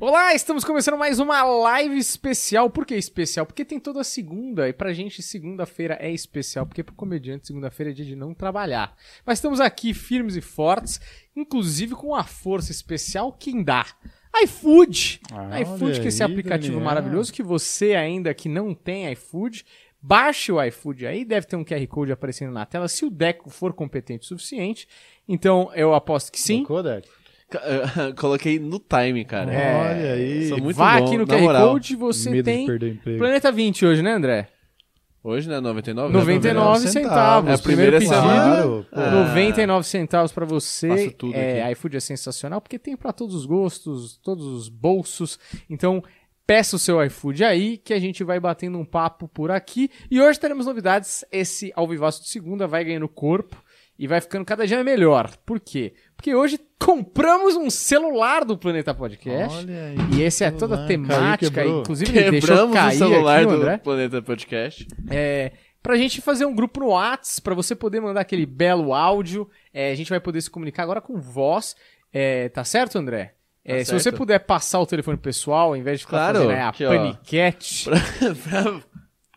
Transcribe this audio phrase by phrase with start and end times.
[0.00, 2.70] Olá, estamos começando mais uma live especial.
[2.70, 3.44] Por que especial?
[3.44, 7.94] Porque tem toda segunda e pra gente segunda-feira é especial, porque pro comediante segunda-feira é
[7.94, 8.94] dia de não trabalhar.
[9.26, 11.00] Mas estamos aqui firmes e fortes,
[11.34, 13.84] inclusive com uma força especial quem dá
[14.44, 15.20] iFood.
[15.32, 16.84] Ah, iFood, que é esse aí, aplicativo Daniel.
[16.84, 19.64] maravilhoso que você ainda que não tem iFood,
[20.00, 23.50] baixe o iFood aí, deve ter um QR Code aparecendo na tela, se o Deco
[23.50, 24.86] for competente o suficiente.
[25.26, 26.62] Então, eu aposto que sim.
[26.62, 27.08] Colocou, Deco?
[28.18, 29.52] Coloquei no time, cara.
[29.52, 30.48] É, Olha aí.
[30.48, 31.68] sou muito Vá bom, aqui no na QR moral.
[31.70, 33.18] Code, você Medo tem de perder o emprego.
[33.18, 34.48] Planeta 20 hoje, né, André?
[35.22, 35.60] Hoje, né?
[35.60, 36.12] 99?
[36.12, 37.50] 99 99 centavos.
[37.50, 39.00] É a Primeiro pedido, Claro, pô.
[39.00, 39.10] Ah.
[39.10, 40.88] 99 centavos pra você.
[40.88, 41.72] Faço tudo é, aqui.
[41.72, 45.38] iFood é sensacional porque tem pra todos os gostos, todos os bolsos.
[45.68, 46.02] Então,
[46.46, 49.90] peça o seu iFood aí que a gente vai batendo um papo por aqui.
[50.10, 51.24] E hoje teremos novidades.
[51.32, 53.62] Esse ao vivaço de segunda vai ganhando corpo
[53.98, 55.36] e vai ficando cada dia melhor.
[55.44, 55.94] Por quê?
[56.18, 59.56] Porque hoje compramos um celular do Planeta Podcast.
[59.58, 59.96] Olha aí.
[60.18, 63.54] E esse é toda a temática, caiu, inclusive Quebramos o cair celular aqui, o do
[63.62, 63.78] André.
[63.78, 64.88] Planeta Podcast.
[65.08, 69.48] É, pra gente fazer um grupo no Whats, pra você poder mandar aquele belo áudio.
[69.72, 71.76] É, a gente vai poder se comunicar agora com voz.
[72.12, 73.34] É, tá certo, André?
[73.64, 74.16] É, Tá se você certo.
[74.16, 76.88] puder passar o telefone pessoal, ao invés de ficar Claro, fazendo aí a aqui, ó.
[76.96, 77.84] paniquete.
[78.42, 78.80] pra,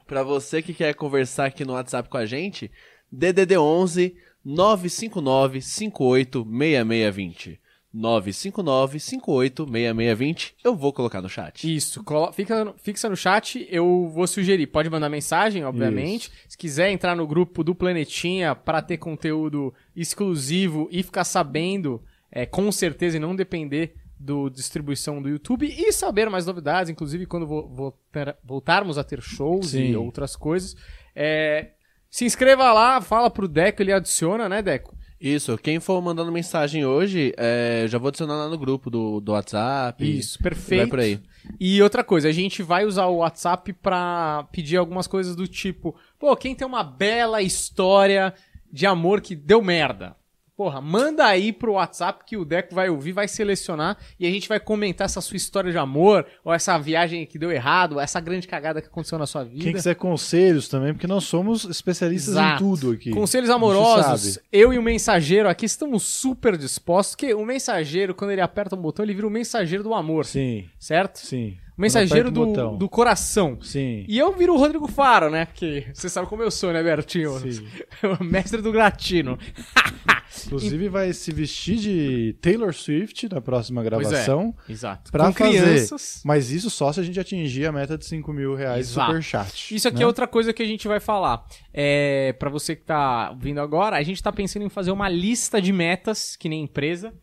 [0.07, 2.71] pra você que quer conversar aqui no WhatsApp com a gente,
[3.11, 7.59] DDD 11 959 58 6620.
[7.94, 10.56] 959 58 6620.
[10.64, 11.75] Eu vou colocar no chat.
[11.75, 12.02] Isso,
[12.34, 14.67] fica, fixa no chat, eu vou sugerir.
[14.67, 16.31] Pode mandar mensagem, obviamente.
[16.47, 22.45] Se quiser entrar no grupo do Planetinha pra ter conteúdo exclusivo e ficar sabendo, é,
[22.45, 27.47] com certeza, e não depender do distribuição do YouTube e saber mais novidades, inclusive quando
[27.47, 29.95] vo- voltar- voltarmos a ter shows e Sim.
[29.95, 30.78] outras coisas.
[31.16, 31.72] É,
[32.11, 34.93] se inscreva lá, fala pro Deco, ele adiciona, né, Deco?
[35.19, 39.31] Isso, quem for mandando mensagem hoje, é, já vou adicionar lá no grupo do, do
[39.31, 40.17] WhatsApp.
[40.17, 40.79] Isso, e perfeito.
[40.81, 41.19] Vai por aí.
[41.59, 45.95] E outra coisa, a gente vai usar o WhatsApp pra pedir algumas coisas do tipo,
[46.19, 48.33] pô, quem tem uma bela história
[48.71, 50.16] de amor que deu merda?
[50.61, 54.47] Porra, manda aí pro WhatsApp que o Deco vai ouvir, vai selecionar e a gente
[54.47, 58.19] vai comentar essa sua história de amor, ou essa viagem que deu errado, ou essa
[58.19, 59.63] grande cagada que aconteceu na sua vida.
[59.63, 62.53] Quem quiser conselhos também, porque nós somos especialistas Exato.
[62.53, 63.09] em tudo aqui.
[63.09, 68.41] Conselhos amorosos, eu e o mensageiro aqui estamos super dispostos, porque o mensageiro, quando ele
[68.41, 71.25] aperta um botão, ele vira o mensageiro do amor, Sim, certo?
[71.25, 71.57] sim.
[71.77, 73.57] Mensageiro do, do coração.
[73.61, 74.05] Sim.
[74.07, 75.45] E eu viro o Rodrigo Faro, né?
[75.45, 77.39] Porque você sabe como eu sou, né, Bertinho?
[77.39, 77.65] Sim.
[78.19, 79.37] o mestre do gratino.
[80.45, 83.83] Inclusive vai se vestir de Taylor Swift na próxima é.
[83.83, 84.55] gravação.
[84.67, 85.11] Exato.
[85.11, 85.61] Pra Com fazer.
[85.61, 86.21] crianças.
[86.23, 89.11] Mas isso só se a gente atingir a meta de 5 mil reais Exato.
[89.11, 89.75] super chat.
[89.75, 90.03] Isso aqui né?
[90.03, 91.45] é outra coisa que a gente vai falar.
[91.73, 95.61] É, para você que tá vindo agora, a gente tá pensando em fazer uma lista
[95.61, 97.13] de metas, que nem empresa,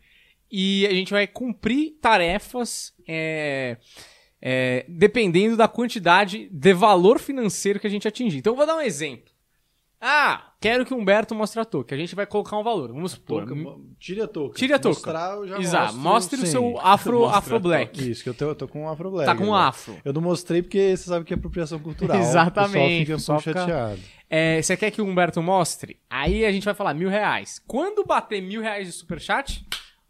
[0.51, 3.77] e a gente vai cumprir tarefas é,
[4.41, 8.37] é, dependendo da quantidade de valor financeiro que a gente atingir.
[8.39, 9.29] Então eu vou dar um exemplo.
[10.01, 11.93] Ah, quero que o Humberto mostre a touca.
[11.93, 12.87] A gente vai colocar um valor.
[12.93, 13.45] Vamos supor.
[13.99, 14.57] Tire a touca.
[14.57, 14.95] Tire a touca.
[14.95, 15.93] Mostrar, eu já Exato.
[15.95, 15.99] mostro,
[16.37, 18.09] Mostre o seu afro, afro black.
[18.09, 19.25] Isso, que eu, tô, eu tô com um afro black.
[19.29, 19.67] Tá com um agora.
[19.67, 19.97] afro.
[20.05, 22.17] Eu não mostrei porque você sabe que é apropriação cultural.
[22.17, 23.99] Exatamente, O pessoal fica o pessoal fica- chateado.
[24.29, 25.99] É, você quer que o Humberto mostre?
[26.09, 27.61] Aí a gente vai falar mil reais.
[27.67, 29.69] Quando bater mil reais de superchat, o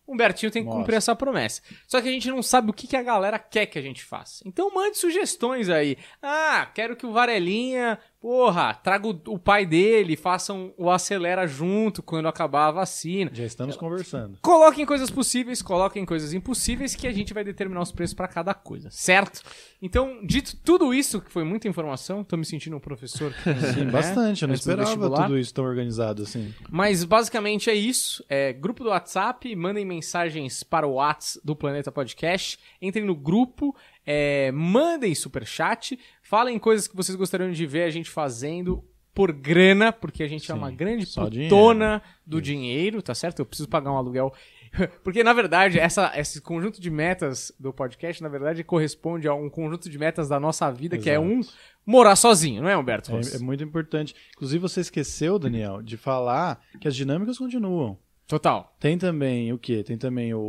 [0.10, 0.82] Humbertinho tem que Mostra.
[0.82, 1.62] cumprir essa promessa.
[1.88, 4.04] Só que a gente não sabe o que, que a galera quer que a gente
[4.04, 4.44] faça.
[4.46, 5.98] Então mande sugestões aí.
[6.22, 12.04] Ah, quero que o Varelinha, porra, traga o, o pai dele, façam o acelera junto
[12.04, 13.32] quando acabar a vacina.
[13.34, 14.38] Já estamos conversando.
[14.42, 18.54] Coloquem coisas possíveis, coloquem coisas impossíveis que a gente vai determinar os preços pra cada
[18.54, 19.42] coisa, certo?
[19.82, 23.34] Então, dito tudo isso, que foi muita informação, tô me sentindo um professor.
[23.74, 23.92] Sim, né?
[23.92, 24.42] bastante.
[24.42, 26.54] Eu não Antes esperava tudo isso tão organizado assim.
[26.70, 28.24] Mas basicamente é isso.
[28.28, 32.60] É, grupo do WhatsApp, mandem mensagens para o WhatsApp do Planeta Podcast.
[32.82, 33.76] Entrem no grupo,
[34.06, 38.84] é, mandem superchat, falem coisas que vocês gostariam de ver a gente fazendo
[39.14, 43.40] por grana, porque a gente é Sim, uma grande putona do dinheiro, tá certo?
[43.40, 44.34] Eu preciso pagar um aluguel.
[45.04, 49.50] Porque, na verdade, essa, esse conjunto de metas do podcast, na verdade, corresponde a um
[49.50, 51.28] conjunto de metas da nossa vida, que é Exato.
[51.28, 51.42] um
[51.86, 53.12] morar sozinho, não é, Humberto?
[53.16, 54.16] É, é muito importante.
[54.36, 57.98] Inclusive, você esqueceu, Daniel, de falar que as dinâmicas continuam.
[58.30, 58.72] Total.
[58.80, 59.84] Tem também o quê?
[59.84, 60.40] Tem também o,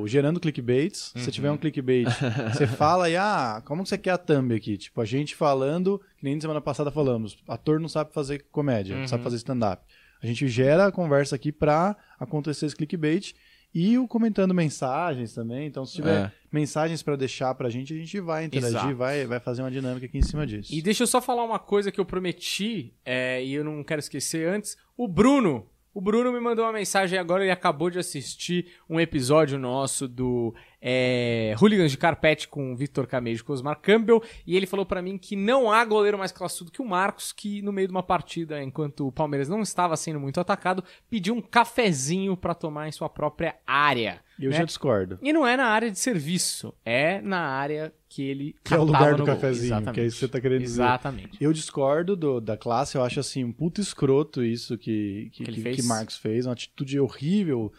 [0.00, 1.12] o gerando clickbaits.
[1.14, 1.30] Se Uhum.
[1.30, 2.06] tiver um clickbait,
[2.50, 4.78] você fala e, ah, como que você quer a thumb aqui?
[4.78, 9.02] Tipo, a gente falando, que nem semana passada falamos, ator não sabe fazer comédia, Uhum.
[9.02, 9.84] não sabe fazer stand-up.
[10.22, 13.34] A gente gera a conversa aqui pra acontecer esse clickbait
[13.74, 15.66] e o comentando mensagens também.
[15.66, 16.32] Então, se tiver É.
[16.50, 18.96] mensagens pra deixar pra gente, a gente vai interagir, Exato.
[18.96, 20.72] vai, vai fazer uma dinâmica aqui em cima disso.
[20.74, 23.98] E deixa eu só falar uma coisa que eu prometi, é, e eu não quero
[24.00, 24.74] esquecer antes.
[24.96, 29.58] O Bruno, o Bruno me mandou uma mensagem agora, ele acabou de assistir um episódio
[29.58, 34.22] nosso do é, Hooligans de Carpete com Victor Camejo e Cosmar Campbell.
[34.46, 37.62] E ele falou pra mim que não há goleiro mais classudo que o Marcos, que
[37.62, 41.40] no meio de uma partida, enquanto o Palmeiras não estava sendo muito atacado, pediu um
[41.42, 44.20] cafezinho pra tomar em sua própria área.
[44.38, 44.58] Eu né?
[44.58, 45.18] já discordo.
[45.22, 48.84] E não é na área de serviço, é na área que ele Que é o
[48.84, 49.94] lugar do cafezinho, Exatamente.
[49.94, 50.82] que é isso que você tá querendo dizer.
[50.82, 51.38] Exatamente.
[51.42, 55.72] Eu discordo do- da classe, eu acho assim, um puto escroto isso que, que, Que
[55.76, 57.72] que Marcos fez, uma atitude horrível,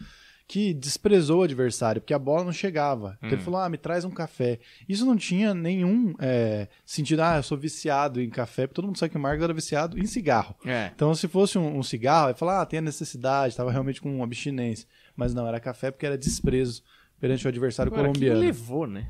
[0.48, 3.18] que desprezou o adversário, porque a bola não chegava.
[3.18, 3.32] Então Hum.
[3.34, 4.58] ele falou, ah, me traz um café.
[4.88, 8.96] Isso não tinha nenhum é, sentido, ah, eu sou viciado em café, porque todo mundo
[8.98, 10.56] sabe que o Marcos era viciado em cigarro.
[10.64, 10.90] É.
[10.94, 14.22] Então, se fosse um, um cigarro, ele falar, ah, tem a necessidade, estava realmente com
[14.24, 14.88] abstinência.
[15.14, 16.82] Mas não, era café porque era desprezo
[17.20, 18.40] perante o adversário Agora, colombiano.
[18.40, 19.06] levou, né?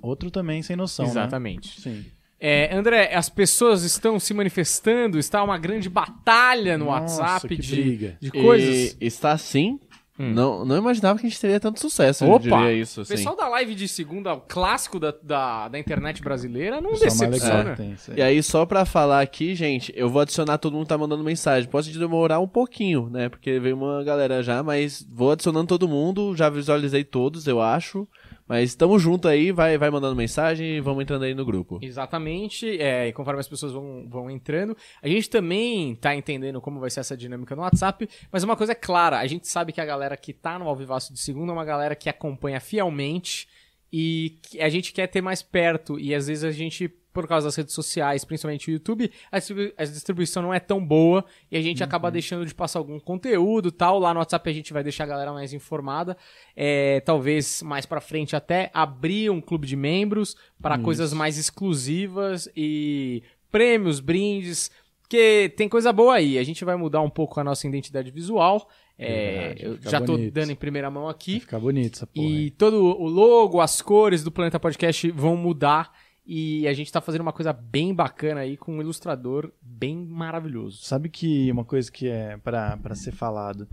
[0.00, 1.88] Outro também sem noção, Exatamente.
[1.88, 1.94] né?
[1.96, 2.06] Sim.
[2.40, 7.62] É, André, as pessoas estão se manifestando, está uma grande batalha no Nossa, WhatsApp que
[7.62, 8.16] de, briga.
[8.20, 8.96] de coisas.
[9.00, 9.78] E está assim.
[10.18, 10.32] Hum.
[10.34, 12.34] Não, não imaginava que a gente teria tanto sucesso, Opa!
[12.34, 13.00] eu diria isso.
[13.00, 13.14] O Assim.
[13.14, 17.74] pessoal da live de segunda, o clássico da, da, da internet brasileira, não decepciona.
[17.78, 17.96] aí.
[18.16, 21.24] E aí, só pra falar aqui, gente, eu vou adicionar todo mundo que tá mandando
[21.24, 21.68] mensagem.
[21.68, 23.30] Pode demorar um pouquinho, né?
[23.30, 26.36] Porque veio uma galera já, mas vou adicionando todo mundo.
[26.36, 28.06] Já visualizei todos, eu acho.
[28.46, 31.78] Mas tamo junto aí, vai, vai mandando mensagem e vamos entrando aí no grupo.
[31.80, 36.80] Exatamente, é, e conforme as pessoas vão, vão entrando, a gente também tá entendendo como
[36.80, 39.80] vai ser essa dinâmica no WhatsApp, mas uma coisa é clara, a gente sabe que
[39.80, 43.48] a galera que tá no Alvivaço de segunda é uma galera que acompanha fielmente
[43.92, 47.56] e a gente quer ter mais perto, e às vezes a gente, por causa das
[47.56, 51.60] redes sociais, principalmente o YouTube, a distribu- a distribuição não é tão boa e a
[51.60, 53.98] gente acaba deixando de passar algum conteúdo e tal.
[53.98, 56.16] Lá no WhatsApp a gente vai deixar a galera mais informada.
[56.56, 62.48] É, talvez mais pra frente até abrir um clube de membros para coisas mais exclusivas
[62.56, 64.70] e prêmios, brindes,
[65.02, 66.38] porque tem coisa boa aí.
[66.38, 68.66] A gente vai mudar um pouco a nossa identidade visual.
[69.02, 70.32] É, Verdade, eu já tô bonito.
[70.32, 71.40] dando em primeira mão Vai aqui.
[71.40, 72.26] ficar bonito essa porra.
[72.26, 72.54] E hein?
[72.56, 75.92] todo o logo, as cores do Planeta Podcast vão mudar.
[76.24, 80.82] E a gente tá fazendo uma coisa bem bacana aí com um ilustrador bem maravilhoso.
[80.82, 83.66] Sabe que uma coisa que é pra ser falado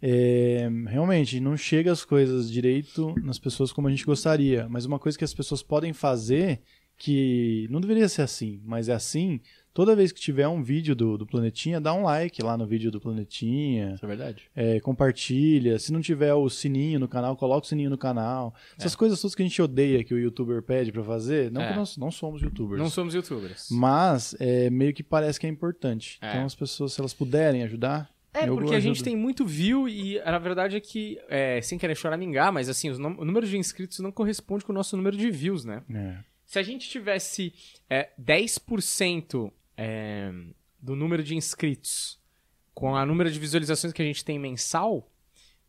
[0.00, 4.98] é, realmente não chega as coisas direito nas pessoas como a gente gostaria, mas uma
[4.98, 6.60] coisa que as pessoas podem fazer
[6.98, 9.40] que não deveria ser assim, mas é assim,
[9.76, 12.90] toda vez que tiver um vídeo do, do Planetinha, dá um like lá no vídeo
[12.90, 14.44] do Planetinha, Isso é verdade.
[14.56, 15.78] é, compartilha.
[15.78, 18.54] Se não tiver o sininho no canal, coloca o sininho no canal.
[18.78, 21.68] Essas coisas todas que a gente odeia que o youtuber pede pra fazer, não É.
[21.68, 22.80] que nós não somos youtubers.
[22.80, 23.68] Não somos youtubers.
[23.70, 26.16] Mas é, meio que parece que é importante.
[26.22, 26.30] É.
[26.30, 28.08] Então as pessoas, se elas puderem ajudar.
[28.32, 31.78] É, eu porque a gente tem muito view e a verdade é que, é, sem
[31.78, 35.30] querer choramingar, mas assim, o número de inscritos não corresponde com o nosso número de
[35.30, 35.82] views, né?
[35.94, 36.16] É.
[36.46, 37.52] Se a gente tivesse
[37.90, 40.32] é, 10% é,
[40.80, 42.18] do número de inscritos
[42.74, 45.10] com a número de visualizações que a gente tem mensal,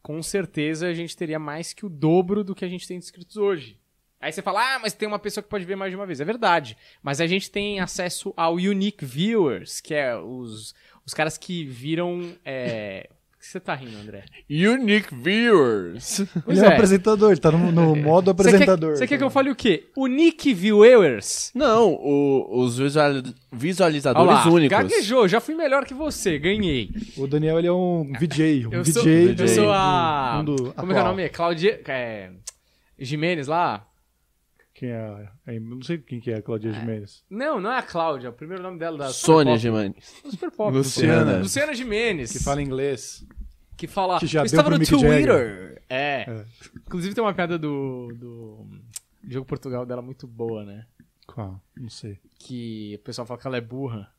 [0.02, 3.06] com certeza a gente teria mais que o dobro do que a gente tem de
[3.06, 3.80] inscritos hoje.
[4.20, 6.20] Aí você fala, ah, mas tem uma pessoa que pode ver mais de uma vez.
[6.20, 6.76] É verdade.
[7.04, 10.74] Mas a gente tem acesso ao Unique Viewers, que é os,
[11.06, 12.36] os caras que viram.
[12.44, 13.10] É...
[13.48, 14.26] Que você tá rindo, André?
[14.50, 16.22] Unique Viewers.
[16.44, 16.74] Pois Ele é, é.
[16.74, 18.98] apresentador, ele tá no, no modo quer, apresentador.
[18.98, 19.86] você quer que eu fale o quê?
[19.96, 21.52] Unique Viewers.
[21.56, 23.24] Não, o- os visual- Olha
[23.54, 24.78] visualizadores lá, únicos.
[24.78, 26.90] gaguejou, já fui melhor que você, ganhei.
[27.16, 28.92] O Daniel ele é um VJ, um Eu VJ.
[28.92, 30.42] sou, DJ eu sou a.
[30.44, 31.30] do mundo como é que é o nome?
[31.30, 31.82] Claudia.
[31.88, 32.30] É,
[33.00, 33.88] Jimenez lá?
[34.74, 35.28] Quem é?
[35.48, 37.24] é, Não sei quem que é a Claudia Jimenez.
[37.30, 39.58] Não, não é a Cláudia, é o primeiro nome dela da Sônia.
[40.30, 40.72] Super Pop.
[40.76, 41.40] Luciana.
[41.40, 42.32] Luciana Jimenez.
[42.34, 43.26] Que fala inglês.
[43.78, 44.20] Que fala.
[44.20, 45.82] Que já eu deu estava no Mick Twitter.
[45.90, 46.26] É.
[46.28, 46.46] É.
[46.86, 48.10] Inclusive tem uma piada do.
[48.16, 48.68] do
[49.28, 50.86] Jogo Portugal dela muito boa, né?
[51.26, 51.62] Qual?
[51.76, 52.20] Não sei.
[52.40, 54.12] Que o pessoal fala que ela é burra.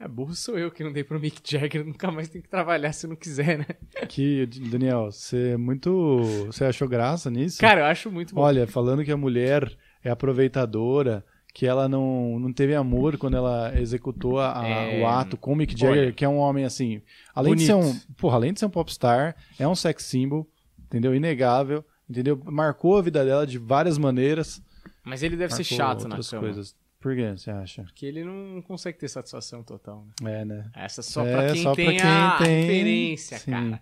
[0.00, 2.92] É burro sou eu que não dei pro Mick Jagger, nunca mais tem que trabalhar
[2.92, 3.66] se não quiser, né?
[4.08, 6.18] Que, Daniel, você é muito.
[6.46, 7.60] Você achou graça nisso?
[7.60, 8.40] Cara, eu acho muito bom.
[8.40, 11.24] Olha, falando que a mulher é aproveitadora,
[11.54, 15.00] que ela não, não teve amor quando ela executou a- É.
[15.02, 16.12] o ato com o Mick Jagger, Olha.
[16.12, 17.02] que é um homem assim.
[17.34, 17.96] Além de ser Bonito.
[18.08, 18.14] um.
[18.14, 20.48] Porra, além de ser um popstar, é um sex symbol,
[20.86, 21.14] entendeu?
[21.14, 22.40] Inegável, entendeu?
[22.46, 24.62] Marcou a vida dela de várias maneiras.
[25.04, 26.40] Mas ele deve ser chato na cama.
[26.40, 26.74] coisas.
[27.00, 27.82] Por que você acha?
[27.82, 30.42] Porque ele não consegue ter satisfação total, né?
[30.42, 30.70] É, né?
[30.72, 33.50] Essa só É, pra quem só pra tem quem a tem, referência, sim.
[33.50, 33.80] cara.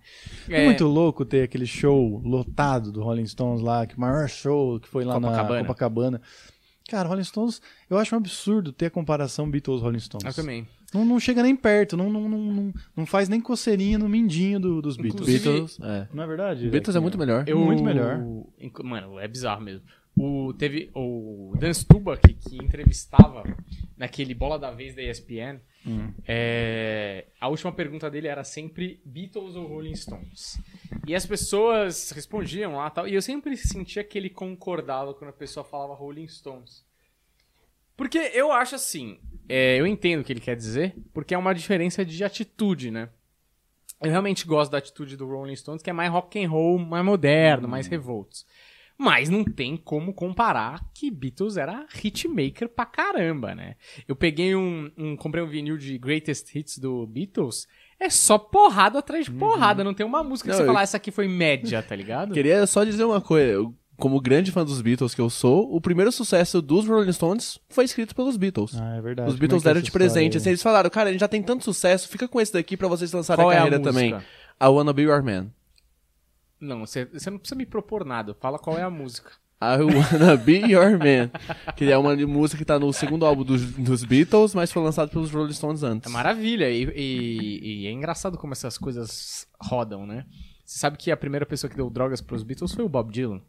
[0.48, 0.64] É.
[0.64, 4.88] muito louco ter aquele show lotado do Rolling Stones lá, que o maior show que
[4.88, 5.54] foi lá Copacabana.
[5.60, 6.22] na Copacabana.
[6.90, 10.24] Cara, Rolling Stones, eu acho um absurdo ter a comparação Beatles-Rolling Stones.
[10.26, 10.66] Eu também.
[10.92, 14.82] Não, não chega nem perto, não, não, não, não, faz nem coceirinha no mindinho do-
[14.82, 15.22] dos Beatles.
[15.28, 16.08] Inclusive- Beatles, é.
[16.12, 16.68] Não é verdade?
[16.68, 17.44] Beatles é muito melhor.
[17.46, 18.18] Eu, Muito melhor.
[18.82, 19.82] Mano, é bizarro mesmo.
[20.18, 23.44] O, teve o Dan Stubach, que entrevistava
[23.96, 26.12] naquele Bola da Vez da ESPN, Hum.
[26.28, 30.60] é, a última pergunta dele era sempre Beatles ou Rolling Stones.
[31.06, 35.34] E as pessoas respondiam lá tal, e eu sempre sentia que ele concordava quando a
[35.34, 36.84] pessoa falava Rolling Stones.
[37.96, 39.18] Porque eu acho assim,
[39.48, 43.08] é, eu entendo o que ele quer dizer, porque é uma diferença de atitude, né?
[44.02, 47.04] Eu realmente gosto da atitude do Rolling Stones, que é mais rock and roll, mais
[47.04, 48.46] moderno, mais revoltos.
[49.02, 53.76] Mas não tem como comparar que Beatles era hitmaker pra caramba, né?
[54.06, 57.66] Eu peguei um, um comprei um vinil de Greatest Hits do Beatles,
[57.98, 60.82] é só porrada atrás de porrada, não tem uma música que Não, você eu- falar
[60.82, 62.32] essa aqui foi média, tá ligado?
[62.34, 63.52] Queria só dizer uma coisa.
[63.52, 67.58] eu, como grande fã dos Beatles que eu sou, o primeiro sucesso dos Rolling Stones
[67.70, 68.74] foi escrito pelos Beatles.
[68.78, 69.28] Ah, é verdade.
[69.28, 70.36] Os Como Beatles é é deram de presente.
[70.36, 72.86] Assim, eles falaram, cara, a gente já tem tanto sucesso, fica com esse daqui pra
[72.88, 73.92] vocês lançarem Qual a é a carreira música?
[73.94, 74.20] também.
[74.62, 75.48] I Wanna Be Your Man.
[76.60, 79.32] Não, você, não precisa me propor nada, fala qual é a música.
[79.62, 81.30] I Wanna Be Your Man.
[81.76, 85.10] Que é uma música que tá no segundo álbum dos, dos Beatles, mas foi lançado
[85.10, 86.08] pelos Rolling Stones antes.
[86.10, 90.24] É maravilha, e, e- e é engraçado como essas coisas rodam, né?
[90.64, 93.42] Você sabe que a primeira pessoa que deu drogas pros Beatles foi o Bob Dylan?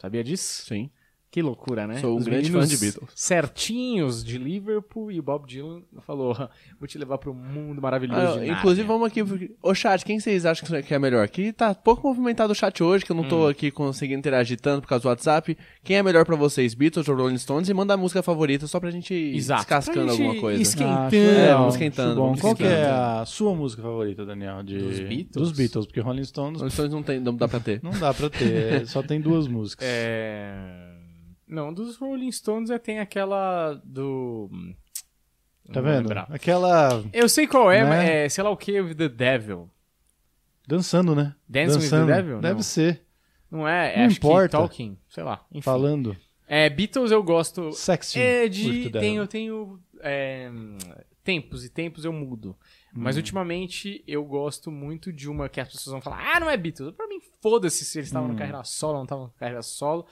[0.00, 0.64] Sabia disso?
[0.66, 0.90] Sim.
[1.30, 1.98] Que loucura, né?
[1.98, 3.10] Sou um Os grande fã de Beatles.
[3.14, 6.34] Certinhos de Liverpool e o Bob Dylan falou:
[6.80, 8.38] vou te levar pro mundo maravilhoso.
[8.38, 9.54] Ah, de inclusive, Nárnia." vamos aqui.
[9.62, 11.22] Ô, chat, quem vocês acham que é melhor?
[11.22, 13.48] Aqui tá pouco movimentado o chat hoje, que eu não tô Hum.
[13.48, 15.56] aqui conseguindo interagir tanto por causa do WhatsApp.
[15.84, 17.68] Quem é melhor pra vocês, Beatles ou Rolling Stones?
[17.68, 19.60] E manda a música favorita só pra gente ir Exato.
[19.60, 20.58] descascando Pra gente alguma coisa.
[20.58, 21.10] Ah, Esquentando.
[21.14, 22.24] legal, Vamos esquentando, bom.
[22.28, 24.62] vamos Qual que é a sua música favorita, Daniel?
[24.62, 24.78] De...
[24.78, 25.28] Dos Beatles?
[25.32, 27.80] Dos Beatles, porque Rolling Stones Rolling Stones não, tem, não dá pra ter.
[27.82, 29.86] não dá pra ter, só tem duas músicas.
[29.86, 30.87] É.
[31.48, 34.48] Não, dos Rolling Stones é, tem aquela do.
[35.72, 36.02] Tá Não vou vendo?
[36.02, 36.26] lembrar.
[36.30, 37.88] Aquela Eu sei qual é, Né?
[37.88, 39.70] mas é, sei lá o que, with the Devil.
[40.66, 41.34] dançando, né?
[41.48, 42.06] Dancing with dançando.
[42.06, 42.40] the Devil?
[42.40, 42.62] Deve Não.
[42.62, 43.02] ser,
[43.50, 43.96] Não é?
[43.96, 44.58] Não é acho importa.
[44.58, 45.44] Talking, sei lá.
[45.50, 45.62] Enfim.
[45.62, 46.16] falando.
[46.46, 47.72] É, Beatles eu gosto.
[47.72, 48.18] Sexy.
[48.18, 48.90] É, with de.
[48.90, 49.26] Tenho, Devil.
[49.26, 50.50] tenho é,
[51.24, 52.56] tempos e tempos eu mudo.
[52.92, 53.18] Mas Hum.
[53.20, 56.94] ultimamente eu gosto muito de uma que as pessoas vão falar, ah, não é Beatles.
[56.96, 58.32] Pra mim, foda-se se eles estavam Hum.
[58.32, 60.06] na carreira solo ou não estavam na carreira solo.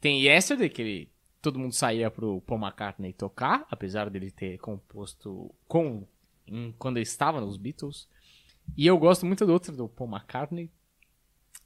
[0.00, 1.12] Tem Yesterday, que ele,
[1.42, 6.06] todo mundo saía pro Paul McCartney tocar, apesar dele ter composto com
[6.46, 8.08] em- quando ele estava nos Beatles.
[8.76, 10.70] E eu gosto muito do outro, do Paul McCartney,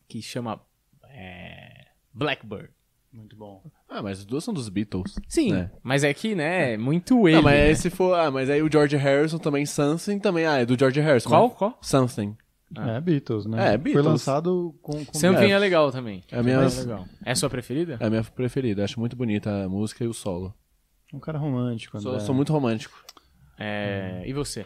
[0.08, 0.60] que chama
[1.04, 2.70] é, Blackbird.
[3.12, 3.62] Muito bom.
[3.86, 5.14] Ah, mas as duas são dos Beatles.
[5.28, 5.70] Sim, né?
[5.82, 7.36] mas é que, né, muito ele.
[7.36, 7.74] Não, mas né?
[7.74, 8.14] se for.
[8.18, 10.46] Ah, mas aí o George Harrison também, Something também.
[10.46, 11.28] Ah, é do George Harrison.
[11.28, 11.48] Qual?
[11.48, 11.54] né?
[11.58, 11.78] Qual?
[11.82, 12.34] Something.
[12.76, 12.92] Ah.
[12.92, 13.74] É Beatles, né?
[13.74, 14.02] É, Beatles.
[14.04, 15.04] Foi lançado com...
[15.04, 15.50] com Something É.
[15.50, 16.22] é legal também.
[16.30, 17.06] É a minha, É legal.
[17.24, 17.96] É a sua preferida?
[18.00, 18.84] é a minha preferida.
[18.84, 20.54] Acho muito bonita a música e o solo.
[21.12, 22.00] um cara romântico.
[22.00, 22.24] Sou, André.
[22.24, 22.94] sou muito romântico.
[23.58, 24.22] É...
[24.26, 24.64] E você?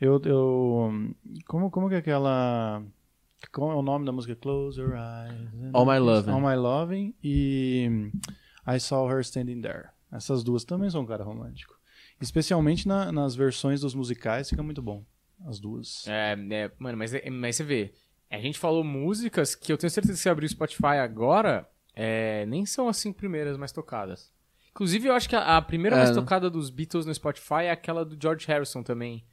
[0.00, 0.92] Eu, eu...
[1.46, 2.82] Como, como que é aquela...
[3.52, 4.34] Qual é o nome da música?
[4.36, 5.54] Close Your Eyes.
[5.54, 6.30] and All My Kiss- Lovin'.
[6.32, 8.10] All My Loving e
[8.66, 9.88] I Saw Her Standing There.
[10.12, 11.74] Essas duas também são um cara romântico.
[12.20, 15.04] Especialmente na- nas versões dos musicais, fica muito bom.
[15.44, 16.06] As duas.
[16.06, 17.92] É, é, mano, mas, é- mas você vê,
[18.30, 22.46] a gente falou músicas que eu tenho certeza que se abrir o Spotify agora, é,
[22.46, 24.32] nem são as cinco primeiras mais tocadas.
[24.70, 26.16] Inclusive, eu acho que a, a primeira É, mais né?
[26.16, 29.24] tocada dos Beatles no Spotify é aquela do George Harrison também,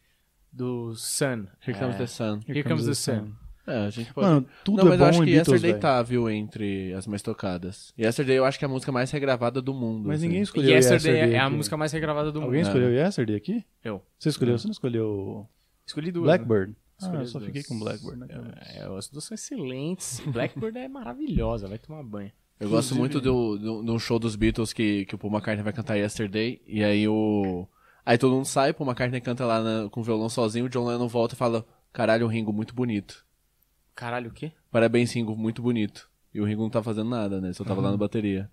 [0.51, 1.47] do Sun.
[1.65, 2.39] Here Comes É, the Sun.
[2.47, 3.33] Here Comes the Sun.
[3.65, 4.27] É, a gente pode.
[4.27, 5.81] Mano, tudo não, mas é bom eu acho que Beatles, Yesterday velho.
[5.81, 7.93] tá, viu, entre as mais tocadas.
[7.97, 10.05] Yesterday eu acho que é a música mais regravada do mundo.
[10.07, 10.27] Mas assim.
[10.27, 11.55] ninguém escolheu Yesterday, é a aqui.
[11.55, 12.67] música mais regravada do Alguém mundo.
[12.67, 13.65] escolheu Yesterday aqui?
[13.83, 14.01] Eu.
[14.19, 14.57] Você escolheu?
[14.57, 15.47] Você não escolheu
[15.85, 16.25] Escolhi duas.
[16.25, 16.37] né?
[16.37, 16.75] Blackbird?
[17.01, 17.47] Ah, Escolhi eu só duas.
[17.51, 18.17] fiquei com Blackbird.
[18.19, 18.27] Né?
[18.75, 20.21] É, as duas são excelentes.
[20.25, 22.31] Blackbird é maravilhosa, vai tomar banho.
[22.59, 25.73] Eu gosto muito do, do, do show dos Beatles que, que o Paul McCartney vai
[25.73, 26.61] cantar Yesterday.
[26.65, 27.67] E aí o.
[28.05, 30.69] Aí todo mundo sai, o Paul McCartney canta lá na- com o violão sozinho, o
[30.69, 33.25] John Lennon volta e fala: Caralho, Ringo, muito bonito.
[33.95, 34.51] Caralho, o quê?
[34.71, 36.09] Parabéns, Ringo, muito bonito.
[36.33, 37.53] E o Ringo não tá fazendo nada, né?
[37.53, 38.49] Só tava lá na bateria.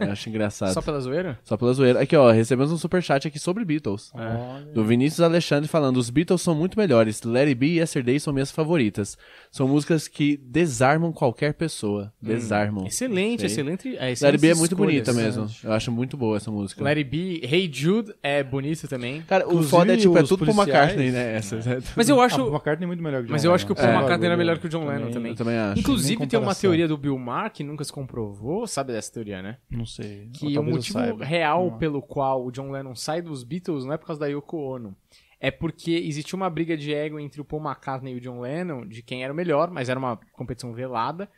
[0.00, 0.68] Eu acho engraçado.
[0.68, 1.38] Só Só, pela zoeira?
[1.58, 2.00] pela zoeira.
[2.00, 4.10] Aqui, ó, recebemos um superchat aqui sobre Beatles.
[4.14, 4.64] Olha.
[4.72, 7.22] Do Vinícius Alexandre falando: Os Beatles são muito melhores.
[7.22, 9.18] Let It Be e Yesterday são minhas favoritas.
[9.50, 12.10] São músicas que desarmam qualquer pessoa.
[12.22, 12.86] Desarmam.
[12.86, 13.46] Excelente, Sei.
[13.48, 13.96] excelente.
[13.98, 14.92] É, Let It Be é muito escolhas.
[15.04, 15.46] bonita mesmo.
[15.62, 16.82] Eu acho muito boa essa música.
[16.82, 19.20] Let It Be, Hey Jude é bonito também.
[19.22, 21.34] Cara, o foda é tipo, é tudo pro McCartney, né?
[21.36, 22.42] Essas, é tudo- Mas eu Ah, acho.
[22.42, 23.86] o McCartney é muito melhor que o John Mas eu acho que o Lennon.
[23.88, 25.32] Paul É, McCartney era melhor que o John Lennon também.
[25.32, 25.80] Eu também acho.
[25.80, 29.58] Inclusive, tem uma teoria do Bill Maher que nunca se comprovou, sabe dessa teoria, né?
[29.70, 30.30] Não sei.
[30.32, 34.06] Que o motivo real pelo qual o John Lennon sai dos Beatles não é por
[34.06, 34.96] causa da Yoko Ono.
[35.38, 38.86] É porque existiu uma briga de ego entre o Paul McCartney e o John Lennon
[38.86, 41.28] de quem era o melhor, mas era uma competição velada.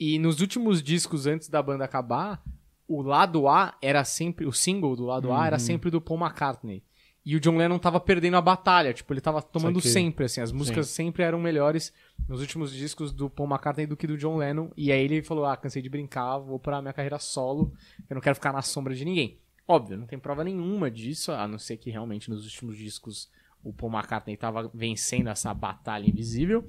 [0.00, 2.42] E nos últimos discos antes da banda acabar,
[2.88, 4.46] o lado A era sempre.
[4.46, 6.82] O single do lado A era sempre do Paul McCartney.
[7.24, 9.90] E o John Lennon tava perdendo a batalha, tipo, ele tava tomando Saquei.
[9.90, 11.90] sempre, assim, as músicas sempre eram melhores
[12.28, 14.70] nos últimos discos do Paul McCartney do que do John Lennon.
[14.76, 17.72] E aí ele falou: Ah, cansei de brincar, vou pra minha carreira solo,
[18.10, 19.38] eu não quero ficar na sombra de ninguém.
[19.66, 23.30] Óbvio, não tem prova nenhuma disso, a não ser que realmente nos últimos discos
[23.62, 26.62] o Paul McCartney estava vencendo essa batalha invisível,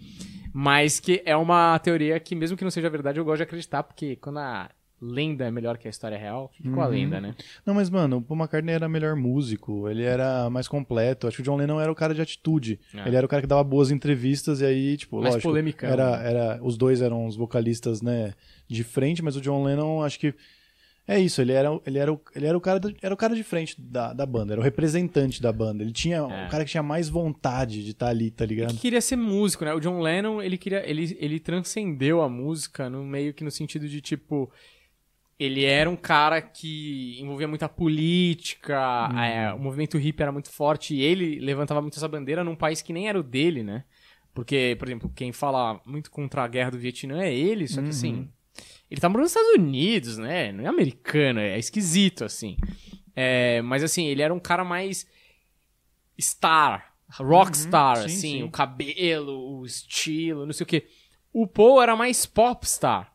[0.53, 3.83] mas que é uma teoria que, mesmo que não seja verdade, eu gosto de acreditar,
[3.83, 4.71] porque quando a
[5.05, 6.91] lenda é melhor que a história real, fica com a Uhum.
[6.91, 7.35] lenda, né?
[7.65, 11.27] Não, mas, mano, o Paul McCartney era melhor músico, ele era mais completo.
[11.27, 12.79] Acho que o John Lennon era o cara de atitude.
[12.93, 13.07] É.
[13.07, 15.49] Ele era o cara que dava boas entrevistas e aí, tipo, Mais lógico.
[15.49, 16.29] polemicão, Era, né?
[16.29, 18.33] era, os dois eram os vocalistas, né,
[18.67, 20.33] de frente, mas o John Lennon, acho que.
[21.07, 23.43] É isso, ele era, ele era, o, ele era, o, cara, era o cara de
[23.43, 25.83] frente da, da banda, era o representante da banda.
[25.83, 26.47] Ele tinha É.
[26.47, 28.71] o cara que tinha mais vontade de estar ali, tá ligado?
[28.73, 29.71] que queria ser músico, né?
[29.75, 33.87] O John Lennon, ele queria, ele, ele transcendeu a música no meio que no sentido
[33.87, 34.49] de tipo
[35.37, 40.95] ele era um cara que envolvia muita política, é, o movimento hippie era muito forte
[40.95, 43.83] e ele levantava muito essa bandeira num país que nem era o dele, né?
[44.33, 47.89] Porque, por exemplo, quem fala muito contra a guerra do Vietnã é ele, só que
[47.89, 48.29] assim,
[48.89, 50.51] ele tá morando nos Estados Unidos, né?
[50.51, 52.57] Não é americano, é esquisito, assim.
[53.15, 55.07] É, mas assim, ele era um cara mais
[56.19, 58.43] star, rockstar, sim, assim, sim.
[58.43, 60.87] o cabelo, o estilo, não sei o quê.
[61.31, 63.14] O Paul era mais popstar.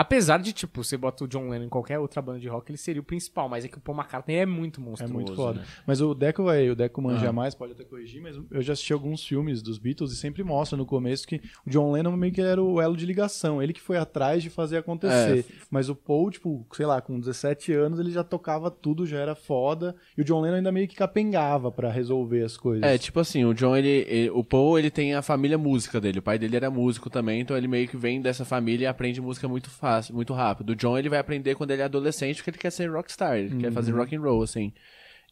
[0.00, 2.78] Apesar de, tipo, você bota o John Lennon em qualquer outra banda de rock, ele
[2.78, 5.12] seria o principal, mas é que o Paul McCartney é muito É monstruoso.
[5.14, 5.60] muito foda.
[5.60, 5.66] né?
[5.84, 7.32] Mas o Deco vai, o Deco manja Ah.
[7.32, 10.76] mais, pode até corrigir, mas eu já assisti alguns filmes dos Beatles e sempre mostra
[10.78, 13.80] no começo que o John Lennon meio que era o elo de ligação, ele que
[13.80, 15.44] foi atrás de fazer acontecer.
[15.68, 19.34] Mas o Paul, tipo, sei lá, com 17 anos ele já tocava tudo, já era
[19.34, 22.84] foda, e o John Lennon ainda meio que capengava pra resolver as coisas.
[22.84, 26.20] É, tipo assim, o John, ele, ele- o Paul, ele tem a família música dele.
[26.20, 29.20] O pai dele era músico também, então ele meio que vem dessa família e aprende
[29.20, 30.70] música muito fácil, muito rápido.
[30.70, 33.56] O John, ele vai aprender quando ele é adolescente, porque ele quer ser rockstar, ele
[33.56, 34.72] quer fazer rock and roll, assim.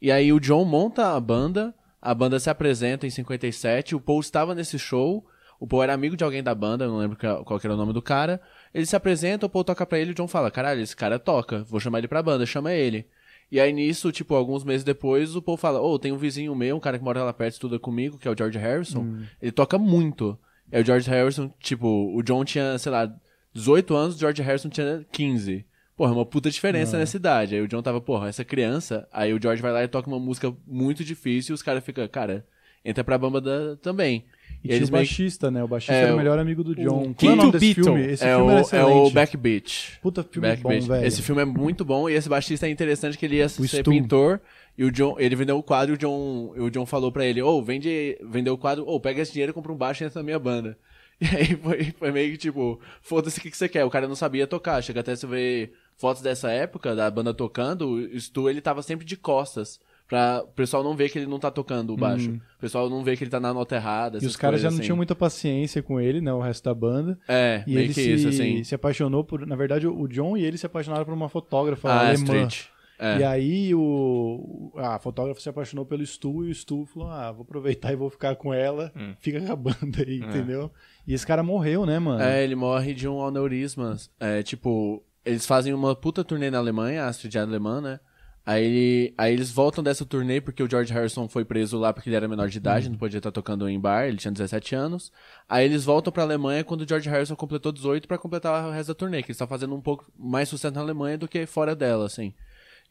[0.01, 4.21] E aí o John monta a banda, a banda se apresenta em 57, o Paul
[4.21, 5.25] estava nesse show,
[5.59, 7.93] o Paul era amigo de alguém da banda, não lembro qual que era o nome
[7.93, 8.41] do cara.
[8.75, 11.65] Ele se apresenta, o Paul toca pra ele, o John fala, caralho, esse cara toca,
[11.65, 13.07] vou chamar ele pra banda, chama ele.
[13.51, 16.77] E aí nisso, tipo, alguns meses depois, o Paul fala, ô, tem um vizinho meu,
[16.77, 19.03] um cara que mora lá perto, estuda comigo, que é o George Harrison.
[19.41, 20.39] Ele toca muito.
[20.71, 23.11] É o George Harrison, tipo, o John tinha, sei lá,
[23.57, 25.65] 18 anos, o George Harrison tinha 15.
[25.97, 27.55] Porra, uma puta diferença nessa idade.
[27.55, 29.09] Aí o John tava, porra, essa criança.
[29.11, 32.07] Aí o George vai lá e toca uma música muito difícil e os caras ficam,
[32.07, 32.45] cara,
[32.85, 34.25] entra pra banda também.
[34.63, 35.65] E tinha o meio baixista, né?
[35.65, 36.89] O baixista É, era o o- melhor amigo do John.
[36.89, 37.85] Qual é quinto o nome desse Beatle.
[37.85, 38.13] filme?
[38.13, 38.93] Esse é, filme o, é excelente.
[38.93, 39.99] o Backbeat.
[40.03, 40.81] Puta filme Backbeat.
[40.83, 41.07] bom, velho.
[41.07, 43.91] Esse filme é muito bom e esse baixista é interessante que ele ia ser Stu.
[43.91, 44.41] pintor
[44.77, 47.41] e o John, ele vendeu o quadro e o John, o John falou pra ele,
[47.41, 50.21] ô, vende, vendeu o quadro, ô, pega esse dinheiro e compra um baixo e entra
[50.21, 50.77] na minha banda.
[51.21, 53.85] E aí foi, foi meio que tipo, foda-se o que, que você quer.
[53.85, 54.83] O cara não sabia tocar.
[54.83, 59.07] Chega até você ver fotos dessa época, da banda tocando, o Stu, ele tava sempre
[59.07, 59.81] de costas.
[60.07, 62.31] Pra o pessoal não ver que ele não tá tocando o baixo.
[62.31, 64.19] O pessoal não vê que ele tá na nota errada.
[64.23, 64.85] E os caras já não assim.
[64.85, 66.33] tinham muita paciência com ele, né?
[66.33, 67.19] O resto da banda.
[67.27, 68.63] É, E meio ele que se, isso, assim.
[68.63, 69.45] se apaixonou por.
[69.47, 72.15] Na verdade, o John e ele se apaixonaram por uma fotógrafa Ah, alemã.
[72.47, 72.67] Street.
[72.99, 73.19] É.
[73.19, 77.43] E aí o a fotógrafa se apaixonou pelo Stu e o Stu falou: Ah, vou
[77.43, 80.71] aproveitar e vou ficar com ela, fica com a banda aí, entendeu?
[81.07, 82.23] E esse cara morreu, né, mano?
[82.23, 83.97] É, ele morre de um aneurisma.
[84.19, 88.01] É, tipo, eles fazem uma puta turnê na Alemanha, a Astrid alemã, né?
[88.45, 92.09] Aí, ele- aí eles voltam dessa turnê porque o George Harrison foi preso lá porque
[92.09, 95.11] ele era menor de idade, não podia estar tocando em bar, ele tinha 17 anos.
[95.49, 98.89] Aí eles voltam pra Alemanha quando o George Harrison completou 18 pra completar o resto
[98.89, 101.75] da turnê, que eles estão fazendo um pouco mais sucesso na Alemanha do que fora
[101.75, 102.33] dela, assim.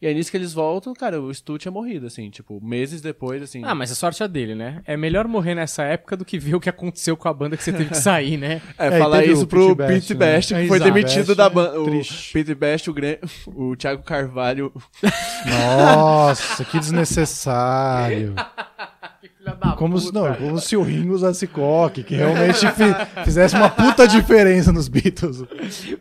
[0.00, 3.42] E aí nisso que eles voltam, cara, o Stu tinha morrido, assim, tipo, meses depois,
[3.42, 3.62] assim.
[3.64, 4.82] Ah, mas a sorte é dele, né?
[4.86, 7.62] É melhor morrer nessa época do que ver o que aconteceu com a banda que
[7.64, 8.60] você teve que sair, né?
[8.78, 10.62] É, É, e falar isso o pro Pete Pete Best, Best, né?
[10.62, 10.92] que foi Exato.
[10.92, 11.80] demitido Best da é banda.
[11.80, 12.32] O triste.
[12.32, 14.72] Pete Best, o, Gran- o Thiago Carvalho.
[15.46, 18.34] Nossa, que desnecessário.
[19.46, 23.22] Que filha da Como se, não, como se o Ringo usasse coque, que realmente fi-
[23.24, 25.42] fizesse uma puta diferença nos Beatles.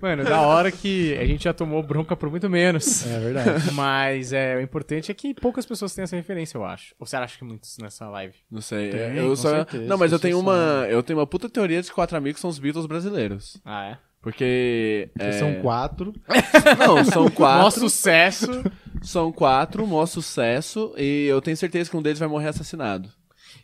[0.01, 3.05] Mano, da hora que a gente já tomou bronca por muito menos.
[3.05, 3.71] É verdade.
[3.73, 6.95] Mas é, o importante é que poucas pessoas têm essa referência, eu acho.
[6.99, 8.36] Ou você acha que muitos nessa live?
[8.49, 8.89] Não sei.
[8.89, 9.49] Tem, eu só...
[9.49, 10.86] certeza, Não, mas eu tenho uma.
[10.89, 13.58] Eu tenho uma puta teoria de que quatro amigos são os Beatles brasileiros.
[13.63, 13.97] Ah, é?
[14.21, 15.10] Porque.
[15.19, 16.12] é, São quatro.
[16.79, 17.79] Não, são Mó quatro.
[17.79, 18.63] sucesso.
[19.03, 20.93] São quatro, maior sucesso.
[20.97, 23.08] E eu tenho certeza que um deles vai morrer assassinado.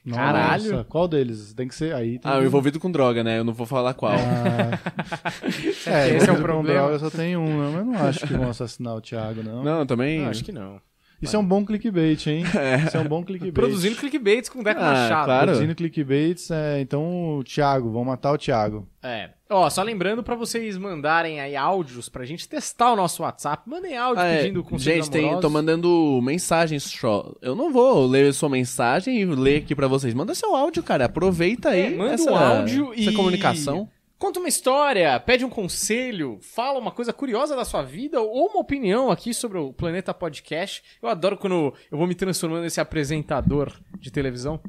[0.09, 0.71] Caralho.
[0.71, 1.53] Nossa, qual deles?
[1.53, 2.17] Tem que ser aí.
[2.17, 3.37] tem Ah, que- envolvido com droga, né?
[3.39, 4.13] Eu não vou falar qual.
[4.13, 4.79] Ah,
[5.85, 6.79] é, Esse é o problema.
[6.87, 9.63] droga Só tem um, não, mas eu não acho que vão assassinar o Thiago, não.
[9.63, 10.25] Não, também.
[10.25, 10.81] Ah, acho que não.
[11.21, 12.43] Isso é um bom clickbait, hein?
[12.87, 13.53] Isso é um bom clickbait.
[13.53, 15.25] Produzindo clickbaits com o Deco Ah, Machado.
[15.25, 15.45] claro.
[15.47, 18.87] Produzindo clickbaits, é, então o Thiago, vão matar o Thiago.
[19.03, 19.29] É.
[19.49, 23.69] Ó, só lembrando pra vocês mandarem aí áudios pra gente testar o nosso WhatsApp.
[23.69, 24.37] Mandem áudio Ah, é.
[24.43, 26.83] pedindo conselhos Gente, tem, tô mandando mensagens.
[26.83, 27.33] só.
[27.41, 30.13] Eu não vou ler sua mensagem e ler aqui pra vocês.
[30.13, 31.05] Manda seu áudio, cara.
[31.05, 31.93] Aproveita aí.
[31.93, 33.89] É, manda essa, um áudio essa e- comunicação.
[34.21, 38.59] Conta uma história, pede um conselho, fala uma coisa curiosa da sua vida ou uma
[38.59, 40.83] opinião aqui sobre o Planeta Podcast.
[41.01, 44.61] Eu adoro quando eu vou me transformando nesse apresentador de televisão.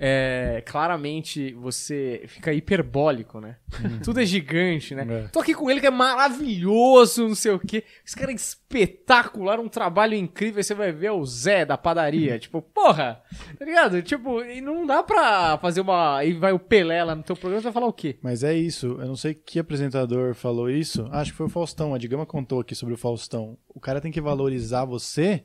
[0.00, 3.56] É, claramente você fica hiperbólico, né?
[4.04, 5.04] Tudo é gigante, né?
[5.08, 5.28] É.
[5.28, 7.82] Tô aqui com ele que é maravilhoso, não sei o quê.
[8.06, 10.58] Esse cara é espetacular, um trabalho incrível.
[10.58, 12.38] Aí você vai ver o Zé da padaria.
[12.38, 13.20] Tipo, porra,
[13.58, 14.00] tá ligado?
[14.00, 16.18] Tipo, e não dá pra fazer uma.
[16.18, 18.18] Aí vai o Pelé lá no teu programa, você vai falar o quê?
[18.22, 18.86] Mas é isso.
[19.00, 21.08] Eu não sei que apresentador falou isso.
[21.10, 21.92] Acho que foi o Faustão.
[21.92, 23.58] A Digama contou aqui sobre o Faustão.
[23.68, 25.44] O cara tem que valorizar você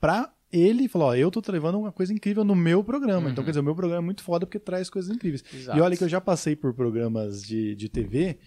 [0.00, 3.30] pra ele falar, ó, eu tô levando uma coisa incrível no meu programa.
[3.30, 5.42] Então, quer dizer, o meu programa é muito foda porque traz coisas incríveis.
[5.52, 5.78] Exato.
[5.78, 8.38] E olha que eu já passei por programas de, de TV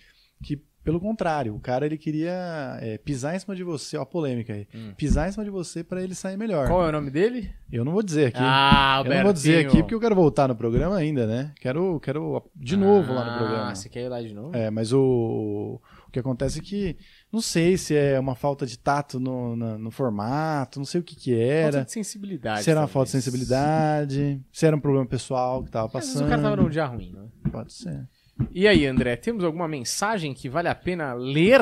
[0.44, 4.06] que, pelo contrário, o cara ele queria é, pisar em cima de você, ó, a
[4.06, 4.68] polêmica aí.
[4.96, 6.68] Pisar em cima de você pra ele sair melhor.
[6.68, 7.50] Qual é o nome dele?
[7.72, 8.40] Eu não vou dizer aqui.
[8.40, 11.54] Ah, eu não vou dizer aqui porque eu quero voltar no programa ainda, né?
[11.60, 13.72] Quero, quero de novo lá no programa.
[13.72, 14.56] Ah, você quer ir lá de novo?
[14.56, 16.98] É, mas o, o que acontece é que
[17.32, 21.04] não sei se é uma falta de tato no, na- no formato, não sei o
[21.04, 21.84] que que Falta era.
[21.86, 22.64] de sensibilidade.
[22.64, 26.10] Se era uma falta de sensibilidade, se era um problema pessoal que tava Às vezes
[26.14, 26.26] passando.
[26.26, 27.28] o cara tava num dia ruim, né?
[27.52, 28.08] Pode ser.
[28.52, 31.62] E aí, André, temos alguma mensagem que vale a pena ler?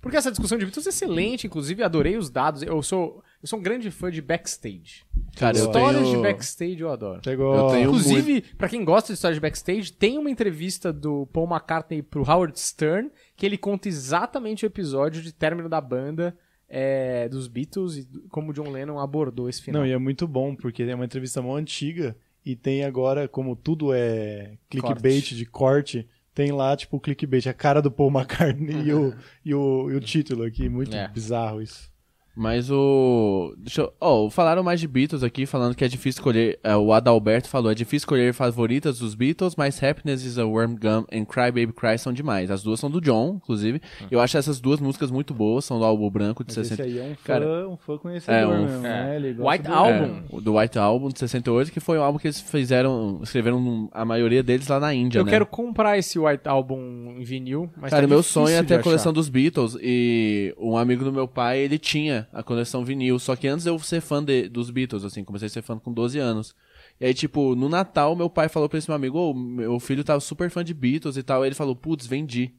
[0.00, 2.62] Porque essa discussão de Beatles é excelente, inclusive adorei os dados.
[2.62, 5.04] Eu sou, eu sou um grande fã de backstage.
[5.36, 6.16] Cara, eu Histórias tenho...
[6.16, 7.20] de backstage eu adoro.
[7.22, 7.54] Pegou.
[7.54, 11.48] Eu tenho- Inclusive, pra quem gosta de história de backstage, tem uma entrevista do Paul
[11.48, 16.36] McCartney pro Howard Stern que ele conta exatamente o episódio de término da banda
[16.68, 19.82] é, dos Beatles e como o John Lennon abordou esse final.
[19.82, 23.54] Não, e é muito bom, porque é uma entrevista mó antiga e tem agora, como
[23.54, 25.36] tudo é clickbait Corte.
[25.36, 29.54] de corte, tem lá, tipo, o clickbait, a cara do Paul McCartney e, o, e,
[29.54, 30.66] o, e o título aqui.
[30.68, 31.06] Muito É.
[31.08, 31.91] bizarro isso.
[32.34, 33.54] Mas o.
[33.58, 33.92] Deixa eu.
[34.00, 36.58] Ó, falaram mais de Beatles aqui, falando que é difícil escolher.
[36.64, 40.76] é, o Adalberto falou: é difícil escolher favoritas dos Beatles, mas Happiness is a Worm
[40.76, 42.50] Gum e Cry Baby Cry são demais.
[42.50, 43.82] As duas são do John, inclusive.
[44.10, 46.82] Eu acho essas duas músicas muito boas, são do álbum branco de Mas 60.
[46.88, 49.16] esse aí é um fã, Cara, um fã conhecedor é um- mesmo, né?
[49.16, 50.04] Ele gosta White do- Album.
[50.32, 53.90] É, o do White Album de 68, que foi um álbum que eles fizeram, escreveram
[53.92, 55.30] a maioria deles lá na Índia, eu né?
[55.30, 58.76] quero comprar esse White Album em vinil, mas Cara, tá meu sonho é ter a
[58.78, 58.84] achar.
[58.84, 63.34] coleção dos Beatles e um amigo do meu pai, ele tinha a coleção vinil, só
[63.36, 66.18] que antes eu ser fã de- dos Beatles, assim, comecei a ser fã com 12
[66.18, 66.54] anos.
[67.00, 70.04] E aí, tipo, no Natal, meu pai falou pra esse meu amigo, ô, meu filho
[70.04, 72.52] tava super fã de Beatles e tal, aí ele falou, putz, vendi.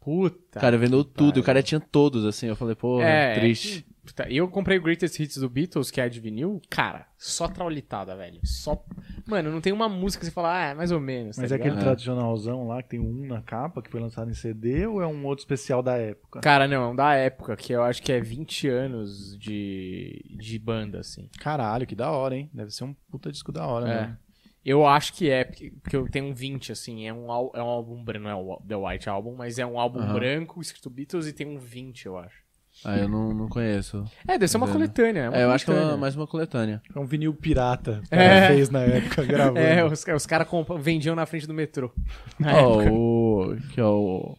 [0.00, 0.58] Puta.
[0.60, 1.42] cara, vendeu tudo, e pariu.
[1.42, 3.84] o cara tinha todos, assim, eu falei, pô, É, triste.
[4.04, 8.16] Puta, Eu comprei o Greatest Hits do Beatles, que é de vinil, cara, só traulitada,
[8.16, 8.40] velho.
[8.44, 8.82] Só.
[9.26, 11.36] Mano, não tem uma música que você fala, ah, é mais ou menos.
[11.36, 11.84] Mas tá é aquele ligado?
[11.84, 15.24] tradicionalzão lá, que tem um na capa, que foi lançado em CD, ou é um
[15.26, 16.40] outro especial da época?
[16.40, 20.58] Cara, não, é um da época, que eu acho que é 20 anos de, de
[20.58, 21.28] banda, assim.
[21.38, 22.50] Caralho, que da hora, hein?
[22.54, 24.18] Deve ser um puta disco da hora, né?
[24.64, 28.02] Eu acho que é, porque eu tenho um 20, assim, é um, é um álbum
[28.04, 30.12] branco, não é o The White Album, mas é um álbum Aham.
[30.12, 32.49] branco, escrito Beatles, e tem um 20, eu acho.
[32.84, 34.04] Ah, eu não, não conheço.
[34.26, 34.74] É, deve ser uma Vendo.
[34.76, 35.20] coletânea.
[35.20, 36.00] É, uma É, eu acho que é uma- coletânea.
[36.00, 36.82] mais uma coletânea.
[36.94, 38.48] É um vinil pirata que o É.
[38.48, 39.58] fez na época, gravando.
[39.58, 40.48] É, os, os caras
[40.80, 41.92] vendiam na frente do metrô.
[42.38, 42.92] Na Ó, época.
[42.92, 44.36] o, que é o,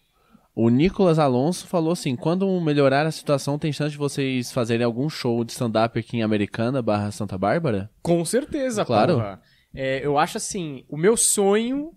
[0.55, 5.07] o Nicolas Alonso falou assim: quando melhorar a situação, tem chance de vocês fazerem algum
[5.09, 7.89] show de stand-up aqui em Americana barra Santa Bárbara?
[8.01, 9.15] Com certeza, Claro.
[9.15, 9.41] porra.
[9.73, 11.91] É, eu acho assim, o meu sonho,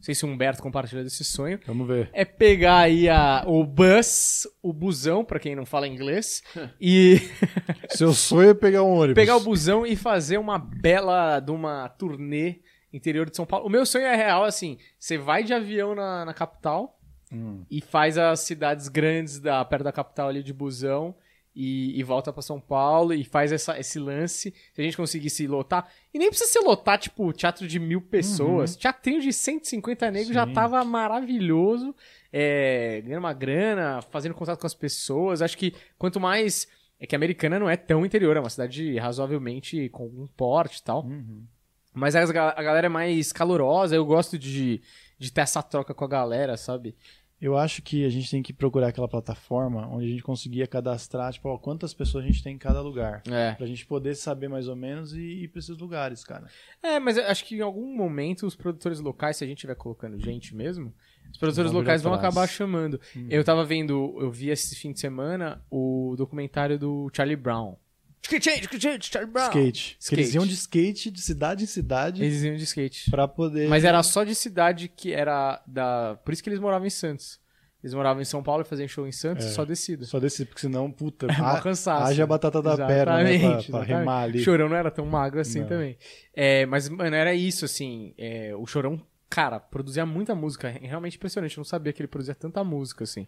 [0.00, 2.08] não sei se o Humberto compartilha desse sonho, Vamos ver.
[2.14, 6.42] é pegar aí a, o bus, o busão, pra quem não fala inglês,
[6.80, 7.20] e
[7.90, 9.14] Seu sonho é pegar um ônibus.
[9.14, 12.60] pegar o busão e fazer uma bela de uma turnê
[12.92, 13.66] interior de São Paulo.
[13.66, 16.96] O meu sonho é real, assim, você vai de avião na, na capital
[17.32, 17.64] Hum.
[17.70, 21.14] e faz as cidades grandes da, perto da capital ali de busão
[21.62, 24.54] e, e volta pra São Paulo e faz essa, esse lance.
[24.72, 25.86] Se a gente conseguisse lotar.
[26.12, 28.74] E nem precisa ser lotar, tipo, teatro de mil pessoas.
[28.74, 30.54] Teatrinho de 150 negros já Sim.
[30.54, 31.94] tava maravilhoso.
[32.32, 35.42] É, ganhando uma grana, fazendo contato com as pessoas.
[35.42, 36.66] Acho que quanto mais.
[36.98, 40.78] É que a americana não é tão interior, é uma cidade razoavelmente com um porte
[40.78, 41.04] e tal.
[41.04, 41.44] Uhum.
[41.92, 44.80] Mas a galera é mais calorosa, eu gosto de,
[45.18, 46.94] de ter essa troca com a galera, sabe?
[47.40, 51.32] Eu acho que a gente tem que procurar aquela plataforma onde a gente conseguia cadastrar,
[51.32, 53.22] tipo, ó, quantas pessoas a gente tem em cada lugar.
[53.30, 53.52] É.
[53.54, 56.46] Pra gente poder saber mais ou menos e ir pra esses lugares, cara.
[56.82, 59.74] É, mas eu acho que em algum momento os produtores locais, se a gente estiver
[59.74, 60.92] colocando gente mesmo,
[61.30, 63.00] os produtores Vão locais vão acabar chamando.
[63.28, 67.76] Eu tava vendo, eu vi esse fim de semana o documentário do Charlie Brown.
[68.22, 69.46] Skate, skate, Brown.
[69.48, 69.96] Skate.
[69.98, 70.36] Que Eles Skate.
[70.36, 73.10] iam de skate de cidade em cidade Eles iam de skate.
[73.10, 73.68] pra poder.
[73.68, 76.18] Mas era só de cidade que era da.
[76.24, 77.40] Por isso que eles moravam em Santos.
[77.82, 79.48] Eles moravam em São Paulo e faziam show em Santos, É.
[79.48, 80.04] só descida.
[80.04, 82.04] Só desse, porque senão, puta, Mó ha- cansaço.
[82.10, 83.38] haja batata da perna, né?
[83.38, 84.38] Pra, pra remar ali.
[84.42, 85.66] Chorão não era tão magro assim Não.
[85.68, 85.96] também.
[86.34, 88.12] É, mas, mano, era isso, assim.
[88.18, 90.68] é, o Chorão cara, produzia muita música.
[90.68, 91.56] É realmente impressionante.
[91.56, 93.26] Eu não sabia que ele produzia tanta música, assim.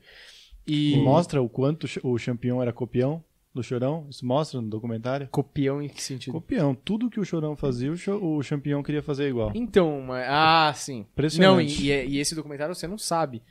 [0.67, 0.97] E E.
[0.99, 4.07] mostra o quanto o Champion era copião do Chorão?
[4.09, 5.29] Isso mostra no documentário?
[5.31, 6.33] Copião em que sentido?
[6.33, 6.75] Copião.
[6.75, 9.53] Tudo que o Chorão fazia, o, Cho- o Champion queria fazer igual.
[9.55, 10.27] Então, mas...
[10.29, 11.07] ah, sim.
[11.39, 13.43] Não, e, e- e esse documentário você não sabe.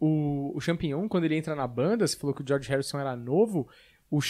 [0.00, 3.14] O, o Champignon, quando ele entra na banda, você falou que o George Harrison era
[3.16, 3.68] novo,
[4.10, 4.20] o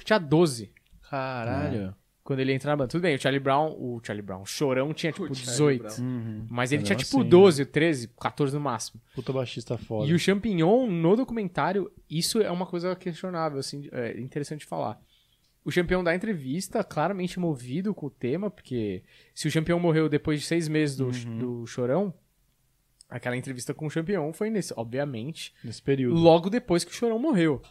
[0.00, 0.70] que tinha 12
[1.08, 1.94] Caralho.
[2.26, 2.88] Quando ele entra na banda.
[2.88, 5.82] Tudo bem, o Charlie Brown, o Charlie Brown, o Chorão tinha tipo Charlie 18.
[5.82, 5.94] Brown.
[6.00, 6.46] Uhum.
[6.50, 9.00] Mas ele Mas tinha tipo assim, 12, 13, 14 no máximo.
[9.14, 10.10] Puta baixista foda.
[10.10, 15.00] E o Champignon, no documentário, isso é uma coisa questionável, assim, é interessante de falar.
[15.64, 19.02] O Champignon dá entrevista, claramente movido com o tema, porque
[19.34, 22.12] se o Champignon morreu depois de seis meses do, do Chorão,
[23.08, 26.18] aquela entrevista com o Champignon foi, nesse, obviamente, Nesse período.
[26.18, 27.62] logo depois que o Chorão morreu.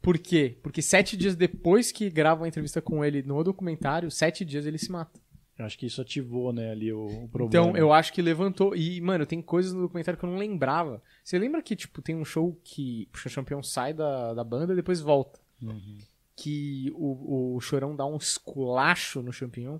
[0.00, 0.56] Por quê?
[0.62, 4.78] Porque sete dias depois que gravam a entrevista com ele no documentário, sete dias ele
[4.78, 5.20] se mata.
[5.58, 7.66] Eu acho que isso ativou, né, ali o, o problema.
[7.66, 8.74] Então, eu acho que levantou.
[8.74, 11.02] E, mano, tem coisas no documentário que eu não lembrava.
[11.22, 14.76] Você lembra que, tipo, tem um show que o Champion sai da, da banda e
[14.76, 15.38] depois volta?
[15.60, 15.98] Uhum.
[16.34, 19.78] Que o, o Chorão dá um esculacho no Champignon.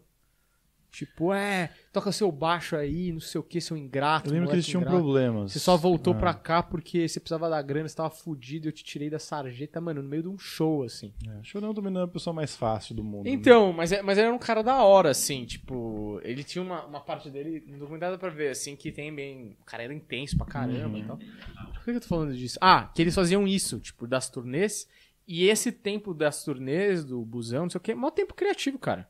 [0.90, 4.28] Tipo, é, toca seu baixo aí, não sei o que, seu ingrato.
[4.28, 4.98] Eu lembro que eles tinham ingrato.
[4.98, 5.52] problemas.
[5.52, 6.16] Você só voltou Ah.
[6.18, 9.80] pra cá porque você precisava da grana, você tava fudido, eu te tirei da sarjeta,
[9.80, 11.12] mano, no meio de um show, assim.
[11.28, 13.24] É, Chorão também não é a pessoa mais fácil do mundo.
[13.26, 13.30] né?
[13.30, 16.84] Então, mas, é- mas ele era um cara da hora, assim, tipo, ele tinha uma,
[16.86, 19.94] uma parte dele, no documentário dá pra ver, assim, que tem bem, o cara era
[19.94, 21.16] intenso pra caramba e tal.
[21.18, 22.58] Por que que eu tô falando disso?
[22.60, 24.88] Ah, que eles faziam isso, tipo, das turnês,
[25.28, 28.76] e esse tempo das turnês, do busão, não sei o que, é maior tempo criativo,
[28.76, 29.08] cara.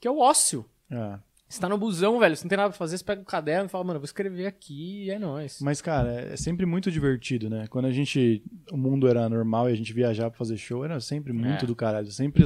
[0.00, 0.68] Que é o ócio.
[0.92, 1.31] É.
[1.52, 3.66] Você tá no busão, velho, você não tem nada pra fazer, você pega um caderno
[3.66, 5.58] e fala, mano, eu vou escrever aqui e é nóis.
[5.60, 7.66] Mas, cara, é sempre muito divertido, né?
[7.68, 8.42] Quando a gente.
[8.72, 11.66] O mundo era normal e a gente viajava pra fazer show, era sempre muito É.
[11.66, 12.10] do caralho.
[12.10, 12.44] Sempre.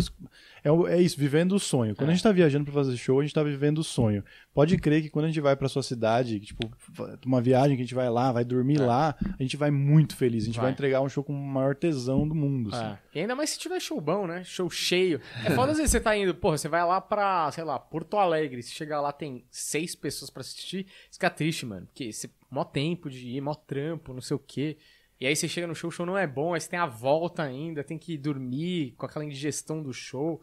[0.65, 1.95] É, o- é isso, vivendo o sonho.
[1.95, 2.13] Quando É.
[2.13, 4.25] a gente tá viajando pra fazer show, a gente tá vivendo o sonho.
[4.53, 6.69] Pode crer que quando a gente vai pra sua cidade, tipo,
[7.25, 10.43] uma viagem que a gente vai lá, vai dormir lá, a gente vai muito feliz.
[10.43, 10.73] A gente vai, Vai.
[10.73, 12.75] entregar um show com o maior tesão do mundo.
[12.75, 12.85] assim.
[12.85, 12.99] É.
[13.15, 14.43] E ainda mais se tiver show bom, né?
[14.45, 15.21] Show cheio.
[15.45, 18.17] É foda às vezes você tá indo, porra, você vai lá pra, sei lá, Porto
[18.17, 21.87] Alegre, se chegar lá tem seis pessoas pra assistir, fica triste, mano.
[21.87, 24.79] Porque você, mó tempo de ir, mó trampo, não sei o quê.
[25.21, 26.87] E aí você chega no show, o show não é bom, aí você tem a
[26.87, 30.43] volta ainda, tem que dormir com aquela indigestão do show.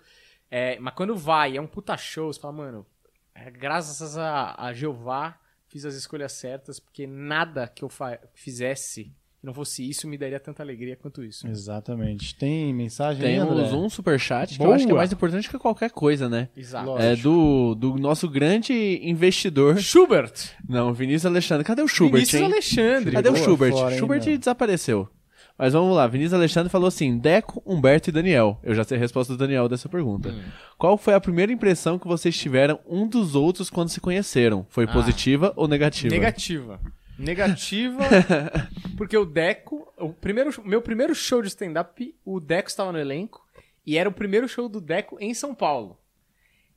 [0.50, 2.86] É, mas quando vai, é um puta show, você fala, mano,
[3.34, 7.89] é, graças a, a Jeová fiz as escolhas certas, porque nada que eu
[8.34, 9.12] fizesse
[9.43, 11.45] que não fosse isso me daria tanta alegria quanto isso.
[11.45, 12.34] Exatamente.
[12.34, 13.56] Tem mensagem aí, André?
[13.65, 16.47] Temos um superchat que eu acho que é mais importante que qualquer coisa, né?
[16.56, 16.86] Exato.
[16.86, 17.03] Lógico.
[17.06, 19.77] É do, do nosso grande investidor.
[19.79, 20.32] Schubert.
[20.67, 21.65] Não, Vinícius Alexandre.
[21.65, 22.47] Cadê o Schubert, Vinícius hein?
[22.47, 23.12] Alexandre.
[23.12, 23.71] Cadê o Boa, Schubert?
[23.73, 25.10] fora, Schubert desapareceu.
[25.58, 28.58] Mas vamos lá, Vinícius Alexandre falou assim: Deco, Humberto e Daniel.
[28.63, 30.29] Eu já sei a resposta do Daniel dessa pergunta.
[30.29, 30.41] Hum.
[30.77, 34.65] Qual foi a primeira impressão que vocês tiveram um dos outros quando se conheceram?
[34.69, 34.88] Foi Ah.
[34.93, 36.15] positiva ou negativa?
[36.15, 36.79] Negativa.
[37.17, 38.04] Negativa,
[38.97, 43.47] porque o Deco, o primeiro, meu primeiro show de stand-up, o Deco estava no elenco,
[43.86, 45.97] e era o primeiro show do Deco em São Paulo.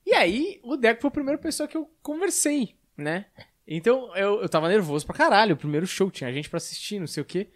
[0.05, 3.25] E aí, o Deco foi a primeira pessoa que eu conversei, né?
[3.67, 7.07] Então, eu, eu tava nervoso pra caralho, o primeiro show, tinha gente pra assistir, não
[7.07, 7.47] sei o quê.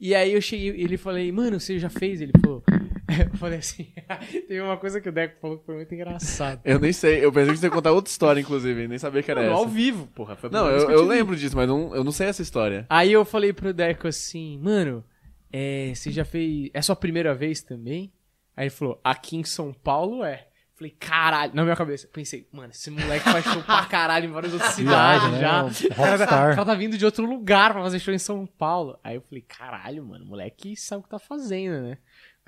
[0.00, 2.20] E aí eu cheguei, ele falei, mano, você já fez?
[2.20, 2.64] Ele falou,
[3.32, 3.92] eu falei assim,
[4.46, 6.60] teve uma coisa que o Deco falou que foi muito engraçado.
[6.64, 9.30] Eu nem sei, eu pensei que você ia contar outra história, inclusive, nem sabia que
[9.30, 9.62] era Mano, essa.
[9.62, 10.36] ao vivo, porra.
[10.50, 12.86] Não, eu, eu lembro disso, mas não, eu não sei essa história.
[12.88, 15.04] Aí eu falei pro Deco assim, mano,
[15.52, 16.70] é, você já fez.
[16.72, 18.12] É sua primeira vez também?
[18.56, 20.46] Aí ele falou, aqui em São Paulo é.
[20.74, 22.08] Falei, caralho, na minha cabeça.
[22.10, 25.40] Pensei, mano, esse moleque faz show pra caralho em várias outras cidades Viagem, né?
[25.40, 25.62] já.
[25.64, 26.52] Um O cara, tá, rockstar.
[26.52, 28.98] o cara tá vindo de outro lugar pra fazer show em São Paulo.
[29.04, 31.98] Aí eu falei, caralho, mano, o moleque sabe o que tá fazendo, né?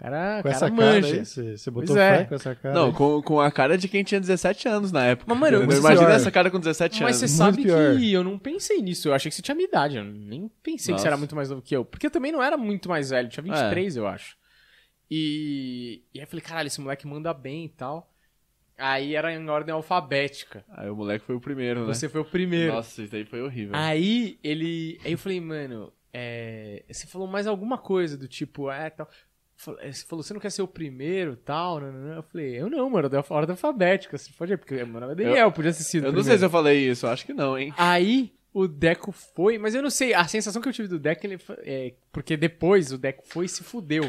[0.03, 1.01] Cara, Com cara essa manja.
[1.01, 2.19] cara aí, você, você botou Pois é.
[2.19, 2.75] fé com essa cara?
[2.75, 2.93] Não, aí?
[2.93, 5.33] com, com a cara de quem tinha 17 anos na época.
[5.33, 6.17] Mas, mano, mas Imagina pior.
[6.17, 7.39] essa cara com 17 Mas você anos.
[7.39, 7.97] Muito sabe pior.
[7.97, 9.09] que eu não pensei nisso.
[9.09, 9.99] Eu achei que você tinha minha idade.
[9.99, 11.03] Eu nem pensei que Nossa.
[11.03, 11.85] você era muito mais novo que eu.
[11.85, 13.29] Porque eu também não era muito mais velho.
[13.29, 14.37] Tinha 23, eu acho.
[15.09, 16.03] E...
[16.13, 18.13] e aí eu falei, caralho, esse moleque manda bem e tal.
[18.77, 20.65] Aí era em ordem alfabética.
[20.71, 21.95] Aí o moleque foi o primeiro, né?
[21.95, 22.73] Você foi o primeiro.
[22.73, 23.71] Nossa, isso aí foi horrível.
[23.77, 24.99] Aí ele.
[25.05, 26.83] Aí eu falei, mano, é...
[26.91, 29.09] você falou mais alguma coisa do tipo, é tal.
[29.09, 29.32] É,
[29.65, 31.79] Você falou, você não quer ser o primeiro tal?
[31.81, 32.17] nananã.
[32.17, 34.19] Eu falei, eu não, mano, da ordem alfabética.
[34.19, 36.07] Você pode, porque meu nome é Daniel, podia ter sido.
[36.07, 37.73] eu não sei se eu falei isso, acho que não, hein?
[37.79, 41.25] Aí o Deco foi, mas eu não sei, a sensação que eu tive do Deco,
[41.27, 44.03] ele, fa- é, porque depois o Deco foi e se fudeu.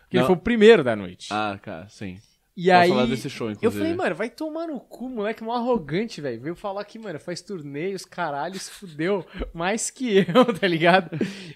[0.00, 0.26] Porque ele Não.
[0.28, 1.28] foi o primeiro da noite.
[1.30, 2.18] Ah, cara, sim.
[2.60, 2.88] E Posso aí.
[2.88, 3.82] falar desse show, eu inclusive.
[3.82, 6.40] falei, mano, vai tomar no cu, moleque mó arrogante, velho.
[6.40, 11.10] Veio falar que, mano, faz torneios, caralho, se fudeu mais que eu, tá ligado?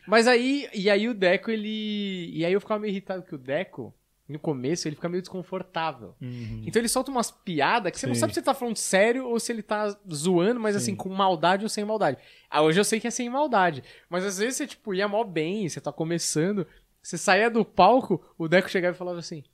[0.06, 2.30] Mas aí, e aí o Deco, ele.
[2.32, 3.92] E aí eu ficava meio irritado que o Deco,
[4.26, 6.14] no começo, ele fica meio desconfortável.
[6.22, 6.62] Uhum.
[6.66, 8.20] Então ele solta umas piadas que você não Sim.
[8.20, 11.64] sabe se ele tá falando sério ou se ele tá zoando, mas assim, com maldade
[11.64, 12.16] ou sem maldade.
[12.48, 13.84] Ah, hoje eu sei que é sem maldade.
[14.08, 16.66] Mas às vezes você, tipo, ia mó bem, você tá começando,
[17.02, 19.44] você saía do palco, o Deco chegava e falava assim: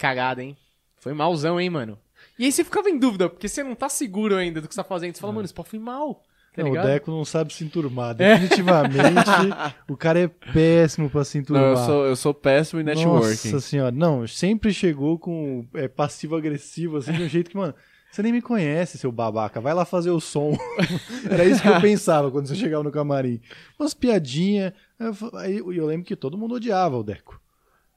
[0.00, 0.56] cagada, hein?
[0.98, 1.98] Foi malzão, hein, mano?
[2.38, 4.80] E aí você ficava em dúvida, porque você não tá seguro ainda do que você
[4.80, 5.14] tá fazendo.
[5.14, 6.22] Você fala, mano, esse pau foi mal.
[6.54, 6.82] Tá Não, o?
[6.82, 8.14] Deco não sabe se enturmar.
[8.14, 9.30] Definitivamente,
[9.88, 11.62] o cara é péssimo pra se enturmar.
[11.62, 13.52] Não, eu sou, eu sou péssimo em networking.
[13.52, 17.74] Nossa senhora, não, sempre chegou com é, passivo-agressivo, assim, de um jeito que, mano,
[18.10, 20.58] você nem me conhece, seu babaca, vai lá fazer o som.
[21.30, 23.40] Era isso que eu pensava quando você chegava no camarim.
[23.78, 27.40] Umas piadinhas, eu eu lembro que todo mundo odiava o Deco.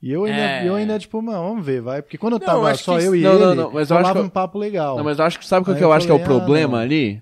[0.06, 0.68] E eu ainda, É.
[0.68, 2.02] eu ainda tipo, mano, vamos ver, vai.
[2.02, 3.90] Porque quando eu Não, tava acho só que eu e Não, ele, não, não, mas
[3.90, 4.98] eu acho que eu- um papo legal.
[4.98, 6.34] Não, mas eu acho que sabe Aí que eu eu acho que é o falei,
[6.36, 6.84] ah, problema não.
[6.84, 7.22] ali?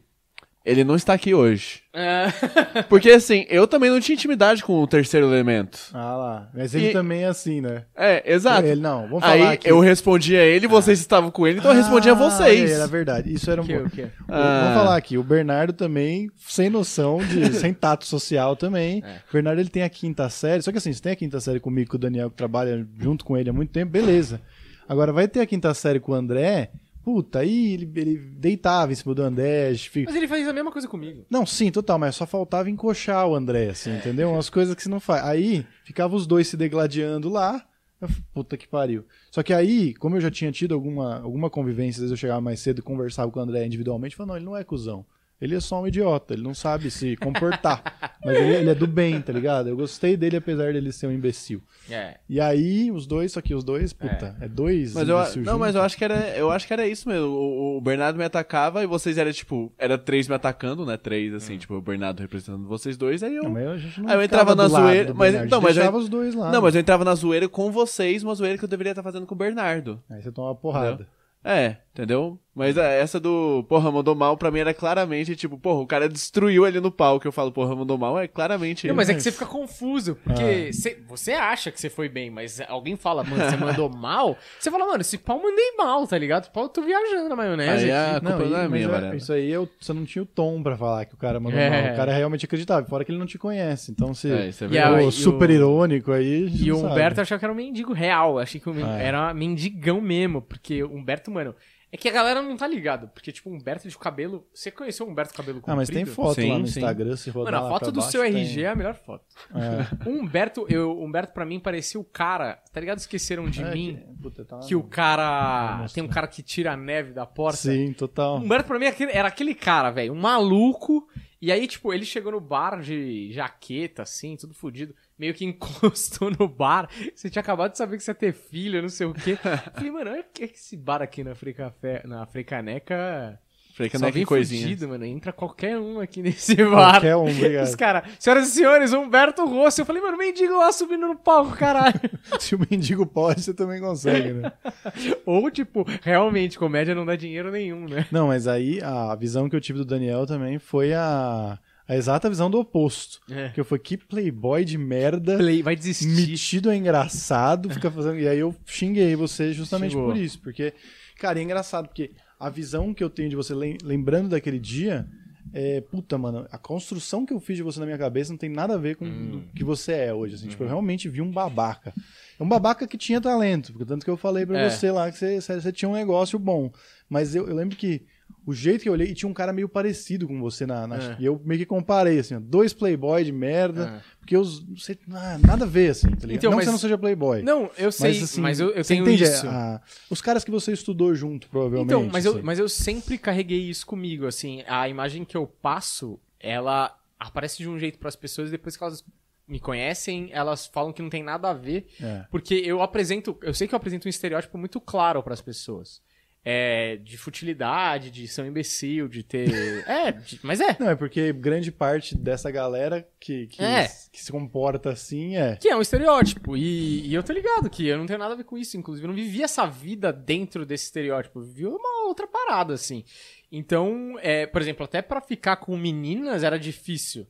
[0.64, 1.82] Ele não está aqui hoje.
[1.92, 2.28] É.
[2.88, 5.80] Porque assim, eu também não tinha intimidade com o terceiro elemento.
[5.92, 7.86] Ah lá, mas ele E- também é assim, né?
[7.98, 8.68] É, exato.
[8.68, 9.68] Ele, não, vamos falar Aí aqui.
[9.68, 12.70] eu respondia a ele, vocês estavam com ele, então eu respondia a Ah, vocês.
[12.72, 14.04] Era verdade, isso era um Que, quê?
[14.04, 14.62] O- Ah.
[14.66, 19.02] Vamos falar aqui, o Bernardo também, sem noção, de, sem tato social também.
[19.04, 19.16] É.
[19.30, 21.60] O Bernardo ele tem a quinta série, só que assim, se tem a quinta série
[21.60, 24.40] comigo, com o Daniel, que trabalha junto com ele há muito tempo, beleza.
[24.88, 26.70] Agora vai ter a quinta série com o André,
[27.04, 29.74] puta, aí ele, ele deitava em cima do André.
[29.76, 31.26] fica- Mas ele faz a mesma coisa comigo.
[31.30, 34.32] Não, sim, total, mas só faltava encoxar o André, assim, entendeu?
[34.32, 35.24] Umas coisas que você não faz.
[35.26, 37.66] Aí ficava os dois se degladiando lá.
[38.02, 39.06] eu Puta que pariu.
[39.30, 42.42] Só que aí, como eu já tinha tido alguma, alguma convivência, às vezes eu chegava
[42.42, 45.06] mais cedo e conversava com o André individualmente, eu falava, não, ele não é cuzão.
[45.42, 47.82] Ele é só um idiota, ele não sabe se comportar.
[48.24, 49.68] mas ele, ele é do bem, tá ligado?
[49.70, 51.64] Eu gostei dele, apesar dele ser um imbecil.
[51.90, 52.20] É.
[52.30, 55.70] E aí, os dois, só que os dois, puta, é, dois Mas eu, não, mas
[55.70, 55.78] junto.
[55.78, 57.28] eu acho que era, eu acho que era isso mesmo.
[57.28, 60.96] O, o Bernardo me atacava e vocês eram tipo, era três me atacando, né?
[60.96, 64.10] Três assim, tipo, o Bernardo representando vocês dois, aí eu Não, mas a gente não
[64.10, 66.52] Aí eu entrava na zoeira, mas- Bernardo, não, mas eu- os dois lá.
[66.52, 69.26] Não, mas eu entrava na zoeira com vocês, uma zoeira que eu deveria estar fazendo
[69.26, 70.02] com o Bernardo.
[70.08, 71.08] Aí você toma uma porrada.
[71.44, 72.40] É, entendeu?
[72.54, 76.10] Mas é, essa do, porra, mandou mal, pra mim era claramente, tipo, porra, o cara
[76.10, 77.26] destruiu ele no palco.
[77.26, 78.90] Eu falo, porra, mandou mal, é claramente.
[78.90, 82.30] Não, mas é que você fica confuso, porque cê- você acha que você foi bem,
[82.30, 86.18] mas alguém fala, mano, você mandou mal, você fala, mano, esse pau mandei mal, tá
[86.18, 86.44] ligado?
[86.44, 87.86] Esse pau eu tô viajando na maionese.
[87.86, 88.18] Aí aqui.
[88.18, 89.16] a culpa não, e- é mas minha, é-.
[89.16, 91.70] Isso aí eu, você não tinha o tom pra falar que o cara mandou É.
[91.84, 91.94] mal.
[91.94, 93.92] O cara realmente acreditava, fora que ele não te conhece.
[93.94, 95.06] Então se É, isso é verdade.
[95.06, 96.44] o- super irônico aí.
[96.44, 96.92] a gente E o não.
[96.92, 98.38] Humberto achava que era um mendigo real.
[98.40, 99.06] Achei que o Ah, é.
[99.06, 100.42] era um mendigão mesmo.
[100.42, 101.56] Porque o Humberto, mano.
[101.94, 103.10] É que a galera não tá ligado.
[103.10, 104.48] Porque, tipo, o Humberto de cabelo.
[104.54, 105.74] Você conheceu o Humberto de cabelo comprido?
[105.74, 106.80] Ah, mas tem foto Sim, lá no sim.
[106.80, 108.34] Instagram, se rodar Mano, a lá foto pra do baixo, seu tem.
[108.34, 109.26] RG é a melhor foto.
[109.54, 109.82] É.
[110.10, 112.60] O Humberto, eu, o Humberto pra mim parecia o cara.
[112.72, 113.00] Tá ligado?
[113.00, 114.00] Esqueceram de É, mim.
[114.16, 115.86] que- puta, tá Que o cara.
[115.94, 117.58] Tem um cara que tira a neve da porta.
[117.58, 118.36] Sim, total.
[118.36, 121.08] O Humberto pra mim era aquele, era aquele cara, velho, um maluco.
[121.42, 124.96] E aí, tipo, ele chegou no bar de jaqueta, assim, tudo fudido.
[125.18, 126.88] Meio que encostou no bar.
[127.16, 129.36] Você tinha acabado de saber que você ia ter filho, não sei o quê.
[129.74, 133.42] Falei, mano, é que esse bar aqui na Africafé, na Africaneca.
[133.82, 134.62] Falei que não é vem que coisinha.
[134.62, 135.06] fudido, mano.
[135.06, 136.94] Entra qualquer um aqui nesse bar.
[136.94, 137.66] Qualquer um, obrigado.
[137.68, 139.82] Os caras, senhoras e senhores, Humberto Rosso.
[139.82, 142.00] Eu falei, mano, mendigo lá subindo no palco, caralho.
[142.40, 144.52] Se o mendigo pode, você também consegue, né?
[145.26, 148.06] Ou, tipo, realmente, comédia não dá dinheiro nenhum, né?
[148.12, 152.30] Não, mas aí a visão que eu tive do Daniel também foi a, a exata
[152.30, 153.20] visão do oposto.
[153.32, 153.50] É.
[153.50, 155.38] Que eu fui, que playboy de merda.
[155.38, 156.08] Play, vai desistir.
[156.08, 158.20] metido é engraçado, fica fazendo.
[158.20, 160.08] E aí eu xinguei você justamente Xingou.
[160.08, 160.40] por isso.
[160.40, 160.74] Porque,
[161.18, 162.12] cara, é engraçado, porque
[162.46, 165.08] a visão que eu tenho de você, lem- lembrando daquele dia,
[165.54, 165.82] é.
[165.82, 168.76] Puta, mano, a construção que eu fiz de você na minha cabeça não tem nada
[168.76, 170.36] a ver com o que você é hoje.
[170.36, 171.94] Assim, Tipo, eu realmente vi um babaca.
[172.40, 174.70] É um babaca que tinha talento, porque tanto que eu falei pra É.
[174.70, 176.72] você lá que você, você- você tinha um negócio bom.
[177.10, 178.02] Mas eu, eu lembro que.
[178.46, 180.88] O jeito que eu olhei, e tinha um cara meio parecido com você na.
[180.88, 181.18] na- É.
[181.20, 184.18] E eu meio que comparei, assim, ó, dois playboy de merda, É.
[184.20, 184.66] porque os.
[184.68, 186.32] Não sei, nada a ver, assim, tá ligado?
[186.32, 187.42] Então, não mas- que você não seja playboy.
[187.42, 189.48] Não, eu sei, mas, assim, eu, eu você tenho entende isso.
[189.48, 191.88] a- a- os caras que você estudou junto, provavelmente.
[191.94, 192.42] Então, mas eu, assim.
[192.42, 197.70] mas eu sempre carreguei isso comigo, assim, a imagem que eu passo, ela aparece de
[197.70, 199.04] um jeito pras pessoas e depois que elas
[199.48, 202.26] me conhecem, elas falam que não tem nada a ver, É.
[202.32, 206.02] porque eu apresento, eu sei que eu apresento um estereótipo muito claro pras pessoas.
[206.44, 209.48] É, de futilidade, de ser um imbecil, de ter.
[209.88, 210.76] é, de- mas é.
[210.80, 213.88] Não, é porque grande parte dessa galera que, que, É.
[214.12, 215.56] que se comporta assim é.
[215.58, 216.58] Que é um estereótipo.
[216.58, 218.76] E, e eu tô ligado que eu não tenho nada a ver com isso.
[218.76, 221.40] Inclusive, eu não vivi essa vida dentro desse estereótipo.
[221.40, 223.04] Eu vivi uma outra parada, assim.
[223.52, 227.28] Então, é, por exemplo, até pra ficar com meninas era difícil.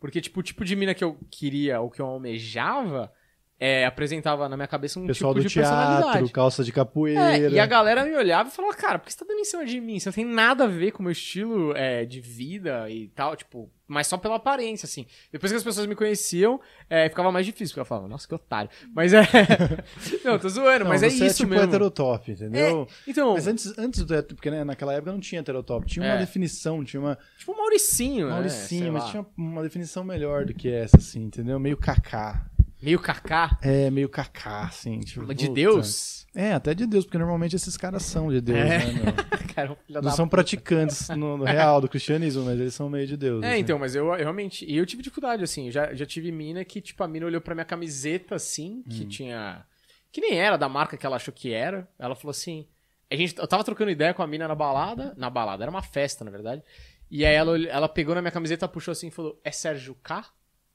[0.00, 3.12] Porque, tipo, o tipo de mina que eu queria ou que eu almejava
[3.58, 7.38] é, apresentava na minha cabeça um Pessoal tipo do de teatro, calça de É, capoeira.
[7.48, 9.64] e a galera me olhava e falava, cara, por que você tá dando em cima
[9.64, 9.98] de mim?
[9.98, 13.34] Você não tem nada a ver com o meu estilo é, de vida e tal,
[13.34, 15.06] tipo, mas só pela aparência, assim.
[15.32, 18.34] Depois que as pessoas me conheciam, é, ficava mais difícil, porque eu falava, nossa, que
[18.34, 18.68] otário.
[18.94, 19.22] Mas é.
[20.24, 21.64] não, tô zoando, Não, mas é você isso tipo mesmo.
[21.64, 22.86] heterotop, entendeu?
[23.06, 26.14] Então, Mas antes, antes do heterotop, porque né, naquela época não tinha heterotop, tinha uma
[26.14, 26.18] É.
[26.18, 28.32] definição, tinha uma tipo o Mauricinho, né?
[28.34, 29.10] Mauricinho, mas lá.
[29.10, 31.58] tinha uma definição melhor do que essa, assim, entendeu?
[31.58, 32.44] Meio cacá.
[32.80, 33.58] Meio cacá.
[33.62, 35.00] É, meio cacá, assim.
[35.00, 35.54] Tipo, De puta.
[35.54, 36.26] Deus?
[36.34, 38.78] É, até de Deus, porque normalmente esses caras são de Deus, É.
[38.78, 39.12] né, meu?
[39.54, 40.36] Cara, filho Não são puta.
[40.36, 43.42] praticantes no, no real do cristianismo, mas eles são meio de Deus.
[43.42, 43.60] É, assim.
[43.60, 44.64] então, mas eu, eu realmente.
[44.66, 45.70] E eu tive dificuldade, assim.
[45.70, 49.08] Já, já tive mina que, tipo, a mina olhou pra minha camiseta, assim, que Hum.
[49.08, 49.64] tinha.
[50.12, 51.88] Que nem era da marca que ela achou que era.
[51.98, 52.66] Ela falou assim.
[53.10, 55.14] A gente, eu tava trocando ideia com a mina na balada.
[55.16, 56.62] Na balada, era uma festa, na verdade.
[57.10, 60.24] E aí ela, ela pegou na minha camiseta, puxou assim e falou: É Sérgio K?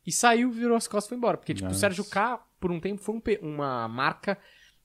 [0.05, 1.37] E saiu, virou as costas e foi embora.
[1.37, 1.73] Porque, tipo, o.
[1.73, 3.21] Sérgio K, por um tempo, foi um
[3.53, 4.37] uma marca,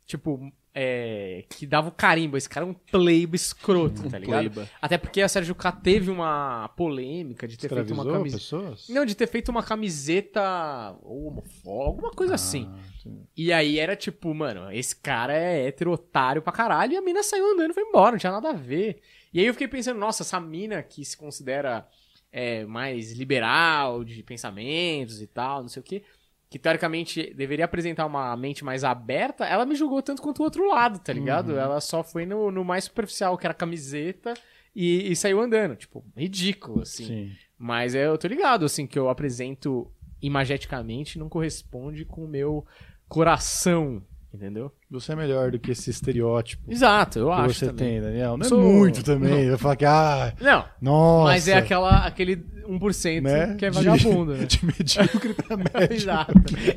[0.04, 2.36] tipo, é, que dava o carimbo.
[2.36, 4.50] Esse cara é um playboy escroto, tá ligado?
[4.50, 4.68] playboy.
[4.80, 8.42] Até porque a Sérgio K teve uma polêmica de ter feito uma camiseta.
[8.42, 8.88] pessoas?
[8.90, 12.70] Não, de ter feito uma camiseta homofóbica, alguma coisa assim.
[12.70, 13.26] Ah, sim.
[13.34, 17.22] E aí era tipo, mano, esse cara é hétero otário pra caralho e a mina
[17.22, 19.00] saiu andando e foi embora, não tinha nada a ver.
[19.32, 21.88] E aí eu fiquei pensando, nossa, essa mina que se considera
[22.32, 26.02] é, mais liberal de pensamentos e tal, não sei o quê,
[26.48, 30.68] que teoricamente deveria apresentar uma mente mais aberta, ela me julgou tanto quanto o outro
[30.68, 31.52] lado, tá ligado?
[31.52, 31.58] Uhum.
[31.58, 34.34] Ela só foi no, no mais superficial, que era camiseta,
[34.74, 35.74] e, e saiu andando.
[35.74, 37.06] Tipo, ridículo, assim.
[37.06, 37.32] Sim.
[37.58, 42.66] Mas é, eu tô ligado, assim, que eu apresento imageticamente não corresponde com o meu
[43.08, 44.02] coração,
[44.36, 44.70] entendeu?
[44.90, 47.92] Você é melhor do que esse estereótipo Exato, eu que acho você também.
[47.94, 48.36] tem, Daniel.
[48.36, 49.44] Não é Sou- muito também.
[49.46, 51.24] Eu falo que, ah, Não, nossa.
[51.32, 52.36] mas é aquela, aquele
[52.68, 53.54] 1% né?
[53.58, 54.44] que é De- vagabundo, né?
[54.46, 55.96] De medíocre pra médio.
[55.96, 56.32] Exato,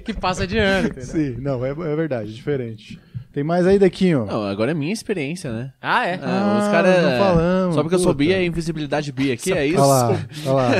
[0.06, 1.06] que passa de ano, entendeu?
[1.06, 3.00] Sim, não, é, é verdade, é diferente.
[3.32, 4.26] Tem mais aí, Dequinho?
[4.26, 5.72] Não, agora é minha experiência, né?
[5.80, 6.20] Ah, é?
[6.22, 7.04] Ah, os Ah, caras.
[7.04, 9.80] não falamos, Só porque eu sou bi é invisibilidade bi aqui, é isso?
[9.80, 10.72] Olha lá, olha lá.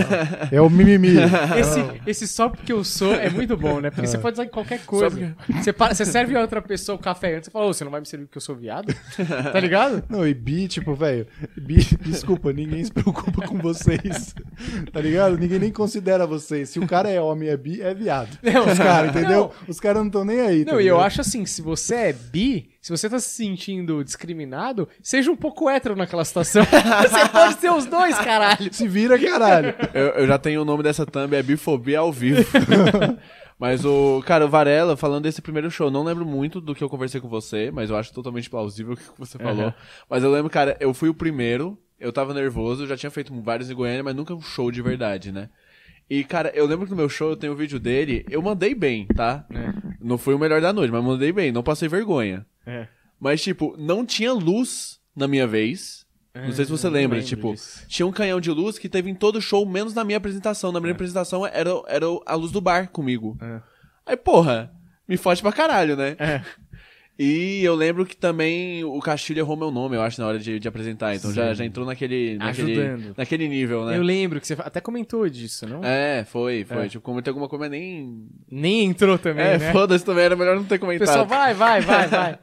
[0.52, 1.10] É o mimimi.
[1.60, 3.92] Esse, esse só porque eu sou é muito bom, né?
[3.92, 5.36] Porque você pode usar qualquer coisa.
[5.62, 7.92] Você, pa- você serve a outra pessoa o café antes, você fala, ô, você não
[7.92, 8.94] vai me servir porque eu sou viado?
[9.54, 10.04] Tá ligado?
[10.10, 14.34] Não, e bi, tipo, velho, bi, desculpa, ninguém se preocupa com vocês.
[14.92, 15.38] Tá ligado?
[15.38, 16.70] Ninguém nem considera vocês.
[16.70, 18.30] Se o cara é homem e é bi, é viado.
[18.42, 19.52] Não, Os caras, entendeu?
[19.68, 20.66] Os caras não estão nem aí.
[20.66, 22.39] tá Não, e eu acho assim, se você é bi,
[22.82, 26.64] se você tá se sentindo discriminado, seja um pouco hétero naquela situação.
[26.66, 28.74] você pode ser os dois, caralho.
[28.74, 29.74] Se vira, caralho.
[29.94, 32.44] Eu, eu já tenho o nome dessa thumb, é bifobia ao vivo.
[33.60, 34.24] mas o.
[34.26, 37.28] Cara, o Varela, falando desse primeiro show, não lembro muito do que eu conversei com
[37.28, 39.74] você, mas eu acho totalmente plausível o que você falou.
[40.10, 43.34] Mas eu lembro, cara, eu fui o primeiro, eu tava nervoso, eu já tinha feito
[43.42, 45.50] vários em Goiânia, mas nunca um show de verdade, né?
[46.10, 48.74] E, cara, eu lembro que no meu show eu tenho um vídeo dele, eu mandei
[48.74, 49.46] bem, tá?
[50.02, 52.46] Não fui o melhor da noite, mas mandei bem, não passei vergonha.
[52.66, 52.88] É.
[53.20, 56.08] Mas, tipo, não tinha luz na minha vez.
[56.34, 57.86] Não sei se você lembra, tipo, disso.
[57.88, 60.72] tinha um canhão de luz que teve em todo o show, menos na minha apresentação.
[60.72, 63.38] Na minha apresentação era, era a luz do bar comigo.
[63.42, 63.62] É.
[64.06, 64.72] Aí, porra,
[65.08, 66.16] me fode pra caralho, né?
[66.18, 66.42] É.
[67.22, 70.58] E eu lembro que também o Castilho errou meu nome, eu acho, na hora de,
[70.58, 71.14] de apresentar.
[71.14, 73.14] Então já, já entrou naquele, naquele, Ajudando.
[73.18, 73.98] naquele nível, né?
[73.98, 75.84] Eu lembro que você até comentou disso, não?
[75.84, 76.86] É, foi, foi.
[76.86, 76.88] É.
[76.88, 78.26] Tipo, comentei alguma coisa, mas nem.
[78.50, 79.72] Nem entrou também, É, né?
[79.74, 81.08] foda-se também, era melhor não ter comentado.
[81.08, 82.40] pessoal, vai, vai, vai, vai.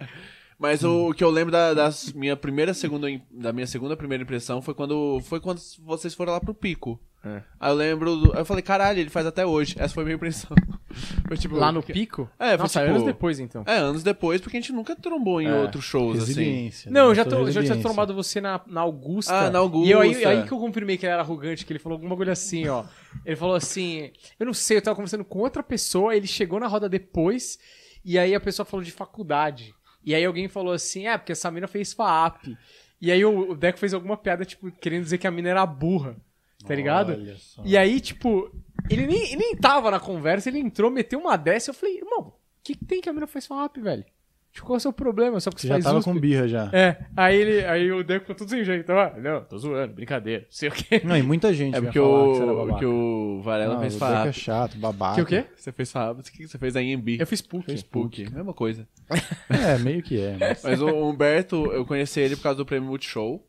[0.59, 4.25] Mas o, o que eu lembro da, das minha primeira segunda da minha segunda primeira
[4.25, 7.01] impressão foi quando foi quando vocês foram lá pro pico.
[7.27, 7.43] É.
[7.59, 9.75] Aí eu lembro, do- aí eu falei, caralho, ele faz até hoje.
[9.79, 10.51] Essa foi a minha impressão.
[11.29, 12.31] Foi, tipo, Lá no que- pico?
[12.39, 13.63] É, foi Nossa, tipo- anos depois, então.
[13.67, 15.55] É, anos depois, porque a gente nunca trombou em É.
[15.55, 16.71] outros shows assim.
[16.87, 17.11] Não, né?
[17.11, 19.35] eu já, tô, já tinha trombado você na, na Augusta.
[19.35, 19.89] Ah, na Augusta.
[19.89, 22.17] E eu, aí, aí que eu confirmei que ele era arrogante, que ele falou alguma
[22.17, 22.85] coisa assim, ó.
[23.27, 24.11] Ele falou assim,
[24.41, 27.59] eu não sei, eu tava conversando com outra pessoa, ele chegou na roda depois,
[28.03, 29.75] e aí a pessoa falou de faculdade.
[30.03, 32.57] E aí alguém falou assim, é, porque essa mina fez FAAP.
[33.03, 36.17] E aí o Deco fez alguma piada, tipo, querendo dizer que a mina era burra,
[36.67, 37.17] tá ligado?
[37.65, 38.51] E aí, tipo,
[38.91, 42.21] ele nem, ele nem tava na conversa, ele entrou, meteu uma dessa, eu falei, irmão,
[42.29, 44.05] o que, que tem que a mina fez FAAP, velho?
[44.53, 45.39] Tipo, qual é o seu problema?
[45.39, 46.11] Só porque Você você já faz tava USP?
[46.11, 46.71] com birra já.
[46.73, 48.91] É, aí ele, aí o Deco ficou tudo sem jeito.
[48.91, 51.03] Ah, não, tô zoando, brincadeira, não sei o quê.
[51.05, 52.79] Não, e muita gente É porque que o, babaca.
[52.79, 55.17] que o Varela Não, fez o Deco é chato, babaca.
[55.17, 55.45] Que o quê?
[55.55, 57.19] Você fez FAP, o que que você fez a IMB?
[57.21, 57.67] Eu fiz PUC.
[57.67, 58.89] Fez PUC, mesma coisa.
[59.51, 60.39] É, meio que é.
[60.41, 60.65] Mas...
[60.65, 63.47] Mas o Humberto, eu conheci ele por causa do Prêmio Multishow,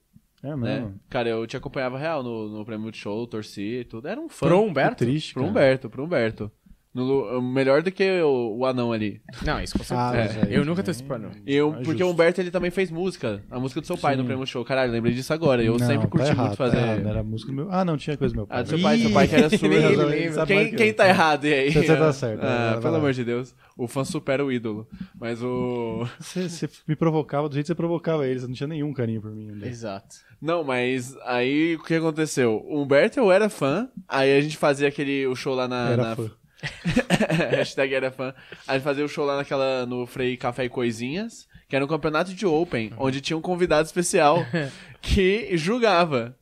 [0.54, 0.80] É né?
[0.80, 1.00] mesmo.
[1.10, 4.08] Cara, eu te acompanhava real no, no Prêmio Multishow, torci e tudo.
[4.08, 4.48] Era um fã.
[4.48, 5.06] Pro Que Humberto?
[5.06, 5.52] triste, Pro cara.
[5.52, 6.52] Humberto, pro Humberto.
[6.98, 9.22] No lu- melhor do que o, o anão ali.
[9.46, 10.40] Não, isso com Ah, certeza.
[10.40, 11.30] mas aí eu nunca também- torci pra não.
[11.46, 13.44] E eu, É porque o Humberto ele também fez música.
[13.52, 14.28] A música do seu pai no Sim.
[14.28, 14.66] Prêmio Show.
[14.66, 15.64] Caralho, lembrei disso agora.
[15.64, 16.78] Eu Não, sempre tá curti errado, muito tá fazer.
[16.78, 17.68] errado, era música do meu...
[17.72, 18.58] Ah, não, tinha coisa do meu pai.
[18.60, 19.76] Ah, do seu pai, seu pai que era surdo.
[20.48, 21.72] Quem, quem tá errado e aí?
[21.72, 22.98] Você tá certo, Ah, vai pelo lá.
[23.00, 23.54] amor de Deus.
[23.78, 24.88] O fã supera o ídolo.
[25.20, 26.08] Mas o.
[26.20, 29.22] Você, você me provocava do jeito que você provocava ele, você não tinha nenhum carinho
[29.22, 29.52] por mim.
[29.52, 29.68] Né?
[29.68, 30.16] Exato.
[30.42, 32.64] Não, mas aí o que aconteceu?
[32.68, 35.90] O Humberto eu era fã, aí a gente fazia aquele o show lá na.
[35.92, 36.32] Era na- fã.
[37.52, 38.34] Hashtag era fã.
[38.68, 39.86] A gente fazia o show lá naquela.
[39.86, 43.86] no Frei Café e Coisinhas, que era um campeonato de Open, onde tinha um convidado
[43.86, 44.46] especial
[45.02, 46.36] que julgava.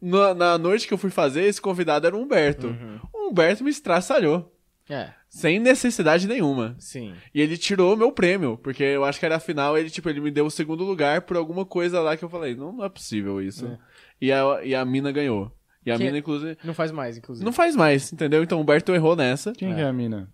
[0.00, 2.74] Na, na noite que eu fui fazer, esse convidado era o Humberto.
[3.12, 4.54] O Humberto me estraçalhou.
[4.90, 6.74] É, Sem necessidade nenhuma.
[6.78, 7.12] sim.
[7.34, 10.18] E ele tirou meu prêmio, porque eu acho que era a final, ele, tipo, ele
[10.18, 12.88] me deu o segundo lugar por alguma coisa lá que eu falei, não, não é
[12.88, 13.66] possível isso.
[13.66, 13.78] É.
[14.18, 15.52] E, a, e a mina ganhou.
[15.88, 17.44] E a Que- mina, inclusive, Não faz mais, inclusive.
[17.44, 18.42] não faz mais, entendeu?
[18.42, 19.52] Então o Humberto errou nessa.
[19.52, 20.28] Quem que é a mina?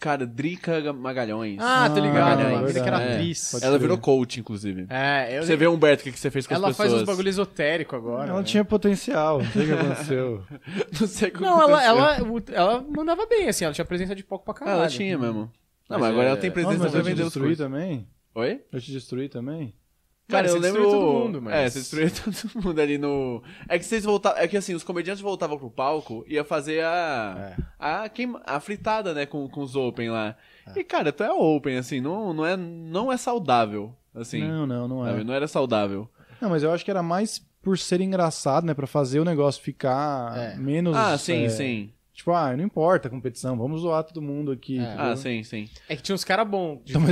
[0.00, 1.58] Cara, Drica Magalhães.
[1.60, 2.40] Ah, tô ligado.
[2.40, 3.14] Ah, era é.
[3.14, 3.50] atriz.
[3.50, 4.86] Pode Ela virou coach, inclusive.
[4.88, 7.02] É, eu Você vê, Humberto, o que, que você fez com Ela as faz pessoas.
[7.02, 8.28] uns bagulho esotérico agora.
[8.30, 8.44] Ela né?
[8.44, 10.44] tinha potencial, não sei o que aconteceu.
[11.00, 11.80] Não sei o que Não, ela,
[12.14, 12.54] aconteceu.
[12.54, 14.78] ela, ela mandava bem, assim, ela tinha presença de palco pra Ah, caralho.
[14.78, 15.50] ela tinha mesmo.
[15.90, 17.58] Não, Mas mas agora é- ela tem Nossa, presença mas pra eu te vender os
[17.58, 18.06] também?
[18.36, 18.62] Oi?
[18.70, 19.74] Eu te destruí também?
[20.28, 20.82] Cara, Cara, eu você lembro.
[20.82, 23.42] destruiu todo mundo, mas- É, você destruiu todo mundo ali no.
[23.68, 24.38] É que vocês voltavam.
[24.38, 27.54] É que assim, os comediantes voltavam pro palco e ia fazer a.
[27.58, 27.62] É.
[27.78, 28.42] A, queima...
[28.44, 30.36] a fritada, né, com, com os Open lá.
[30.74, 30.80] É.
[30.80, 33.94] E, cara, tu é Open, assim, não, não, é, não é saudável.
[34.14, 34.42] Assim.
[34.42, 35.24] Não, não, não é.
[35.24, 36.08] Não era saudável.
[36.40, 38.74] Não, mas eu acho que era mais por ser engraçado, né?
[38.74, 40.56] Pra fazer o negócio ficar É.
[40.56, 40.96] menos.
[40.96, 41.92] Ah, sim, é, sim.
[42.18, 44.80] Tipo, ah, não importa a competição, vamos zoar todo mundo aqui.
[44.80, 44.94] É.
[44.98, 45.68] Ah, sim, sim.
[45.88, 47.02] É que tinha uns caras bons de Então,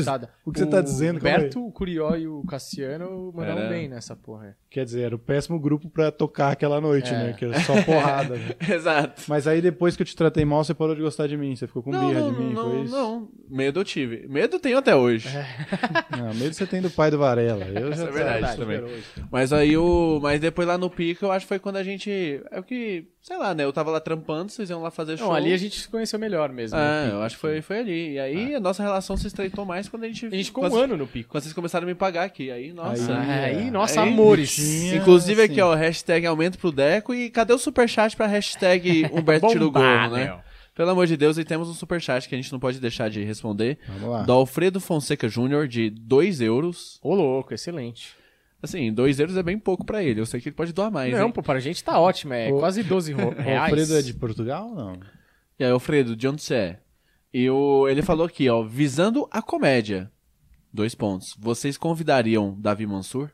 [0.44, 1.42] o que você tá dizendo, O calma aí.
[1.44, 4.56] Berto, o Curió e o Cassiano mandavam Era- bem nessa porra.
[4.68, 7.12] Quer dizer, era o péssimo grupo pra tocar aquela noite, É.
[7.12, 7.32] né?
[7.34, 8.34] Que era só porrada.
[8.36, 8.56] né?
[8.68, 9.22] Exato.
[9.28, 11.54] Mas aí depois que eu te tratei mal, você parou de gostar de mim.
[11.54, 12.92] Você ficou com não, birra não, de mim, não, foi isso?
[12.96, 13.28] não.
[13.48, 14.26] Medo eu tive.
[14.26, 15.28] Medo eu tenho até hoje.
[16.10, 17.64] Não, medo você tem do pai do Varela.
[17.66, 18.82] Eu já é verdade também.
[19.30, 20.18] Mas aí o.
[20.20, 22.10] Mas depois lá no Pica, eu acho que foi quando a gente.
[22.50, 23.06] É o que.
[23.22, 23.64] Sei lá, né?
[23.64, 25.28] Eu tava lá trampando, vocês iam lá fazer show.
[25.28, 26.76] Não, ali a gente se conheceu melhor mesmo.
[26.78, 28.12] É, eu acho que foi, foi ali.
[28.14, 30.26] E aí a nossa relação se estreitou mais quando a gente.
[30.26, 31.30] A gente ficou um ano no Pico.
[31.30, 32.50] Quando vocês começaram a me pagar aqui.
[32.50, 33.12] Aí, nossa.
[33.12, 33.70] Aí, Ah, Aí, é.
[33.70, 34.54] nossa, Aí, amores.
[34.56, 35.52] tinha- Inclusive assim.
[35.52, 37.14] aqui, ó, hashtag aumento pro Deco.
[37.14, 40.24] E cadê o superchat pra hashtag Humberto tira o Bombar, gorro, né?
[40.24, 40.38] meu.
[40.74, 43.24] Pelo amor de Deus, e temos um superchat que a gente não pode deixar de
[43.24, 43.78] responder.
[43.88, 44.22] Vamos lá.
[44.24, 46.98] Do Alfredo Fonseca Júnior, de 2 euros.
[47.02, 48.08] Ô, louco, excelente.
[48.62, 50.20] Assim, 2 euros é bem pouco pra ele.
[50.20, 51.12] Eu sei que ele pode doar mais.
[51.12, 51.32] não, hein?
[51.32, 52.32] pô, pra gente tá ótimo.
[52.32, 53.70] É O- quase 12 ro- O reais.
[53.72, 54.92] Alfredo é de Portugal ou não?
[55.58, 56.80] E aí, Alfredo, de onde você é?
[57.32, 60.10] E o, ele falou aqui, ó, visando a comédia.
[60.72, 61.34] Dois pontos.
[61.38, 63.30] Vocês convidariam Davi Mansur?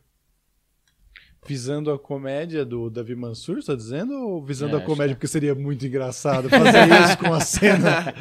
[1.44, 4.14] Visando a comédia do Davi Mansur, você tá dizendo?
[4.14, 8.14] Ou visando É, a comédia porque seria muito engraçado fazer isso com a cena?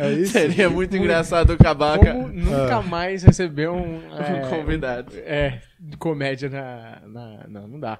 [0.00, 0.32] É isso?
[0.32, 5.12] Seria muito engraçado o Cabaca Como nunca mais recebeu um, é, um convidado.
[5.16, 5.60] É,
[5.98, 7.98] comédia na, na- Não, não dá.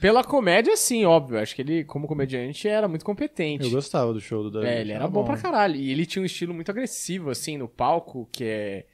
[0.00, 1.38] Pela comédia, sim, óbvio.
[1.38, 3.64] Acho que ele, como comediante, era muito competente.
[3.64, 4.66] Eu gostava do show do Davi.
[4.66, 5.76] É, ele era bom pra caralho.
[5.76, 8.86] E ele tinha um estilo muito agressivo, assim, no palco, que é.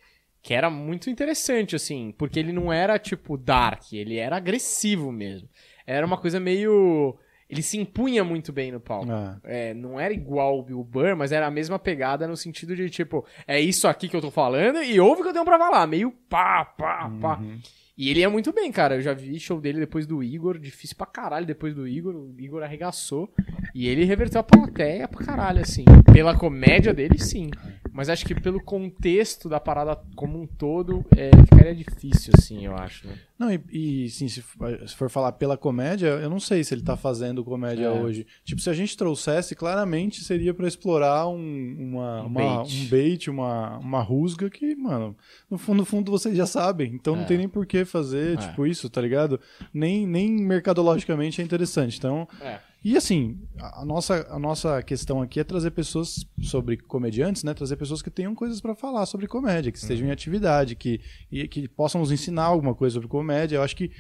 [0.43, 5.49] Que era muito interessante, assim, porque ele não era, tipo, dark, ele era agressivo mesmo.
[5.87, 7.17] Era uma coisa meio.
[7.49, 9.11] Ele se impunha muito bem no palco.
[9.13, 12.75] Ah, É, não era igual o Bill Burr, mas era a mesma pegada no sentido
[12.75, 15.45] de, tipo, é isso aqui que eu tô falando e ouve o que eu tenho
[15.45, 15.87] pra falar.
[15.87, 17.39] Meio pá, pá, pá.
[17.39, 17.61] uhum.
[17.97, 18.95] E ele é muito bem, cara.
[18.97, 22.15] Eu já vi show dele depois do Igor, difícil pra caralho depois do Igor.
[22.15, 23.31] O Igor arregaçou.
[23.75, 25.85] E ele reverteu a plateia pra caralho, assim.
[26.11, 27.51] Pela comédia dele, sim.
[27.93, 32.75] Mas acho que pelo contexto da parada como um todo, é, ficaria difícil, assim, eu
[32.75, 33.07] acho.
[33.07, 33.15] Né?
[33.39, 33.61] Não, e,
[34.05, 36.97] e sim, se, for- se for falar pela comédia, eu não sei se ele tá
[36.97, 37.91] fazendo comédia É.
[37.91, 38.27] hoje.
[38.45, 41.37] Tipo, se a gente trouxesse, claramente seria pra explorar um,
[41.79, 42.83] uma, Um uma- bait.
[42.83, 45.15] um bait, uma, uma rusga que, mano,
[45.51, 46.95] no fundo, no fundo vocês já sabem.
[46.95, 47.27] Então não É.
[47.27, 48.37] tem nem por que fazer, É.
[48.49, 49.39] tipo, isso, tá ligado?
[49.73, 51.99] Nem, nem mercadologicamente é interessante.
[51.99, 52.59] Então, É.
[52.85, 57.55] e assim, a nossa, a nossa questão aqui é trazer pessoas sobre comediantes, né?
[57.55, 61.47] Trazer pessoas que tenham coisas pra falar sobre comédia, que estejam em atividade, que, e,
[61.47, 63.57] que possam nos ensinar alguma coisa sobre comédia.
[63.57, 63.91] Eu acho que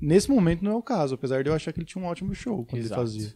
[0.00, 2.34] nesse momento não é o caso, apesar de eu achar que ele tinha um ótimo
[2.34, 3.00] show quando Exato.
[3.00, 3.34] ele fazia.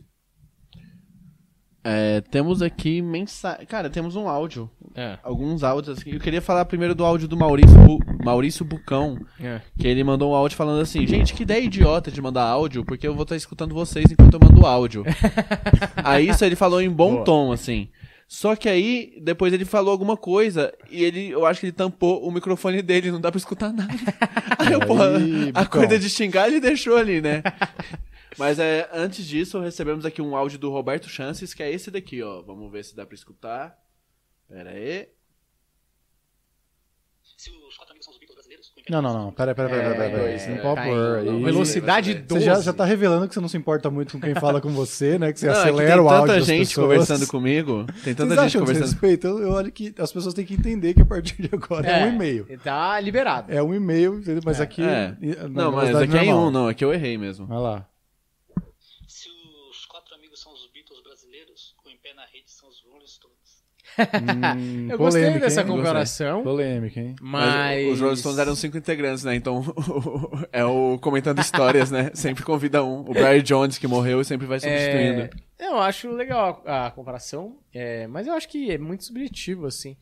[1.87, 3.66] É, temos aqui mensagem.
[3.66, 4.70] Cara, temos um áudio.
[4.95, 5.18] É.
[5.22, 6.14] Alguns áudios aqui.
[6.14, 9.18] Eu queria falar primeiro do áudio do Maurício, Bu- Maurício Bucão.
[9.39, 9.61] É.
[9.78, 13.07] Que ele mandou um áudio falando assim: Gente, que ideia idiota de mandar áudio, porque
[13.07, 15.05] eu vou estar escutando vocês enquanto eu mando áudio.
[16.03, 17.24] aí isso ele falou em bom Boa.
[17.24, 17.89] tom, assim.
[18.26, 22.26] Só que aí, depois ele falou alguma coisa e ele, eu acho que ele tampou
[22.26, 23.93] o microfone dele, não dá pra escutar nada.
[24.59, 25.80] Aí eu, porra, Aí, a Bucão.
[25.82, 27.43] coisa de xingar ele deixou ali, né?
[28.39, 32.22] Mas é, antes disso, recebemos aqui um áudio do Roberto Chances, que é esse daqui,
[32.22, 32.43] ó.
[32.43, 33.78] Vamos ver se dá pra escutar.
[34.49, 35.09] Pera aí.
[37.37, 39.32] Se os quatro amigos são os Beatles brasileiros, o Não, não, não.
[39.32, 40.30] Pera, pera, pera, pera, pera.
[40.30, 40.51] É, pera.
[40.51, 41.45] Não é, pode pôr.
[41.45, 42.45] Velocidade Você 12.
[42.45, 44.70] Você já, já tá revelando que você não se importa muito com quem fala com
[44.70, 45.32] você, né?
[45.32, 46.87] Que você Não, é que acelera tem o áudio tanta das gente pessoas.
[46.87, 47.87] conversando comigo.
[48.05, 48.85] Tem tanta Vocês gente conversando.
[48.85, 49.26] respeito?
[49.26, 52.05] Eu, eu olho que as pessoas têm que entender que a partir de agora é,
[52.05, 52.47] um e-mail.
[52.62, 53.53] Tá liberado.
[53.53, 54.43] É um e-mail, entendeu?
[54.45, 54.82] mas aqui...
[54.82, 55.16] É.
[55.51, 56.47] Não, mas aqui é em normal.
[56.47, 56.68] um, não.
[56.68, 57.47] Aqui eu errei mesmo.
[57.51, 57.89] Olha lá.
[59.09, 59.28] Se
[59.70, 63.07] os quatro amigos são os Beatles brasileiros, o Em Pé na Rede são os Rolling
[63.07, 63.64] Stones.
[63.99, 65.66] Hum, Eu gostei polêmica, dessa hein?
[65.66, 67.14] comparação, Polêmica, hein?
[67.20, 67.92] mas...
[67.92, 69.34] os Rolling Stones eram cinco integrantes, né?
[69.34, 69.62] Então
[70.53, 72.11] é o comentando histórias, né?
[72.14, 73.01] Sempre convida um.
[73.01, 75.30] O Brian Jones, que morreu, e sempre vai substituindo.
[75.59, 79.66] É, eu acho legal a, a comparação, é, mas eu acho que é muito subjetivo,
[79.66, 79.97] assim.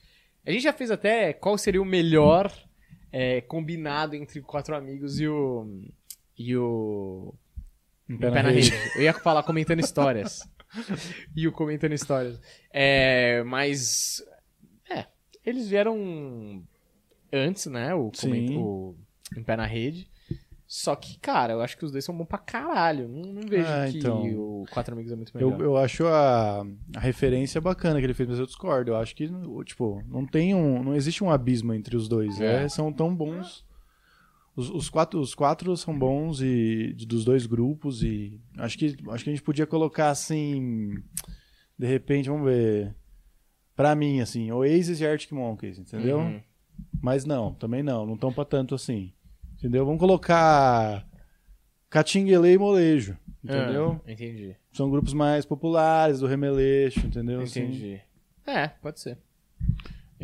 [0.46, 2.50] A gente já fez até qual seria o melhor
[3.12, 5.66] é, combinado entre quatro amigos e o.
[6.36, 7.34] E o.
[8.18, 8.72] Pé, na rede.
[8.96, 10.40] Eu ia falar comentando histórias.
[11.36, 12.40] e o comentando histórias.
[12.72, 14.22] É, mas.
[14.90, 15.06] É,
[15.44, 16.62] eles vieram
[17.32, 17.94] antes, né?
[17.94, 18.56] O, coment- Sim.
[18.58, 18.96] o
[19.36, 20.10] Em Pé na Rede.
[20.66, 23.06] Só que, cara, eu acho que os dois são bons pra caralho.
[23.06, 24.22] Não, não vejo Ah, que então.
[24.22, 25.52] o Quatro Amigos é muito melhor.
[25.60, 26.64] Eu, eu acho a,
[26.96, 28.92] a referência bacana que ele fez, mas eu discordo.
[28.92, 29.28] Eu acho que,
[29.66, 30.82] tipo, não tem um.
[30.82, 32.40] Não existe um abismo entre os dois.
[32.40, 32.64] É.
[32.64, 33.66] É, são tão bons.
[34.54, 38.02] Os, os quatro, os quatro são bons e dos dois grupos.
[38.02, 40.94] E acho que, acho que a gente podia colocar assim.
[41.78, 42.94] De repente, vamos ver.
[43.74, 46.18] Pra mim, assim, Oasis e Arctic Monkeys, entendeu?
[46.18, 46.40] Uhum.
[47.00, 48.04] Mas não, também não.
[48.04, 49.12] Não tão pra tanto assim.
[49.54, 49.84] Entendeu?
[49.86, 51.06] Vamos colocar.
[51.88, 53.16] Catinguele e Molejo.
[53.42, 54.00] Entendeu?
[54.06, 54.54] Ah, entendi.
[54.72, 57.40] São grupos mais populares do remeleixo, entendeu?
[57.40, 58.00] Assim, Entendi.
[58.46, 59.18] É, pode ser.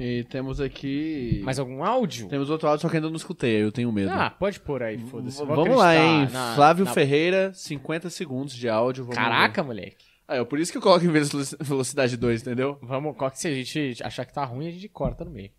[0.01, 1.41] E temos aqui.
[1.45, 2.29] Mais algum áudio?
[2.29, 4.11] Temos outro áudio, só que ainda não escutei, eu tenho medo.
[4.13, 5.45] Ah, pode pôr aí, foda-se.
[5.45, 6.29] Vamos lá, hein?
[6.31, 9.05] na- Flávio na- Ferreira, 50 segundos de áudio.
[9.05, 10.05] Vamos Caraca, moleque.
[10.05, 10.09] ver.
[10.29, 11.27] Ah, é por isso que eu coloco em velo-
[11.61, 12.79] velocidade 2, entendeu?
[12.83, 15.51] Vamos, qual que se a gente achar que tá ruim, a gente corta no meio.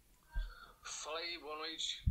[0.81, 2.03] Fala aí, boa noite.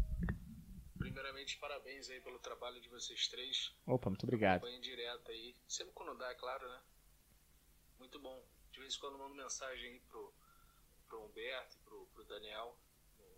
[0.98, 3.72] Primeiramente, parabéns aí pelo trabalho de vocês três.
[3.86, 4.62] Opa, muito obrigado.
[4.62, 5.54] Banho direto aí.
[5.66, 6.78] Sempre quando dá, é claro, né?
[7.98, 8.42] Muito bom.
[8.72, 10.32] De vez em quando eu mando mensagem aí pro,
[11.08, 12.78] pro Humberto e pro, pro Daniel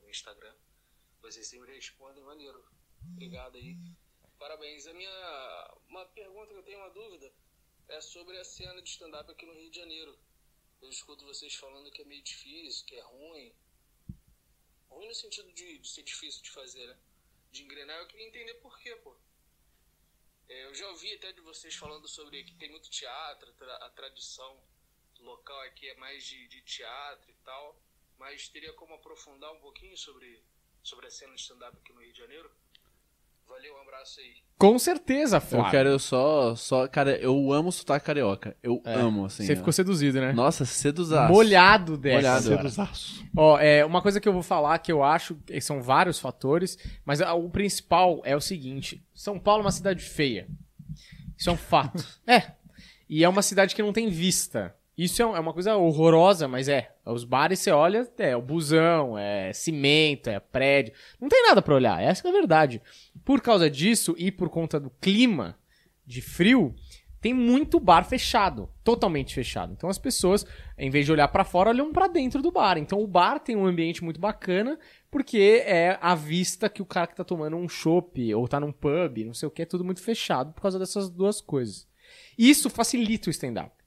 [0.03, 0.55] no Instagram.
[1.23, 2.65] Vocês sempre respondem, maneiro.
[3.13, 3.77] Obrigado aí.
[4.39, 4.87] Parabéns.
[4.87, 5.75] A minha.
[5.89, 7.33] Uma pergunta que eu tenho, uma dúvida,
[7.89, 10.19] é sobre a cena de stand-up aqui no Rio de Janeiro.
[10.81, 13.55] Eu escuto vocês falando que é meio difícil, que é ruim.
[14.89, 16.99] Ruim no sentido de, de ser difícil de fazer, né?
[17.53, 17.99] De engrenar.
[17.99, 19.17] Eu queria entender por quê, pô.
[20.49, 24.61] É, eu já ouvi até de vocês falando sobre que tem muito teatro, a tradição
[25.23, 27.77] local aqui é mais de, de teatro e tal,
[28.19, 30.43] mas teria como aprofundar um pouquinho sobre,
[30.83, 32.51] sobre a cena de stand-up aqui no Rio de Janeiro?
[33.51, 34.37] Valeu, um abraço aí.
[34.57, 35.67] Com certeza, Flávio.
[35.67, 36.87] Eu quero só, só.
[36.87, 38.57] Cara, eu amo sotaque carioca.
[38.63, 39.45] Eu amo, assim.
[39.45, 39.57] Você ó.
[39.57, 40.33] ficou seduzido, né?
[40.33, 41.33] Nossa, seduzaço.
[41.33, 42.17] Molhado dessa.
[42.17, 42.43] Molhado.
[42.43, 42.69] Cedo agora.
[42.69, 43.27] zaço.
[43.37, 46.79] Ó, é, uma coisa que eu vou falar que eu acho que são vários fatores,
[47.05, 50.47] mas o principal é o seguinte: São Paulo é uma cidade feia.
[51.37, 52.07] Isso é um fato.
[52.29, 52.53] é.
[53.09, 54.77] E é uma cidade que não tem vista.
[55.01, 56.93] Isso é é uma coisa horrorosa, mas é.
[57.07, 60.93] Os bares você olha, é o busão, é cimento, é prédio.
[61.19, 62.83] Não tem nada pra olhar, essa é a verdade.
[63.25, 65.59] Por causa disso e por conta do clima
[66.07, 66.75] de frio,
[67.19, 69.73] tem muito bar fechado, totalmente fechado.
[69.73, 70.45] Então as pessoas,
[70.77, 72.77] em vez de olhar pra fora, olham pra dentro do bar.
[72.77, 74.79] Então o bar tem um ambiente muito bacana,
[75.11, 78.71] porque é a vista que o cara que tá tomando um chopp ou tá num
[78.71, 81.89] pub, não sei o que, é tudo muito fechado por causa dessas duas coisas.
[82.37, 83.80] Isso facilita o stand-up.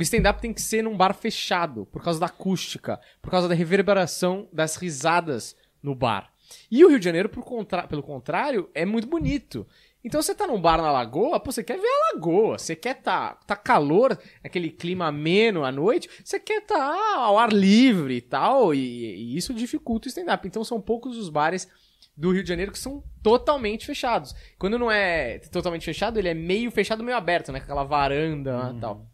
[0.00, 3.54] O stand-up tem que ser num bar fechado, por causa da acústica, por causa da
[3.54, 6.32] reverberação das risadas no bar.
[6.70, 9.66] E o Rio de Janeiro, por contra- pelo contrário, é muito bonito.
[10.02, 12.94] Então você tá num bar na lagoa, pô, você quer ver a lagoa, você quer
[12.94, 18.20] tá, tá calor, aquele clima ameno à noite, você quer tá ao ar livre e
[18.22, 20.48] tal, e, e isso dificulta o stand-up.
[20.48, 21.68] Então são poucos os bares
[22.16, 24.34] do Rio de Janeiro que são totalmente fechados.
[24.58, 27.58] Quando não é totalmente fechado, ele é meio fechado, meio aberto, né?
[27.60, 29.09] Com aquela varanda e tal.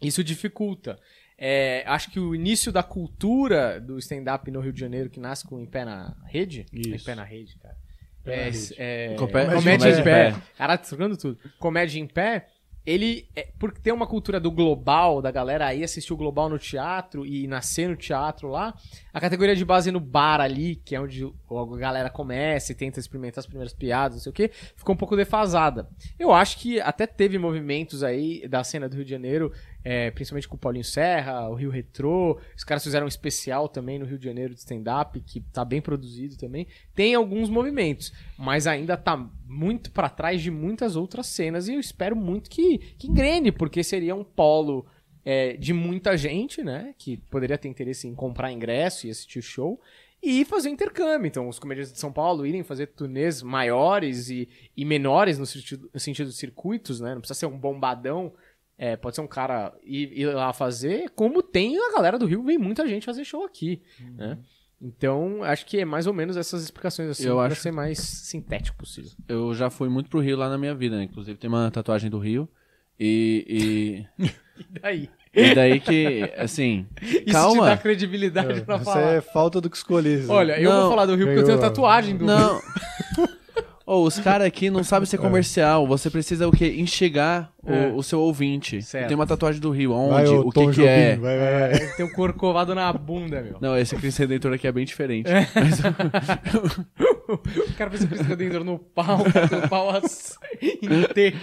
[0.00, 0.98] Isso dificulta.
[1.36, 5.46] É, acho que o início da cultura do stand-up no Rio de Janeiro, que nasce
[5.46, 6.66] com Em Pé na Rede.
[6.72, 6.94] Isso.
[6.94, 7.76] Em Pé na Rede, cara.
[8.24, 8.74] Pé na É, rede.
[8.76, 10.32] é, comédia, comédia em pé.
[10.32, 10.36] pé.
[10.56, 11.38] Caralho, tô trocando tudo.
[11.60, 12.48] Comédia em pé,
[12.84, 13.28] ele.
[13.36, 17.24] É, por ter uma cultura do global, da galera aí assistir o global no teatro
[17.24, 18.74] e nascer no teatro lá,
[19.12, 22.98] a categoria de base no bar ali, que é onde a galera começa e tenta
[22.98, 25.88] experimentar as primeiras piadas, não sei o quê, ficou um pouco defasada.
[26.18, 29.52] Eu acho que até teve movimentos aí da cena do Rio de Janeiro,
[29.84, 33.98] é, principalmente com o Paulinho Serra, o Rio Retrô, os caras fizeram um especial também
[33.98, 36.66] no Rio de Janeiro de stand-up, que tá bem produzido também.
[36.94, 39.16] Tem alguns movimentos, mas ainda tá
[39.46, 43.82] muito pra trás de muitas outras cenas e eu espero muito que, que engrene, porque
[43.82, 44.86] seria um polo
[45.24, 46.94] é, de muita gente, né?
[46.98, 49.80] Que poderia ter interesse em comprar ingresso e assistir o show.
[50.22, 51.28] E fazer intercâmbio.
[51.28, 55.88] Então, os comediantes de São Paulo irem fazer turnês maiores e, e menores no sentido,
[55.94, 57.14] no sentido de circuitos, né?
[57.14, 58.32] Não precisa ser um bombadão.
[58.78, 62.44] É, pode ser um cara ir, ir lá fazer, como tem a galera do Rio,
[62.44, 63.82] vem muita gente fazer show aqui,
[64.16, 64.38] né?
[64.80, 67.98] Então, acho que é mais ou menos essas explicações assim, Eu pra acho- ser mais
[67.98, 69.10] sintético possível.
[69.26, 71.02] Eu já fui muito pro Rio lá na minha vida, né?
[71.02, 72.48] Inclusive tem uma tatuagem do Rio.
[73.00, 74.06] E.
[74.18, 74.28] E
[74.80, 75.10] daí?
[75.34, 76.86] E, e daí que, assim.
[77.02, 77.66] Isso te calma.
[77.66, 79.12] dá credibilidade pra Isso falar.
[79.14, 80.22] é falta do que escolher.
[80.22, 80.32] Zé.
[80.32, 81.70] Olha, eu Não, vou falar do Rio porque eu tenho ganhou.
[81.72, 82.60] tatuagem do Rio.
[83.90, 85.86] Ô, os caras aqui não sabem ser comercial.
[85.86, 86.74] Você precisa o quê?
[86.76, 87.86] Enxergar o, É.
[87.88, 88.82] o seu ouvinte.
[88.82, 89.08] Certo.
[89.08, 89.94] Tem uma tatuagem do Rio.
[90.10, 90.34] Vai, Onde?
[90.34, 91.16] ô, o Tom que, que Jobim, é?
[91.16, 91.96] Vai, vai, vai.
[91.96, 93.56] Tem um corcovado na bunda, meu.
[93.62, 95.30] Não, esse Cristo Redentor aqui é bem diferente.
[97.28, 100.34] O cara fez o Cristo Redentor no pau, bateu o pau assim,
[100.82, 101.36] inteiro.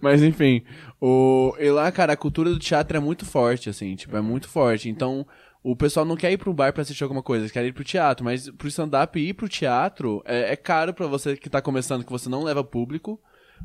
[0.00, 0.62] Mas enfim,
[1.00, 1.54] o...
[1.60, 4.88] e lá, cara, a cultura do teatro é muito forte, assim, tipo, é muito forte.
[4.88, 5.26] Então,
[5.62, 7.84] o pessoal não quer ir pro bar pra assistir alguma coisa, eles querem ir pro
[7.84, 12.04] teatro, mas pro stand-up ir pro teatro é, é caro pra você que tá começando,
[12.04, 13.20] que você não leva público,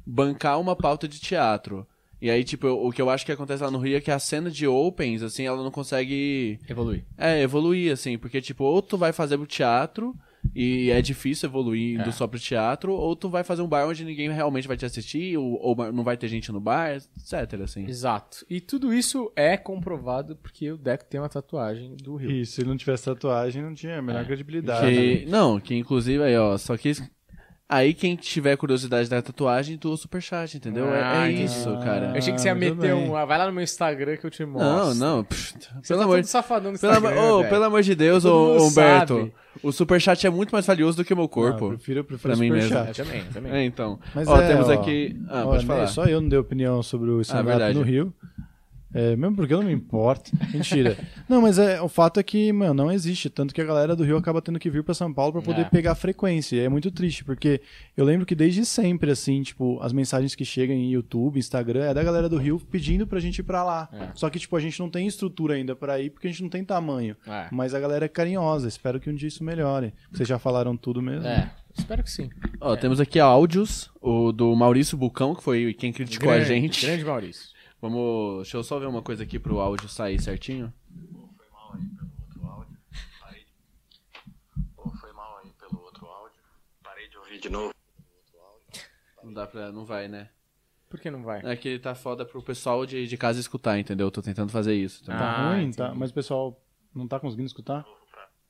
[0.05, 1.87] bancar uma pauta de teatro.
[2.19, 4.17] E aí, tipo, o que eu acho que acontece lá no Rio é que a
[4.17, 7.03] cena de opens, assim, ela não consegue Evolui.
[7.15, 10.15] é, evoluir, assim, porque, tipo, ou tu vai fazer pro teatro,
[10.55, 12.11] e é difícil evoluir indo É.
[12.11, 15.37] só pro teatro, ou tu vai fazer um bar onde ninguém realmente vai te assistir,
[15.37, 17.85] ou, ou não vai ter gente no bar, etc, assim.
[17.87, 18.45] Exato.
[18.49, 22.31] E tudo isso é comprovado porque o Deco tem uma tatuagem do Rio.
[22.31, 24.87] E se ele não tivesse tatuagem, não tinha a menor credibilidade.
[24.91, 26.91] Que, não, que inclusive aí, ó, só que
[27.69, 30.87] aí quem tiver curiosidade da tatuagem, doa superchat, entendeu?
[30.93, 31.43] É- Ah, é, entendi.
[31.45, 32.11] isso, cara.
[32.11, 33.15] Eu achei que você ia muito meter um.
[33.15, 34.95] ah, Vai lá no meu Instagram que eu te Não, mostro.
[34.95, 37.49] não, pff, Você pelo tá amor de safadão no pelo, velho.
[37.49, 39.33] pelo amor de Deus, ô, Humberto, sabe.
[39.63, 41.65] O superchat é muito mais valioso do que o meu Não, corpo.
[41.65, 42.69] eu prefiro, eu prefiro Pra mim mesmo.
[42.69, 42.99] superchat.
[42.99, 43.51] Eu também, também.
[43.53, 43.99] É, então.
[44.13, 45.15] Mas ó, é, temos ó, aqui.
[45.29, 45.83] Ah, Ó, pode falar.
[45.83, 47.77] Ah, Só eu não dei opinião sobre o stand-up verdade.
[47.77, 48.13] no Rio.
[48.97, 50.31] É, mesmo porque eu não me importo.
[50.51, 50.97] Mentira.
[51.29, 53.29] não, mas é, o fato é que, mano, não existe.
[53.29, 55.61] Tanto que a galera do Rio acaba tendo que vir pra São Paulo pra poder
[55.61, 55.69] É.
[55.69, 56.55] pegar frequência.
[56.55, 57.61] E é muito triste, porque
[57.95, 61.93] eu lembro que desde sempre, assim, tipo, as mensagens que chegam em YouTube, Instagram, é
[61.93, 63.87] da galera do Rio pedindo pra gente ir pra lá.
[63.93, 64.07] É.
[64.15, 66.49] Só que, tipo, a gente não tem estrutura ainda pra ir porque a gente não
[66.49, 67.15] tem tamanho.
[67.27, 67.47] É.
[67.51, 68.67] Mas a galera é carinhosa.
[68.67, 69.93] Espero que um dia isso melhore.
[70.11, 71.27] Vocês já falaram tudo mesmo.
[71.27, 72.29] É, espero que sim.
[72.59, 76.85] Ó, temos aqui áudios, o do Maurício Bucão, que foi quem criticou a Grande, gente.
[76.85, 77.56] Grande Maurício.
[77.81, 78.37] Vamos.
[78.43, 80.73] Deixa eu só ver uma coisa aqui pro áudio sair certinho.
[81.37, 82.77] Foi mal aí pelo outro áudio.
[83.19, 83.45] Parei.
[84.75, 86.41] Pô, foi mal aí pelo outro áudio.
[86.83, 87.73] Parei de ouvir de novo.
[89.23, 89.71] Não dá pra.
[89.71, 90.29] Não vai, né?
[90.89, 91.41] Por que não vai?
[91.45, 94.07] É que tá foda pro pessoal de, de casa escutar, entendeu?
[94.07, 95.03] Eu tô tentando fazer isso.
[95.05, 95.77] Tá Ah, ruim, entendi.
[95.77, 95.93] tá?
[95.93, 96.59] Mas o pessoal
[96.95, 97.85] não tá conseguindo escutar?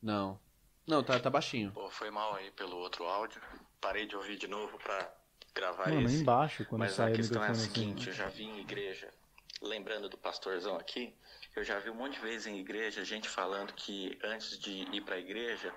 [0.02, 0.40] Não.
[0.88, 1.72] Não, tá, tá baixinho.
[1.72, 3.42] Pô, foi mal aí pelo outro áudio.
[3.82, 5.12] Parei de ouvir de novo pra
[5.58, 6.22] gravar Mano, esse.
[6.22, 7.82] embaixo, quando Mas sai a questão é a microfone assim.
[7.82, 9.14] seguinte, eu já vi em igreja,
[9.62, 11.14] lembrando do pastorzão aqui,
[11.56, 15.02] eu já vi um monte de vezes em igreja gente falando que antes de ir
[15.02, 15.74] pra igreja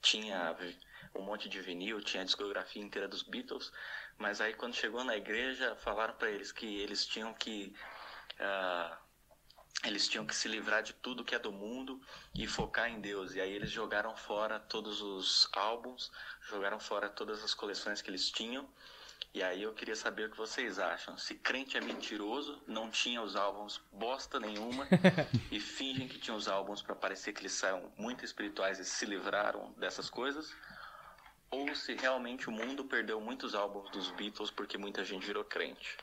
[0.00, 0.56] tinha
[1.14, 3.70] um monte de vinil, tinha a discografia inteira dos Beatles,
[4.16, 7.74] mas aí quando chegou na igreja falaram pra eles que eles tinham que
[8.40, 8.98] ah,
[9.84, 12.00] eles tinham que se livrar de tudo que é do mundo
[12.34, 13.34] e focar em Deus.
[13.34, 16.10] E aí eles jogaram fora todos os álbuns,
[16.48, 18.68] jogaram fora todas as coleções que eles tinham.
[19.34, 21.16] E aí eu queria saber o que vocês acham.
[21.16, 24.86] Se crente é mentiroso, não tinha os álbuns bosta nenhuma
[25.52, 29.04] e fingem que tinha os álbuns para parecer que eles são muito espirituais e se
[29.04, 30.54] livraram dessas coisas,
[31.50, 35.96] ou se realmente o mundo perdeu muitos álbuns dos Beatles porque muita gente virou crente.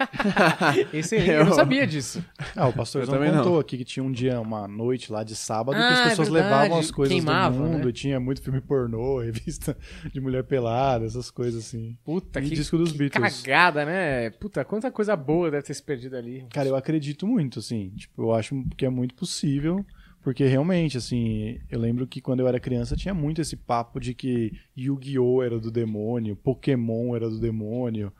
[0.92, 1.28] Excelente.
[1.30, 2.24] Eu não sabia disso.
[2.56, 3.60] Ah, o pastorzão Eu também contou não.
[3.60, 6.28] aqui que tinha um dia, uma noite lá de sábado, que Ah, as é pessoas
[6.30, 6.52] verdade.
[6.54, 7.90] levavam as coisas Queimavam, do mundo, né?
[7.90, 9.76] e tinha muito filme pornô, revista
[10.12, 11.96] de mulher pelada, essas coisas assim.
[12.04, 13.42] Puta E que, disco dos que Beatles.
[13.42, 14.30] cagada, né?
[14.30, 16.46] Puta, quanta coisa boa deve ter se perdido ali.
[16.50, 19.84] Cara, eu acredito muito, assim, tipo, eu acho que é muito possível,
[20.22, 24.14] porque realmente, assim, eu lembro que quando eu era criança tinha muito esse papo de
[24.14, 25.42] que Yu-Gi-Oh!
[25.42, 28.10] era do demônio, Pokémon era do demônio.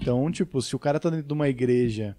[0.00, 2.16] Então, tipo, se o cara tá dentro de uma igreja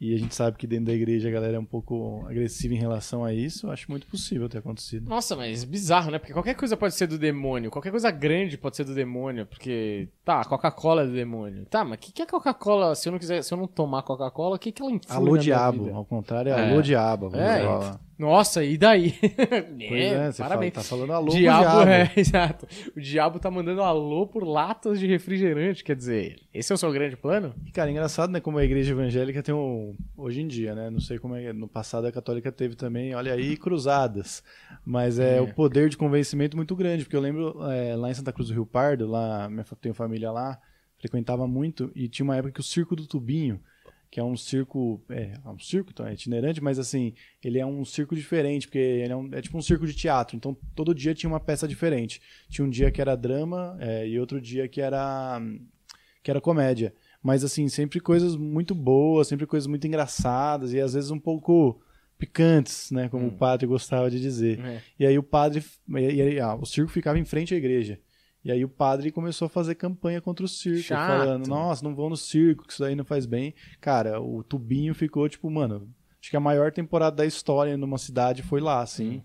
[0.00, 2.78] e a gente sabe que dentro da igreja a galera é um pouco agressiva em
[2.78, 5.08] relação a isso, eu acho muito possível ter acontecido.
[5.08, 6.18] Nossa, mas bizarro, né?
[6.18, 7.70] Porque qualquer coisa pode ser do demônio.
[7.70, 9.46] Qualquer coisa grande pode ser do demônio.
[9.46, 11.64] Porque, tá, Coca-Cola é do demônio.
[11.66, 12.94] Tá, mas o que, que é Coca-Cola?
[12.94, 15.38] Se eu não quiser, se eu não tomar Coca-Cola, o que, que ela influi Alô
[15.38, 15.96] diabo, vida?
[15.96, 16.70] ao contrário é É.
[16.70, 17.30] alô diabo.
[17.34, 18.00] É, falar.
[18.18, 19.12] Nossa, e daí?
[19.88, 20.72] Pois é, você parabéns.
[20.72, 21.90] fala, tá falando alô diabo, diabo.
[21.90, 22.66] é, exato.
[22.96, 25.82] O diabo tá mandando alô por latas de refrigerante.
[25.82, 27.54] Quer dizer, esse é o seu grande plano?
[27.66, 28.40] E, Cara, engraçado, né?
[28.40, 29.96] Como a igreja evangélica tem um.
[30.16, 30.90] Hoje em dia, né?
[30.90, 31.52] Não sei como é.
[31.52, 34.42] No passado a católica teve também, olha aí, cruzadas.
[34.84, 35.40] Mas é, É.
[35.40, 37.04] o poder de convencimento muito grande.
[37.04, 40.30] Porque eu lembro é, lá em Santa Cruz do Rio Pardo, lá, minha, tenho família
[40.30, 40.58] lá,
[40.98, 43.60] frequentava muito, e tinha uma época que o Circo do Tubinho,
[44.14, 47.66] que é um circo, é, é um circo, então é itinerante, mas assim, ele é
[47.66, 50.94] um circo diferente, porque ele é, um- é tipo um circo de teatro, então todo
[50.94, 52.22] dia tinha uma peça diferente.
[52.48, 55.42] Tinha um dia que era drama é, e outro dia que era
[56.22, 56.94] que era comédia.
[57.20, 61.80] Mas assim, sempre coisas muito boas, sempre coisas muito engraçadas e às vezes um pouco
[62.16, 64.60] picantes, né, como o padre gostava de dizer.
[64.60, 64.80] É.
[64.96, 67.98] E aí o padre, e aí, ah, o circo ficava em frente à igreja.
[68.44, 71.06] E aí o padre começou a fazer campanha contra o circo, Chato.
[71.06, 73.54] falando, nossa, não vão no circo, que isso daí não faz bem.
[73.80, 75.88] Cara, o Tubinho ficou, tipo, mano,
[76.20, 79.22] acho que a maior temporada da história numa cidade foi lá, assim,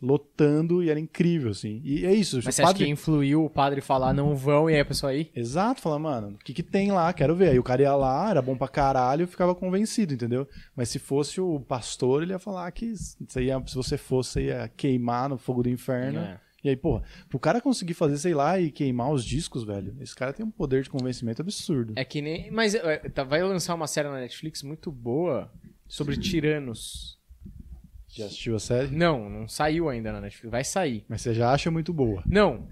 [0.00, 1.80] lotando e era incrível, assim.
[1.84, 2.84] E é isso, Mas você acha padre...
[2.84, 5.30] que influiu o padre falar não vão e aí a pessoa aí?
[5.34, 7.12] Exato, fala, mano, o que que tem lá?
[7.12, 7.50] Quero ver.
[7.50, 10.48] Aí o cara ia lá, era bom pra caralho, eu ficava convencido, entendeu?
[10.74, 14.42] Mas se fosse o pastor, ele ia falar que você ia, se você fosse, você
[14.46, 16.20] ia queimar no fogo do inferno.
[16.20, 16.40] É.
[16.62, 20.14] E aí, porra, pro cara conseguir fazer, sei lá, e queimar os discos, velho, esse
[20.14, 21.94] cara tem um poder de convencimento absurdo.
[21.96, 22.50] É que nem.
[22.50, 25.50] Mas é, tá- vai lançar uma série na Netflix muito boa
[25.88, 27.18] sobre tiranos.
[28.08, 28.88] Já assistiu a série?
[28.94, 30.50] Não, não saiu ainda na Netflix.
[30.50, 31.04] Vai sair.
[31.08, 32.22] Mas você já acha muito boa.
[32.26, 32.66] Não.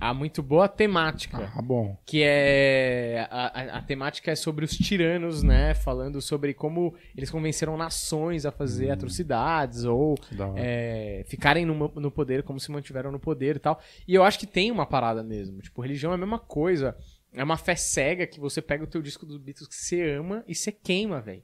[0.00, 1.52] A muito boa temática.
[1.54, 1.96] Ah, bom.
[2.06, 3.26] Que é.
[3.30, 5.74] A, a- a temática é sobre os tiranos, né?
[5.74, 10.14] Falando sobre como eles convenceram nações a fazer atrocidades ou
[10.56, 13.78] é, ficarem no, no poder como se mantiveram no poder e tal.
[14.08, 15.60] E eu acho que tem uma parada mesmo.
[15.60, 16.96] Tipo, religião é a mesma coisa.
[17.32, 20.42] É uma fé cega que você pega o teu disco dos Beatles que você ama
[20.48, 21.42] e você queima, velho.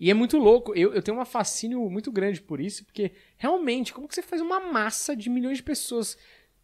[0.00, 0.72] E é muito louco.
[0.76, 4.40] Eu, eu tenho um fascínio muito grande por isso, porque realmente, como que você faz
[4.40, 6.16] uma massa de milhões de pessoas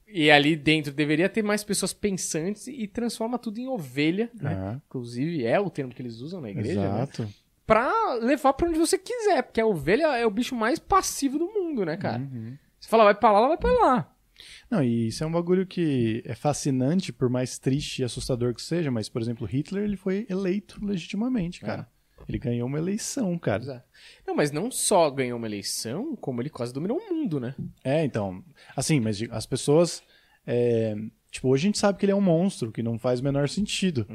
[0.07, 4.75] e ali dentro deveria ter mais pessoas pensantes e transforma tudo em ovelha, né?
[4.75, 6.87] É, Inclusive é o termo que eles usam na igreja, né?
[6.87, 7.29] exato.
[7.67, 11.47] Pra levar pra onde você quiser, porque a ovelha é o bicho mais passivo do
[11.47, 12.21] mundo, né, cara?
[12.21, 12.57] Uhum.
[12.79, 14.15] Você fala, vai pra lá, ela vai pra lá.
[14.71, 18.61] Não, e isso é um bagulho que é fascinante, por mais triste e assustador que
[18.61, 21.89] seja, mas, por exemplo, Hitler, ele foi eleito legitimamente, cara.
[22.29, 23.65] Ele ganhou uma eleição, cara.
[23.73, 23.83] É.
[24.27, 27.55] Não, mas não só ganhou uma eleição, como ele quase dominou o mundo, né?
[27.83, 28.43] É, então.
[28.75, 30.03] Assim, mas as pessoas.
[30.47, 30.95] é,
[31.31, 33.49] tipo, hoje a gente sabe que ele é um monstro, que não faz o menor
[33.49, 34.07] sentido.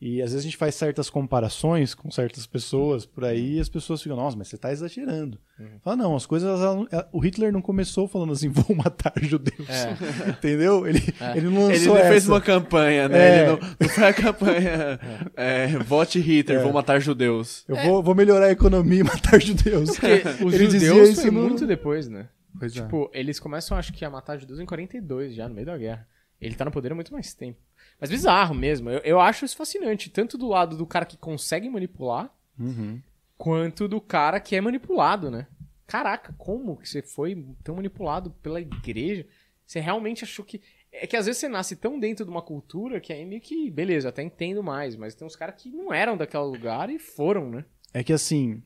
[0.00, 3.68] E às vezes a gente faz certas comparações com certas pessoas por aí e as
[3.68, 5.40] pessoas ficam, nossa, mas você tá exagerando.
[5.82, 6.48] Fala, não, as coisas.
[6.48, 9.66] elas não- é, o Hitler não começou falando assim, vou matar judeus.
[10.28, 10.86] Entendeu?
[10.86, 11.00] Ele,
[11.34, 12.08] ele não Ele lançou não essa.
[12.10, 13.18] fez uma campanha, né?
[13.18, 13.40] É.
[13.42, 15.00] Ele não, não foi a campanha.
[15.36, 17.64] é, vote Hitler, vou matar judeus.
[17.66, 19.98] Eu vou, vou melhorar a economia e matar judeus.
[19.98, 22.28] Porque os ele dizia judeus isso foi no- muito depois, né?
[22.56, 22.82] Pois é.
[22.82, 26.06] Tipo, eles começam, acho que, a matar judeus em 42, já, no meio da guerra.
[26.40, 27.58] Ele tá no poder há muito mais tempo.
[28.00, 28.88] Mas bizarro mesmo.
[28.90, 30.08] Eu, eu acho isso fascinante.
[30.10, 33.00] Tanto do lado do cara que consegue manipular, Uhum.
[33.36, 35.46] quanto do cara que é manipulado, né?
[35.86, 39.26] Caraca, como que você foi tão manipulado pela igreja?
[39.66, 40.60] Você realmente achou que.
[40.90, 43.70] É que às vezes você nasce tão dentro de uma cultura que aí meio que,
[43.70, 47.50] beleza, até entendo mais, mas tem uns caras que não eram daquele lugar e foram,
[47.50, 47.64] né?
[47.92, 48.62] É que assim,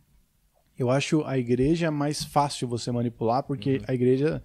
[0.78, 3.84] eu acho a igreja mais fácil você manipular, porque Uhum.
[3.88, 4.42] a igreja.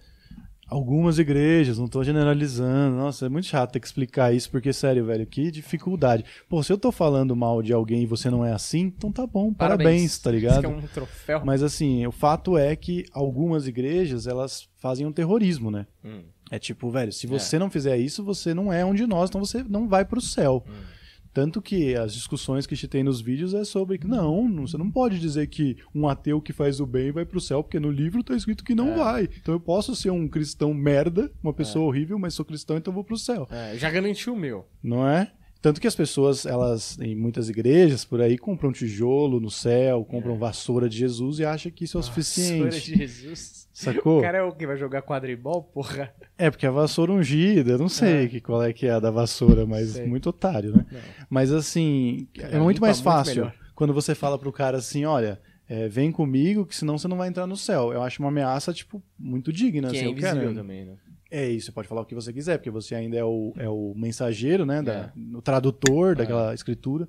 [0.68, 2.96] Algumas igrejas, não tô generalizando.
[2.96, 6.24] Nossa, é muito chato ter que explicar isso, porque, sério, velho, que dificuldade.
[6.48, 9.26] Pô, se eu tô falando mal de alguém e você não é assim, então tá
[9.26, 10.60] bom, parabéns, tá Isso ligado?
[10.60, 11.42] que é um troféu.
[11.44, 15.86] Mas assim, o fato é que algumas igrejas, elas fazem um terrorismo, né?
[16.04, 16.20] Hum.
[16.50, 19.42] É tipo, velho, se você não fizer isso, você não é um de nós, então
[19.42, 20.64] você não vai pro céu.
[20.68, 20.97] Hum.
[21.38, 24.66] Tanto que as discussões que a gente tem nos vídeos é sobre que não, não-
[24.66, 27.78] você não pode dizer que um ateu que faz o bem vai pro céu, porque
[27.78, 28.74] no livro tá escrito que É.
[28.74, 29.28] não vai.
[29.40, 33.04] Então eu posso ser um cristão merda, uma pessoa horrível, mas sou cristão, então vou
[33.04, 33.46] pro céu.
[33.52, 34.66] É, já garantiu o meu.
[34.82, 35.30] Não é?
[35.62, 40.36] Tanto que as pessoas, elas, em muitas igrejas por aí, compram tijolo no céu, compram
[40.36, 42.92] vassoura de Jesus e acham que isso é o Vassoura suficiente.
[42.92, 43.67] de Jesus.
[43.78, 44.18] Sacou?
[44.18, 46.12] O cara é o que vai jogar quadribol, porra.
[46.36, 49.10] É, porque a vassoura ungida, eu não sei que, qual é que é a da
[49.10, 50.06] vassoura, mas Sei.
[50.06, 50.86] muito otário, né?
[51.30, 53.54] Mas assim, é Cara, muito limpa mais muito fácil melhor.
[53.74, 57.28] quando você fala pro cara assim, olha, é, vem comigo, que senão você não vai
[57.28, 57.92] entrar no céu.
[57.92, 59.90] Eu acho uma ameaça, tipo, muito digna.
[59.90, 60.96] Que assim, é eu invisível quero- também, né?
[61.30, 63.68] É isso, você pode falar o que você quiser, porque você ainda é o, é
[63.68, 64.80] o mensageiro, né?
[64.82, 65.36] Da, É.
[65.36, 67.06] O tradutor daquela escritura.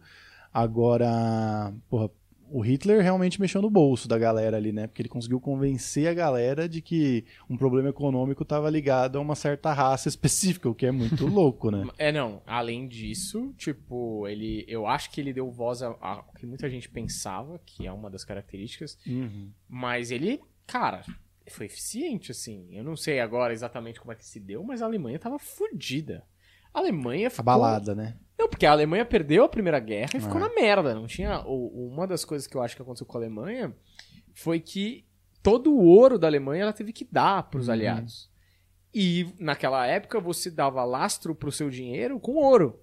[0.53, 2.09] Agora, porra,
[2.51, 4.87] o Hitler realmente mexeu no bolso da galera ali, né?
[4.87, 9.35] Porque ele conseguiu convencer a galera de que um problema econômico estava ligado a uma
[9.35, 11.87] certa raça específica, o que é muito louco, né?
[11.97, 12.41] É, não.
[12.45, 14.65] Além disso, tipo, ele.
[14.67, 18.23] Eu acho que ele deu voz a- que muita gente pensava, que é uma das
[18.25, 18.97] características.
[19.07, 19.51] Uhum.
[19.67, 21.03] Mas ele, cara,
[21.49, 22.67] foi eficiente, assim.
[22.71, 26.23] Eu não sei agora exatamente como é que se deu, mas a Alemanha tava fodida.
[26.73, 27.41] A Alemanha ficou.
[27.41, 28.15] Abalada, né?
[28.39, 30.39] Não, porque a Alemanha perdeu a Primeira Guerra e ficou É.
[30.39, 30.95] na merda.
[30.95, 31.41] Não tinha.
[31.45, 33.75] o- Uma das coisas que eu acho que aconteceu com a Alemanha
[34.33, 35.05] foi que
[35.43, 37.73] todo o ouro da Alemanha ela teve que dar pros Uhum.
[37.73, 38.29] aliados.
[38.93, 42.79] E naquela época você dava lastro pro seu dinheiro com ouro.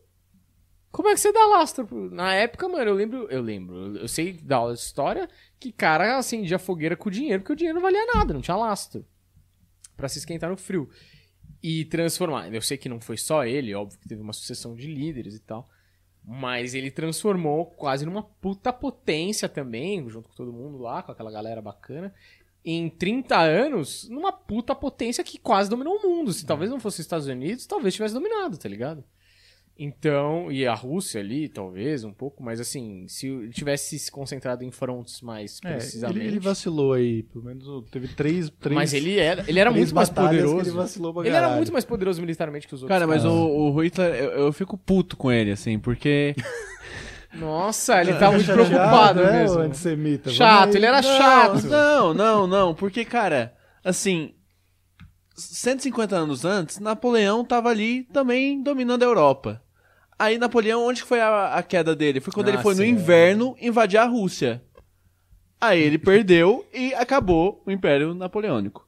[0.92, 2.10] Como é que você dá lastro?
[2.10, 5.28] Na época, mano, eu lembro, eu lembro, eu sei da aula de história
[5.58, 9.04] que cara acendia fogueira com dinheiro, porque o dinheiro não valia nada, não tinha lastro.
[9.96, 10.88] Pra se esquentar no frio.
[11.68, 12.54] E transformar.
[12.54, 15.40] Eu sei que não foi só ele, óbvio que teve uma sucessão de líderes e
[15.40, 15.68] tal.
[16.24, 21.28] Mas ele transformou quase numa puta potência também, junto com todo mundo lá, com aquela
[21.28, 22.14] galera bacana.
[22.64, 26.32] Em 30 anos, numa puta potência que quase dominou o mundo.
[26.32, 29.02] Se talvez não fosse os Estados Unidos, talvez tivesse dominado, tá ligado?
[29.78, 34.64] Então, e a Rússia ali, talvez, um pouco, mas assim, se ele tivesse se concentrado
[34.64, 36.18] em fronts mais É, precisamente.
[36.18, 39.94] ele, ele vacilou aí, pelo menos teve três, três mas ele era, ele era muito
[39.94, 40.60] mais poderoso.
[40.60, 42.94] Ele, vacilou pra Ele era muito mais poderoso militarmente que os outros.
[42.94, 43.42] Cara, mas o, caras.
[43.50, 46.34] o Hitler, eu, eu fico puto com ele, assim, porque.
[47.34, 49.58] Nossa, ele tá muito preocupado né, mesmo.
[49.58, 50.30] antissemita?
[50.30, 51.66] Chato, ele era Não, chato.
[51.66, 53.54] Não, não, não, porque, cara,
[53.84, 54.32] assim.
[55.38, 59.62] 150 anos antes, Napoleão tava ali também dominando a Europa.
[60.18, 62.20] Aí, Napoleão, onde que foi a, a queda dele?
[62.20, 62.88] Foi quando Ah, ele foi no sim, é.
[62.88, 64.62] inverno invadir a Rússia.
[65.60, 68.86] Aí ele perdeu e acabou o Império Napoleônico.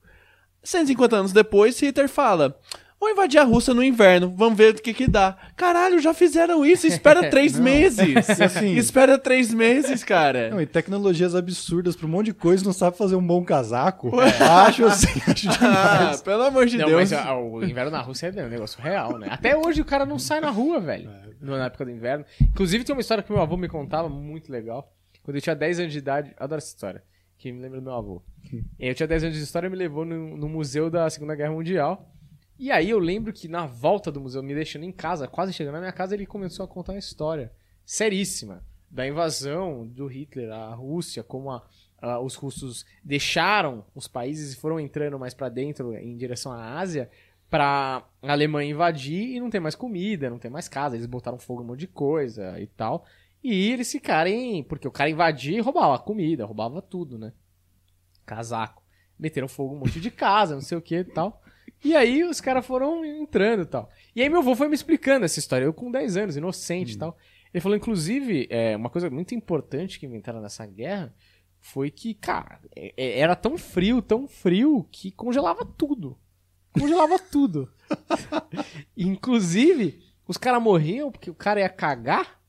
[0.63, 2.59] 150 anos depois, Hitler fala:
[3.01, 5.37] Vou invadir a Rússia no inverno, vamos ver o que que dá.
[5.57, 7.99] Caralho, já fizeram isso, espera três meses.
[8.39, 10.51] E assim- espera três meses, cara.
[10.51, 14.11] Não, e tecnologias absurdas pra um monte de coisa, não sabe fazer um bom casaco.
[14.21, 16.23] Acho assim, acho Ah, demais.
[16.23, 17.11] pelo amor de Não, Deus.
[17.11, 19.29] mas ah, o inverno na Rússia é um negócio real, né?
[19.31, 21.09] Até hoje o cara não sai na rua, velho.
[21.41, 22.25] Na época do inverno.
[22.41, 24.93] Inclusive tem uma história que meu avô me contava, muito legal.
[25.23, 27.03] Quando eu tinha 10 anos de idade, eu adoro essa história,
[27.39, 28.23] que me lembra do meu avô.
[28.79, 31.53] Eu tinha 10 anos de história e me levou no, no museu da Segunda Guerra
[31.53, 32.11] Mundial.
[32.59, 35.75] E aí eu lembro que na volta do museu, me deixando em casa, quase chegando
[35.75, 37.53] na minha casa, ele começou a contar uma história
[37.85, 41.63] seríssima da invasão do Hitler à Rússia, como a-
[42.01, 46.79] a- os russos deixaram os países e foram entrando mais pra dentro em direção à
[46.79, 47.09] Ásia
[47.51, 51.61] pra Alemanha invadir e não ter mais comida, não ter mais casa, eles botaram fogo
[51.61, 53.05] em um monte de coisa e tal.
[53.43, 57.33] E eles ficarem, porque o cara invadia e roubava comida, roubava tudo, né?
[58.27, 58.83] Casaco.
[59.19, 61.41] Meteram fogo em um monte de casa, não sei o que e tal.
[61.85, 63.89] E aí os caras foram entrando e tal.
[64.15, 66.99] E aí meu avô foi me explicando essa história, eu com 10 anos, inocente e
[66.99, 67.17] tal.
[67.55, 71.15] Ele falou, inclusive, é, uma coisa muito importante que inventaram nessa guerra
[71.61, 76.19] foi que, cara, é- é- era tão frio, tão frio, que congelava tudo.
[76.73, 77.73] Congelava tudo.
[78.97, 82.41] Inclusive, os caras morriam porque o cara ia cagar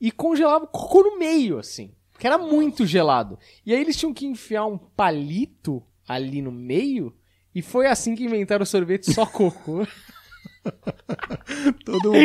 [0.00, 1.92] e congelava o cocô no meio, assim.
[2.12, 3.38] Porque era muito gelado.
[3.64, 7.14] E aí eles tinham que enfiar um palito ali no meio.
[7.56, 9.86] E foi assim que inventaram o sorvete só cocô.
[11.84, 12.16] Todo um,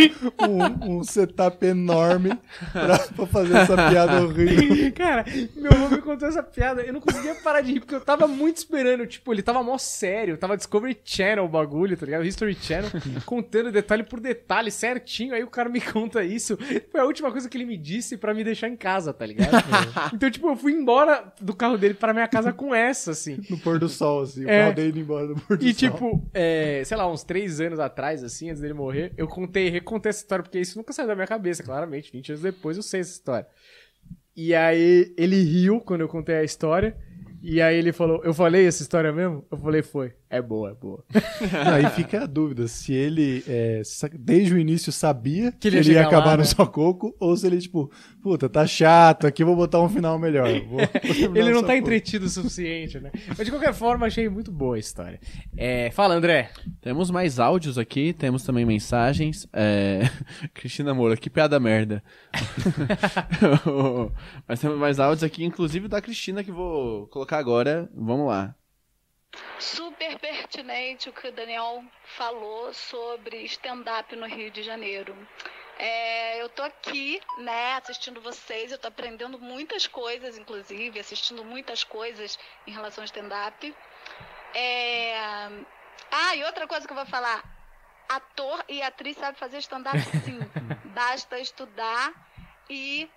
[0.48, 2.32] um- um setup enorme
[2.72, 4.92] pra, pra fazer essa piada horrível.
[4.94, 5.26] Cara,
[5.56, 8.28] meu avô me contou essa piada, eu não conseguia parar de rir, porque eu tava
[8.28, 12.26] muito esperando, tipo, ele tava mó sério, tava Discovery Channel o bagulho, tá ligado?
[12.26, 12.90] History Channel,
[13.26, 16.58] contando detalhe por detalhe, certinho, aí o cara me conta isso.
[16.92, 19.52] Foi a última coisa que ele me disse pra me deixar em casa, tá ligado?
[20.14, 23.40] Então, tipo, eu fui embora do carro dele pra minha casa com essa, assim.
[23.50, 24.46] No pôr do sol, assim.
[24.46, 24.62] O É.
[24.64, 25.92] carro dele indo embora no pôr do E, sol.
[25.92, 30.10] tipo, é, sei lá, uns três anos atrás, assim, antes dele morrer, eu contei, recontei
[30.10, 32.12] essa história, porque isso nunca saiu da minha cabeça, claramente.
[32.12, 33.48] 20 anos depois eu sei essa história.
[34.36, 36.96] E aí ele riu quando eu contei a história.
[37.42, 39.46] E aí ele falou, eu falei essa história mesmo?
[39.52, 40.14] Eu falei, foi.
[40.32, 41.04] É boa, é boa.
[41.76, 43.82] Aí fica a dúvida se ele, é,
[44.18, 46.46] desde o início, sabia que ele ele, ia ia chegar acabar lá, no né?
[46.46, 47.92] só coco, ou se ele, tipo,
[48.24, 50.48] puta, tá chato, aqui eu vou botar um final melhor.
[50.62, 50.80] Vou- vou
[51.36, 53.12] Ele não tá entretido o suficiente, né?
[53.28, 55.20] Mas de qualquer forma, achei muito boa a história.
[55.58, 56.50] É, fala, André.
[56.80, 59.46] Temos mais áudios aqui, temos também mensagens.
[59.52, 60.10] É...
[60.54, 62.02] Cristina Moura, que piada merda.
[64.48, 67.90] Mas temos mais áudios aqui, inclusive da Cristina, que vou colocar agora.
[67.94, 68.56] Vamos lá.
[69.60, 75.16] Super pertinente o que o Daniel falou sobre stand-up no Rio de Janeiro.
[75.78, 81.84] É, eu tô aqui, né, assistindo vocês, eu tô aprendendo muitas coisas, inclusive, assistindo muitas
[81.84, 83.76] coisas em relação ao stand-up.
[84.54, 85.16] É...
[86.12, 87.44] Ah, e outra coisa que eu vou falar.
[88.10, 90.40] Ator e atriz sabe fazer stand-up sim.
[90.94, 92.14] Basta estudar
[92.70, 93.10] e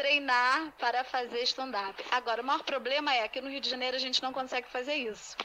[0.00, 2.02] treinar para fazer stand-up.
[2.10, 4.94] Agora, o maior problema é que no Rio de Janeiro a gente não consegue fazer
[4.94, 5.36] isso.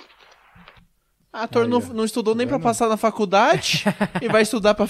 [1.33, 2.63] A ator Aí, não, não estudou nem pra vendo?
[2.63, 3.83] passar na faculdade
[4.23, 4.87] e vai estudar pra.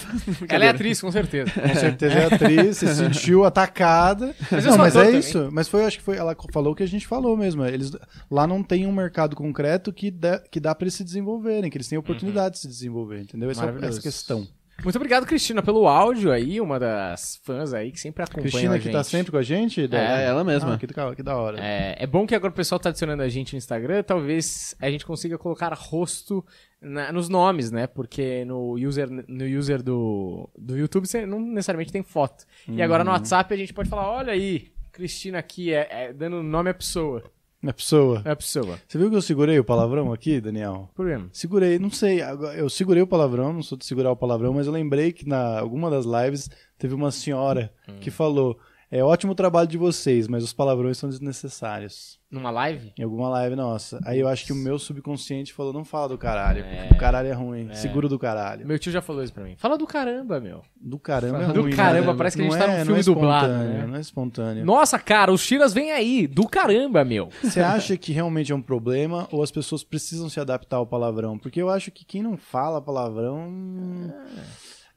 [0.48, 1.52] Ela é atriz, com certeza.
[1.52, 4.36] Com certeza é atriz, se sentiu atacada.
[4.52, 5.20] Mas não, mas é também.
[5.20, 5.50] isso.
[5.52, 7.66] Mas foi, acho que foi, ela falou o que a gente falou mesmo.
[7.66, 7.92] Eles
[8.30, 11.78] lá não tem um mercado concreto que dá, que dá para eles se desenvolverem, que
[11.78, 13.50] eles têm oportunidade de se desenvolver, entendeu?
[13.50, 13.94] Essa, Maravilhoso.
[13.98, 14.48] essa questão.
[14.84, 18.78] Muito obrigado, Cristina, pelo áudio aí, uma das fãs aí que sempre acompanha Cristina a
[18.78, 18.94] que gente.
[18.94, 19.88] tá sempre com a gente?
[19.88, 20.22] Débora?
[20.22, 20.74] É, ela mesma.
[20.74, 21.60] Ah, que, da- que da hora.
[21.60, 24.90] É, é bom que agora o pessoal tá adicionando a gente no Instagram, talvez a
[24.92, 26.46] gente consiga colocar rosto
[26.82, 27.88] na- nos nomes, né?
[27.88, 32.46] Porque no user, no user do, do YouTube você não necessariamente tem foto.
[32.68, 33.08] E agora Uhum.
[33.08, 36.74] no WhatsApp a gente pode falar, olha aí, Cristina aqui, é, é dando nome à
[36.74, 37.24] pessoa.
[37.68, 38.22] A pessoa.
[38.26, 38.80] É a pessoa.
[38.88, 40.90] Você viu que eu segurei o palavrão aqui, Daniel?
[40.94, 41.28] Problema.
[41.34, 42.20] Segurei, não sei,
[42.56, 45.60] eu segurei o palavrão, não sou de segurar o palavrão, mas eu lembrei que na
[45.60, 47.98] alguma das lives teve uma senhora Hum.
[48.00, 48.58] que falou:
[48.92, 52.20] é ótimo o trabalho de vocês, mas os palavrões são desnecessários.
[52.30, 52.92] Numa live?
[52.98, 54.00] Em alguma live nossa.
[54.04, 56.64] Aí eu acho que o meu subconsciente falou: não fala do caralho, É.
[56.84, 58.68] porque do caralho é ruim, segura do caralho.
[58.68, 59.56] Meu tio já falou isso pra mim.
[59.58, 60.62] Fala do caramba, meu.
[60.76, 61.72] Do caramba é Do ruim.
[61.76, 62.18] caramba, né?
[62.18, 63.86] parece que a Não gente tá é- num não é filme dublado, né?
[63.88, 64.66] Não é espontâneo.
[64.66, 66.28] Nossa, cara, os tiras vêm aí.
[66.28, 67.30] Do caramba, meu.
[67.42, 71.38] Você acha que realmente é um problema ou as pessoas precisam se adaptar ao palavrão?
[71.38, 74.14] Porque eu acho que quem não fala palavrão.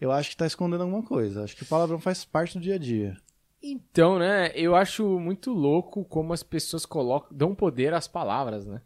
[0.01, 1.43] Eu acho que tá escondendo alguma coisa.
[1.45, 3.17] Acho que o palavrão faz parte do dia a dia.
[3.63, 8.81] Então, né, eu acho muito louco como as pessoas colocam, dão poder às palavras, né?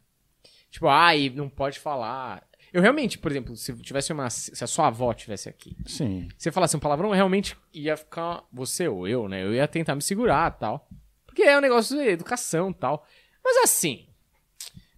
[0.71, 2.47] Tipo, ai, não pode falar.
[2.73, 4.31] Eu realmente, por exemplo, se tivesse uma.
[4.31, 6.27] Se a sua avó tivesse aqui, Sim.
[6.37, 8.43] você falasse um palavrão, eu realmente ia ficar.
[8.51, 9.45] Você ou eu, né?
[9.45, 10.89] Eu ia tentar me segurar tal.
[11.27, 13.07] Porque é um negócio de educação tal.
[13.45, 14.07] Mas assim.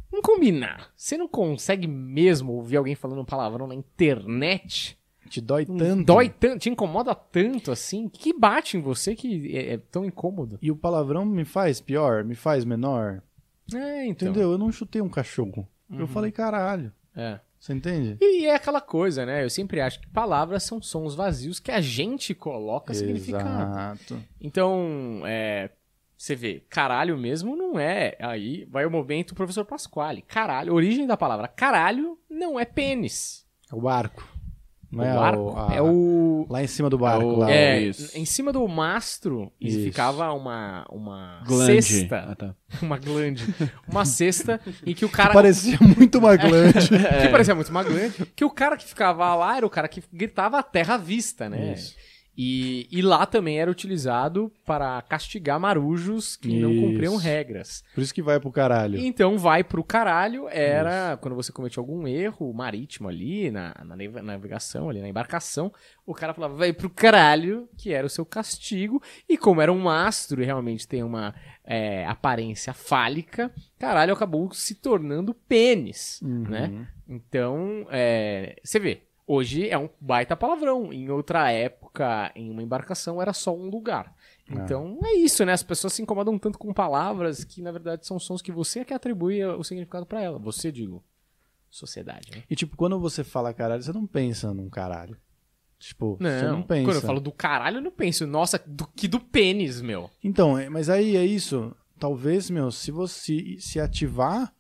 [0.09, 0.93] Vamos combinar.
[0.97, 4.97] Você não consegue mesmo ouvir alguém falando um palavrão na internet?
[5.29, 6.05] Te dói Não tanto.
[6.05, 8.09] Dói tanto, te incomoda tanto assim?
[8.09, 10.59] Que bate em você que é, é tão incômodo?
[10.61, 13.23] E o palavrão me faz pior, me faz menor.
[13.73, 14.29] É, então.
[14.29, 14.53] Entendeu?
[14.53, 15.67] Eu não chutei um cachorro.
[15.89, 16.01] Uhum.
[16.01, 16.93] Eu falei caralho.
[17.17, 17.41] É.
[17.59, 18.19] Você entende?
[18.21, 19.43] E é aquela coisa, né?
[19.43, 23.49] Eu sempre acho que palavras são sons vazios que a gente coloca significado.
[23.49, 24.23] Exato.
[24.39, 25.71] Então, é,
[26.15, 28.17] você vê, caralho mesmo não é.
[28.21, 30.21] Aí vai o momento professor Pasquale.
[30.23, 33.47] Caralho, origem da palavra caralho não é pênis.
[33.73, 34.29] É o barco.
[34.97, 36.47] Não o é barco a- é o.
[36.49, 37.25] Lá em cima do barco.
[37.27, 38.17] o- lá, É, isso.
[38.17, 39.81] em cima do mastro Isso.
[39.81, 41.83] ficava uma, uma Glande.
[41.83, 42.27] cesta.
[42.31, 42.55] Ah, tá.
[42.83, 43.45] Uma glande.
[43.89, 45.33] Uma cesta em que o cara.
[45.35, 46.89] Parecia muito uma glande.
[46.89, 48.27] Que parecia muito maglante.
[48.35, 51.49] Que o cara que ficava lá era o cara que gritava a terra à vista,
[51.49, 51.73] né?
[51.75, 51.95] Isso.
[52.37, 56.81] E, e lá também era utilizado para castigar marujos que não Isso.
[56.81, 57.85] cumpriam regras.
[57.95, 58.99] Por isso que vai pro caralho.
[58.99, 64.21] Então, vai pro caralho era quando você cometia algum erro marítimo ali, na, na nave-
[64.23, 65.73] navegação, ali na embarcação,
[66.05, 69.01] o cara falava, vai pro caralho, que era o seu castigo.
[69.29, 71.33] E como era um mastro e realmente tem uma
[71.65, 76.43] é, aparência fálica, caralho acabou se tornando pênis, Uhum.
[76.49, 76.87] né?
[77.09, 80.93] Então, é, você vê, hoje é um baita palavrão.
[80.93, 84.15] Em outra época, em uma embarcação, era só um lugar.
[84.51, 85.53] Então, é isso, né?
[85.53, 88.85] As pessoas se incomodam tanto com palavras que, na verdade, são sons que você é
[88.85, 90.39] que atribui o significado pra ela.
[90.39, 91.03] Você, digo,
[91.71, 92.43] sociedade, né?
[92.49, 95.17] E tipo, quando você fala caralho, você não pensa num caralho.
[95.79, 96.85] Tipo, você não pensa.
[96.91, 100.11] Quando eu falo do caralho, eu não penso, nossa, do, que do pênis, meu.
[100.23, 101.75] Então, é- mas aí é isso.
[101.99, 104.53] Talvez, meu, se você se ativar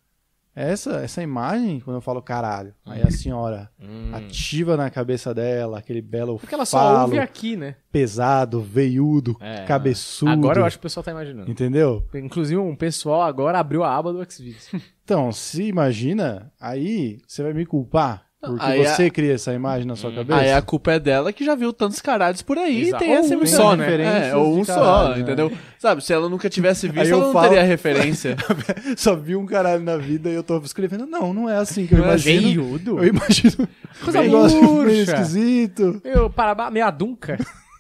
[0.54, 3.70] essa, essa imagem, quando eu falo caralho, aí a senhora
[4.12, 6.38] ativa na cabeça dela aquele belo Hum.
[6.38, 7.76] Porque ela só falo ouve aqui, né?
[7.90, 9.64] pesado, veiudo, É.
[9.64, 10.30] cabeçudo.
[10.30, 11.50] Agora eu acho que o pessoal tá imaginando.
[11.50, 12.06] Entendeu?
[12.14, 14.70] Inclusive, um pessoal agora abriu a aba do Xvideos.
[15.04, 19.86] Então, se imagina, aí você vai me culpar porque Aí a- você cria essa imagem
[19.86, 20.38] na sua cabeça.
[20.40, 23.02] Aí a culpa é dela que já viu tantos caralhos por aí Exato.
[23.04, 23.58] e tem essa Ou um impressão.
[23.70, 24.28] só, né?
[24.30, 25.20] É, ou um de só, caralho, né?
[25.20, 25.52] entendeu?
[25.78, 28.36] Sabe, se ela nunca tivesse visto, Aí eu ela não falo- teria referência.
[28.96, 31.06] Só vi um caralho na vida e eu tô escrevendo.
[31.06, 32.42] Não, não é assim que eu Não é imagino.
[32.42, 32.98] Veiudo?
[32.98, 33.68] Eu imagino
[34.02, 36.00] Coisa um negócio meio esquisito.
[36.02, 37.36] Meio, parabá, meio adunca.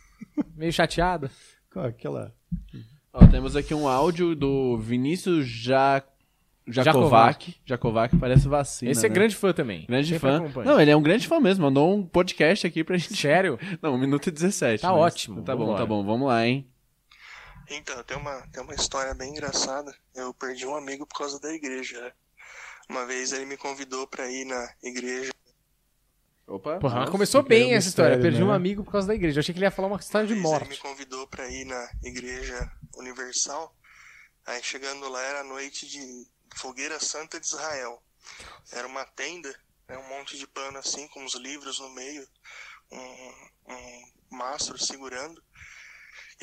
[0.56, 1.30] meio chateado.
[1.76, 2.32] Aquela.
[3.12, 6.02] Ó, temos aqui um áudio do Vinícius ja...
[6.66, 7.56] Jakovac.
[7.66, 8.90] Jakovac parece vacina.
[8.90, 9.14] Esse é né?
[9.14, 9.84] grande fã também.
[9.86, 10.36] Grande Sempre fã.
[10.38, 10.70] acompanha.
[10.70, 11.64] Não, ele é um grande fã mesmo.
[11.64, 13.16] Mandou um podcast aqui pra gente.
[13.16, 13.58] Sério?
[13.82, 14.80] Não, 1 minuto e 17.
[14.82, 15.78] Tá mas- ótimo, Tá bom, vambora.
[15.78, 16.04] tá bom.
[16.04, 16.66] Vamos lá, hein?
[17.70, 19.94] Então, tem uma, tem uma história bem engraçada.
[20.14, 22.00] Eu perdi um amigo por causa da igreja.
[22.00, 22.12] né?
[22.88, 25.32] Uma vez ele me convidou pra ir na igreja.
[26.46, 26.78] Opa.
[26.78, 27.10] Porra, nossa.
[27.12, 28.18] começou bem um essa história.
[28.20, 28.54] Perdi um né?
[28.54, 29.38] amigo por causa da igreja.
[29.38, 30.80] Eu achei que ele ia falar uma história de Uma vez Ele me morte.
[30.82, 33.74] convidou pra ir na igreja universal.
[34.46, 38.02] Aí chegando lá era noite de fogueira santa de Israel.
[38.72, 39.48] Era uma tenda,
[39.88, 42.26] né, um monte de pano assim, com os livros no meio,
[42.90, 45.42] um, um mastro segurando.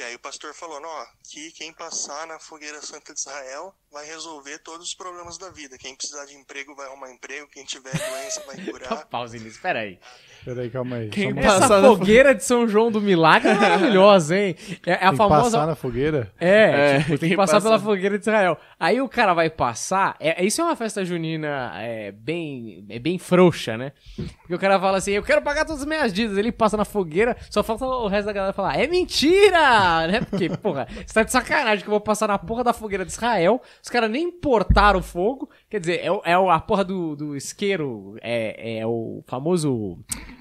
[0.01, 4.03] E aí o pastor falou, ó, que quem passar na fogueira santa de Israel vai
[4.03, 5.77] resolver todos os problemas da vida.
[5.77, 9.05] Quem precisar de emprego vai arrumar emprego, quem tiver doença vai curar.
[9.05, 9.99] Pausa nisso, espera aí.
[10.43, 11.09] Peraí, calma aí.
[11.09, 14.55] Quem Só Essa Passar na fogueira de São João do Milagre é maravilhosa, hein?
[14.87, 15.43] É, é a Tem que famosa.
[15.43, 16.33] passar na fogueira?
[16.39, 18.57] É, É, tipo, tem que passar passa- pela fogueira de Israel.
[18.79, 20.15] Aí o cara vai passar.
[20.19, 23.91] É, isso é uma festa junina é, bem, é bem frouxa, né?
[24.39, 26.39] Porque o cara fala assim: Eu quero pagar todas as minhas dívidas.
[26.39, 29.90] Ele passa na fogueira, só falta o resto da galera falar: É mentira!
[30.07, 30.21] Né?
[30.21, 33.11] Porque, porra, você tá de sacanagem que eu vou passar na porra da fogueira de
[33.11, 33.61] Israel.
[33.83, 35.49] Os caras nem importaram o fogo.
[35.69, 39.99] Quer dizer, é, o- é a porra do, do isqueiro, é, é o famoso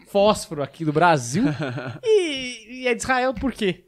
[0.09, 1.45] fósforo aqui do Brasil.
[2.05, 3.87] e, e é de Israel por quê?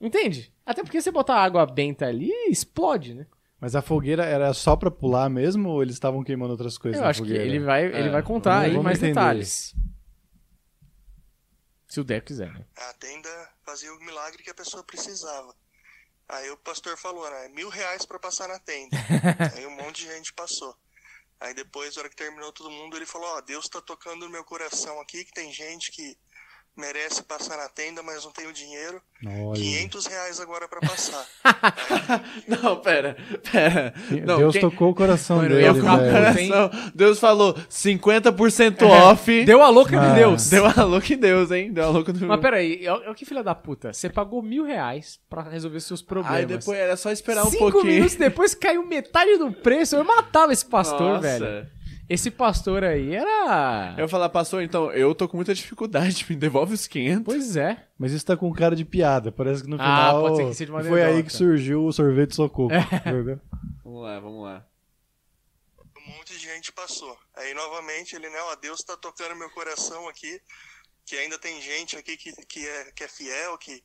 [0.00, 0.52] Entende?
[0.64, 3.26] Até porque você botar água benta ali, explode, né?
[3.60, 7.04] Mas a fogueira era só pra pular mesmo ou eles estavam queimando outras coisas Eu
[7.04, 7.44] na acho que fogueira?
[7.46, 9.12] ele vai, ele É, vai contar vamos- aí vamos mais entender.
[9.14, 9.74] detalhes.
[11.86, 12.64] Se o Deco quiser, né?
[12.76, 13.28] A tenda
[13.70, 15.54] fazia o milagre que a pessoa precisava.
[16.28, 17.48] Aí o pastor falou, né?
[17.50, 18.96] Mil reais pra passar na tenda.
[19.54, 20.76] Aí um monte de gente passou.
[21.38, 24.30] Aí depois, na hora que terminou todo mundo, ele falou, ó, Deus tá tocando no
[24.30, 26.18] meu coração aqui, que tem gente que
[26.80, 29.00] merece passar na tenda, mas não tem o dinheiro.
[29.26, 29.60] Olha.
[29.60, 31.26] 500 reais agora pra passar.
[32.48, 33.16] Não, pera,
[33.52, 33.92] pera.
[34.24, 35.74] Não, Deus quem- tocou o coração Mano, dele, eu?
[35.74, 39.44] Coração, Deus falou 50% off.
[39.44, 40.14] Deu a louca de.
[40.14, 40.48] Deus.
[40.48, 41.70] Deu a louca em Deus, hein?
[41.72, 43.92] Deu a louca do Mas peraí, é o é o que filha da puta?
[43.92, 46.38] Você pagou mil reais pra resolver seus problemas.
[46.38, 47.92] Aí depois era só esperar um Cinco pouquinho.
[47.94, 49.96] minutos depois caiu metade do preço.
[49.96, 51.20] Eu matava esse pastor, Nossa.
[51.20, 51.66] velho.
[52.10, 53.94] Esse pastor aí era.
[53.96, 57.22] Eu ia falar, pastor, então, eu tô com muita dificuldade, me devolve os 500.
[57.24, 57.86] Pois é.
[57.96, 59.30] Mas isso tá com cara de piada.
[59.30, 61.92] Parece que no Ah, final pode ser que seja uma foi aí que surgiu o
[61.92, 62.74] sorvete sococo.
[62.74, 63.40] entendeu?
[63.84, 64.66] Vamos lá, vamos lá.
[65.96, 67.16] Um monte de gente passou.
[67.36, 70.40] Aí novamente ele, né, ó, Deus tá tocando meu coração aqui,
[71.06, 73.84] que ainda tem gente aqui que, que, é, que é fiel, que,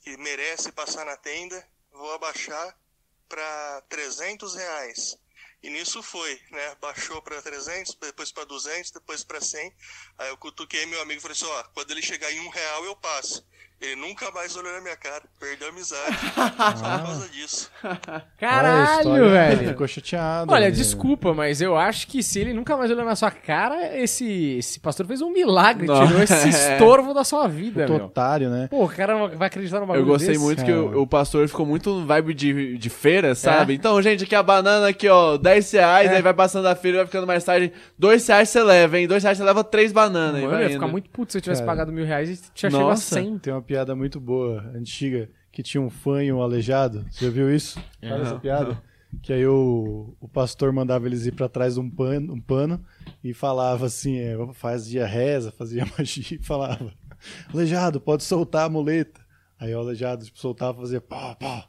[0.00, 1.60] que merece passar na tenda.
[1.92, 2.76] Vou abaixar
[3.28, 5.18] para 300 reais.
[5.64, 6.74] E nisso foi, né?
[6.78, 9.74] Baixou para 300, depois para 200, depois para 100.
[10.18, 12.84] Aí eu cutuquei meu amigo e falei assim: ó, quando ele chegar em um real
[12.84, 13.42] eu passo.
[13.80, 17.70] Ele nunca mais olhou na minha cara, perdeu a amizade só por causa disso.
[18.38, 19.68] Caralho, velho.
[19.68, 20.50] Ficou chateado.
[20.52, 20.70] Olha, né?
[20.70, 24.80] desculpa, mas eu acho que se ele nunca mais olhou na sua cara, esse, esse
[24.80, 26.06] pastor fez um milagre, Nossa.
[26.06, 28.06] tirou esse estorvo da sua vida, Puto meu.
[28.06, 28.68] otário, né?
[28.70, 30.40] Pô, o cara vai acreditar no Eu gostei desse?
[30.40, 33.74] muito que o, o pastor ficou muito no vibe de, de feira, sabe?
[33.74, 36.16] Então, gente, aqui a banana aqui, ó, 10 reais, É.
[36.16, 39.06] aí vai passando a feira, vai ficando mais tarde, 2 reais você leva, hein?
[39.06, 40.40] 2 reais você leva 3 bananas.
[40.42, 40.74] Mano, aí eu ia indo.
[40.74, 41.72] ficar muito puto se eu tivesse Cara.
[41.72, 43.14] pagado mil reais e tinha chegado a Nossa.
[43.16, 43.38] 100.
[43.38, 47.04] Tem uma piada muito boa, antiga, que tinha um fã e um aleijado.
[47.10, 47.80] Você já viu isso?
[48.00, 48.82] Sabe essa Não, piada?
[49.22, 52.84] Que aí o, o pastor mandava eles ir pra trás de um pano, um pano
[53.22, 56.92] e falava assim, é, fazia reza, fazia magia e falava,
[57.52, 59.20] aleijado, pode soltar a muleta.
[59.58, 61.66] Aí o aleijado tipo, soltava, fazia pá, pá.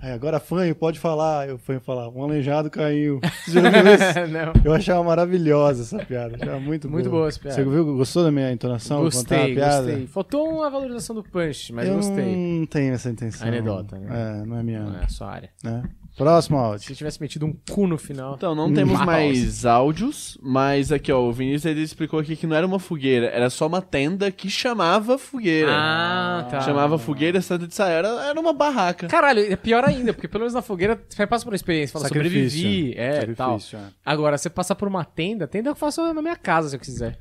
[0.00, 1.48] Aí agora fanho, pode falar.
[1.50, 3.20] O fanho falava, um aleijado caiu.
[3.46, 4.26] Você já viu isso?
[4.32, 4.52] Não.
[4.64, 6.36] Eu achava maravilhosa essa piada.
[6.36, 7.56] Achava muito, Muito boa essa piada.
[7.56, 9.02] Você viu, gostou da minha entonação?
[9.02, 10.06] Gostei, gostei.
[10.06, 12.36] Faltou uma valorização do punch, mas eu gostei.
[12.36, 13.48] não tenho essa intenção.
[13.48, 14.40] Anedota, né?
[14.42, 14.80] É, não é minha.
[14.82, 15.50] Não é a sua área.
[15.62, 15.82] né?
[16.16, 16.86] Próximo áudio.
[16.86, 18.34] Se tivesse metido um cu no final.
[18.36, 19.06] Então, não temos Mouse.
[19.06, 23.26] mais áudios, mas aqui, ó, o Vinícius ele explicou aqui que não era uma fogueira,
[23.26, 25.72] era só uma tenda que chamava fogueira.
[25.72, 26.60] Ah, tá.
[26.60, 29.08] Chamava Fogueira Santa de Israel, era, era uma barraca.
[29.08, 32.06] Caralho, é pior ainda, porque pelo menos na fogueira você passa por uma experiência, fala
[32.06, 32.58] Sacrifício.
[32.60, 33.58] sobrevivi, é, tal.
[33.58, 33.92] Sacrifício, é.
[34.04, 37.18] Agora, você passar por uma tenda, tenda eu faço na minha casa se eu quiser.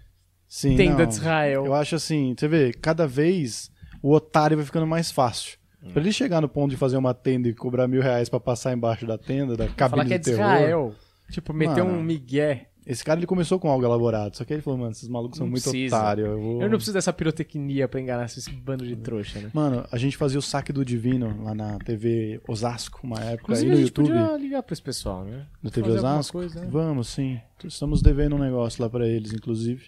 [0.48, 1.06] Sim, Tenda não.
[1.08, 1.66] de Israel.
[1.66, 3.72] Eu acho assim, você vê, cada vez
[4.04, 5.58] o otário vai ficando mais fácil.
[5.92, 8.72] Pra ele chegar no ponto de fazer uma tenda e cobrar mil reais pra passar
[8.74, 10.40] embaixo da tenda, da cabine Falar que é de terror.
[10.54, 10.96] Israel.
[11.32, 11.98] Tipo, meter Mano.
[11.98, 12.68] um migué.
[12.86, 15.46] Esse cara ele começou com algo elaborado, só que ele falou, mano, esses malucos são
[15.48, 15.96] Não muito precisa.
[15.96, 16.28] otários.
[16.28, 16.62] Eu, vou...
[16.62, 19.50] Eu não preciso dessa pirotecnia pra enganar esse bando de trouxa, né?
[19.54, 23.68] Mano, a gente fazia o saque do divino lá na TV Osasco, uma época Inclusive,
[23.68, 24.08] aí a no gente YouTube.
[24.20, 25.46] podia ligar pra esse pessoal, né?
[25.64, 26.38] No TV Fazer alguma Osasco?
[26.38, 26.68] coisa, né?
[26.70, 27.40] Vamos, sim.
[27.64, 29.86] Estamos devendo um negócio lá pra eles, inclusive.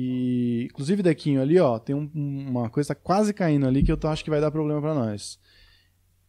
[0.00, 3.90] E, inclusive, Dequinho, ali, ó, tem um- uma coisa que tá quase caindo ali que
[3.90, 5.40] eu tô- acho que vai dar problema pra nós.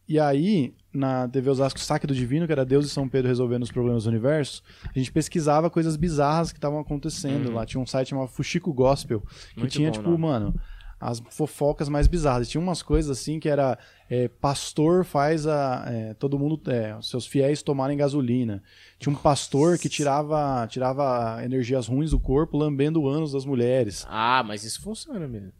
[0.08, 3.62] E aí, na TV Osasco Saque do Divino, que era Deus e São Pedro resolvendo
[3.62, 4.60] os problemas do universo,
[4.92, 7.64] a gente pesquisava coisas bizarras que estavam acontecendo lá.
[7.64, 9.20] Tinha um site chamado Fuxico Gospel,
[9.54, 9.60] que.
[9.60, 10.22] Muito tinha, bom tipo, o nome.
[10.22, 10.60] mano,
[11.00, 12.48] as fofocas mais bizarras.
[12.48, 13.78] Tinha umas coisas assim que era
[14.08, 18.62] é, pastor faz a é, todo mundo é, seus fiéis tomarem gasolina.
[18.98, 24.06] Tinha um pastor que tirava tirava energias ruins do corpo lambendo anos das mulheres.
[24.08, 25.52] Ah, mas isso funciona mesmo.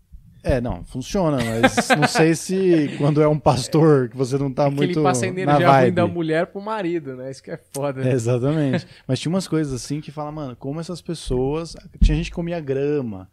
[0.43, 4.67] É, não, funciona, mas não sei se quando é um pastor que você não tá
[4.67, 7.31] É que muito ele passa a energia ruim da mulher pro marido, né?
[7.31, 8.09] Isso que é foda.
[8.09, 8.87] É, exatamente.
[9.07, 11.77] Mas tinha umas coisas assim que fala, mano, como essas pessoas.
[12.03, 13.29] Tinha gente que comia grama,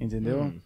[0.00, 0.42] entendeu?
[0.42, 0.60] Hum.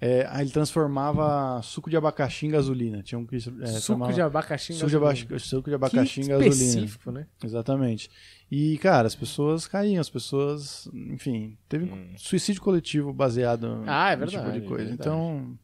[0.00, 3.02] É, aí ele transformava suco de abacaxi em gasolina.
[3.02, 4.72] Tinha um que é, Suco chamava- de abacaxi.
[4.72, 5.20] em suco de gasolina.
[5.24, 6.54] abacaxi, suco de Que abacaxi em gasolina.
[6.54, 7.26] específico, né?
[7.44, 8.10] Exatamente.
[8.50, 13.84] E, cara, as pessoas caíam, as pessoas, enfim, teve suicídio coletivo baseado Hum.
[13.86, 14.82] Ah, é nesse tipo verdade, de coisa.
[14.84, 15.08] é verdade.
[15.08, 15.58] Então,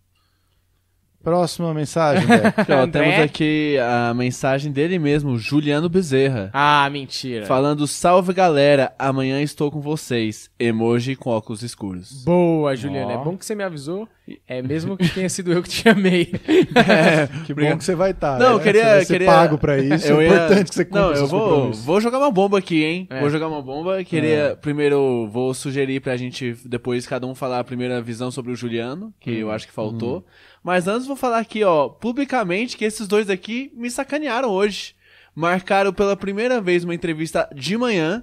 [1.25, 2.27] próxima mensagem,
[2.69, 6.51] ó, temos aqui a mensagem dele mesmo, Juliano Bezerra.
[6.53, 7.47] Ah, mentira.
[7.47, 10.51] Falando, salve galera, amanhã estou com vocês.
[10.59, 12.23] Emoji com óculos escuros.
[12.25, 13.15] Boa, Juliana.
[13.17, 13.21] Ó.
[13.23, 14.07] É bom que você me avisou.
[14.49, 16.27] É mesmo que tenha sido eu que te chamei.
[17.47, 18.39] que bom que você vai estar.
[18.39, 18.63] Não, eu né?
[18.63, 20.07] queria- Você vai ser queria- pago pra isso.
[20.07, 22.83] Eu é ia- importante que você cumpra Não, eu vou, vou jogar uma bomba aqui,
[22.85, 23.07] hein?
[23.11, 23.21] É.
[23.21, 24.03] Vou jogar uma bomba.
[24.05, 28.57] Queria, primeiro, vou sugerir pra gente, depois, cada um falar a primeira visão sobre o
[28.57, 30.25] Juliano, que eu acho que faltou.
[30.65, 34.95] Mas antes, vou falar aqui, ó, publicamente, que esses dois aqui me sacanearam hoje.
[35.37, 38.23] Marcaram pela primeira vez uma entrevista de manhã.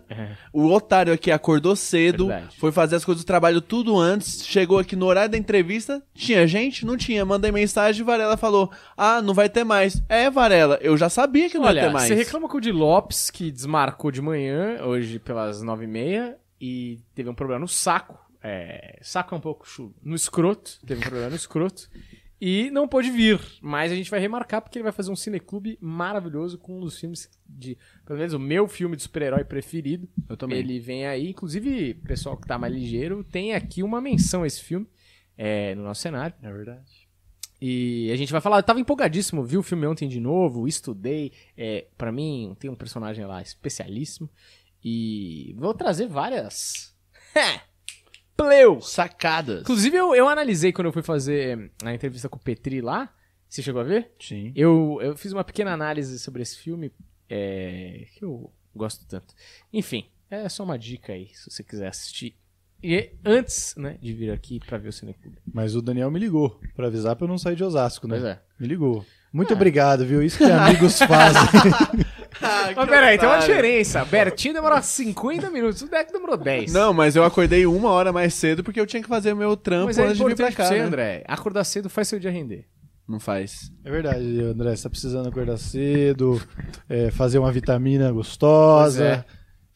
[0.53, 2.55] O otário aqui acordou cedo, Verdade.
[2.57, 6.47] foi fazer as coisas do trabalho tudo antes, chegou aqui no horário da entrevista, tinha
[6.47, 6.85] gente?
[6.85, 7.25] Não tinha.
[7.25, 10.01] Mandei mensagem, Varela falou: Ah, não vai ter mais.
[10.07, 12.07] É, Varela, eu já sabia que não ia Olha, ter mais.
[12.07, 16.37] você reclama com o de Lopes, que desmarcou de manhã, hoje pelas nove e meia,
[16.61, 18.17] e teve um problema no saco.
[18.41, 19.93] É, saco é um pouco chulo.
[20.01, 21.89] No escroto, teve um problema no escroto.
[22.43, 25.77] E não pôde vir, mas a gente vai remarcar porque ele vai fazer um cineclube
[25.79, 27.77] maravilhoso com um dos filmes de.
[28.03, 30.09] Pelo menos o meu filme de super-herói preferido.
[30.27, 30.57] Eu também.
[30.57, 34.59] Ele vem aí, inclusive, pessoal que tá mais ligeiro, tem aqui uma menção a esse
[34.59, 34.87] filme
[35.37, 36.35] é, no nosso cenário.
[36.41, 37.07] É verdade.
[37.61, 41.31] E a gente vai falar, eu tava empolgadíssimo, vi o filme ontem de novo, estudei.
[41.55, 44.27] É, para mim, tem um personagem lá especialíssimo.
[44.83, 46.97] E vou trazer várias.
[48.35, 48.81] Pleu!
[48.81, 49.61] Sacadas.
[49.61, 53.13] Inclusive, eu, eu analisei quando eu fui fazer a entrevista com o Petri lá.
[53.47, 54.11] Você chegou a ver?
[54.19, 54.53] Sim.
[54.55, 56.91] Eu, eu fiz uma pequena análise sobre esse filme,
[57.29, 59.33] é, que eu gosto tanto.
[59.73, 62.35] Enfim, é só uma dica aí, se você quiser assistir.
[62.83, 65.37] E antes, né, de vir aqui pra ver o Cineclube.
[65.53, 68.15] Mas o Daniel me ligou pra avisar pra eu não sair de Osasco, né?
[68.15, 68.41] Pois é.
[68.59, 69.05] Me ligou.
[69.31, 70.23] Muito obrigado, viu?
[70.23, 71.41] Isso que amigos fazem.
[72.75, 74.03] Mas peraí, tem uma diferença.
[74.05, 76.73] Bertinho demorou 50 minutos, o Deck demorou 10.
[76.73, 79.85] Não, mas eu acordei uma hora mais cedo porque eu tinha que fazer meu trampo
[79.87, 80.65] mas é antes de vir pra cá.
[80.65, 80.79] você, né?
[80.81, 81.23] André.
[81.27, 82.65] Acordar cedo faz seu dia render.
[83.07, 83.71] Não faz.
[83.83, 84.75] É verdade, André.
[84.75, 86.41] Você tá precisando acordar cedo,
[86.87, 89.25] é, fazer uma vitamina gostosa, é.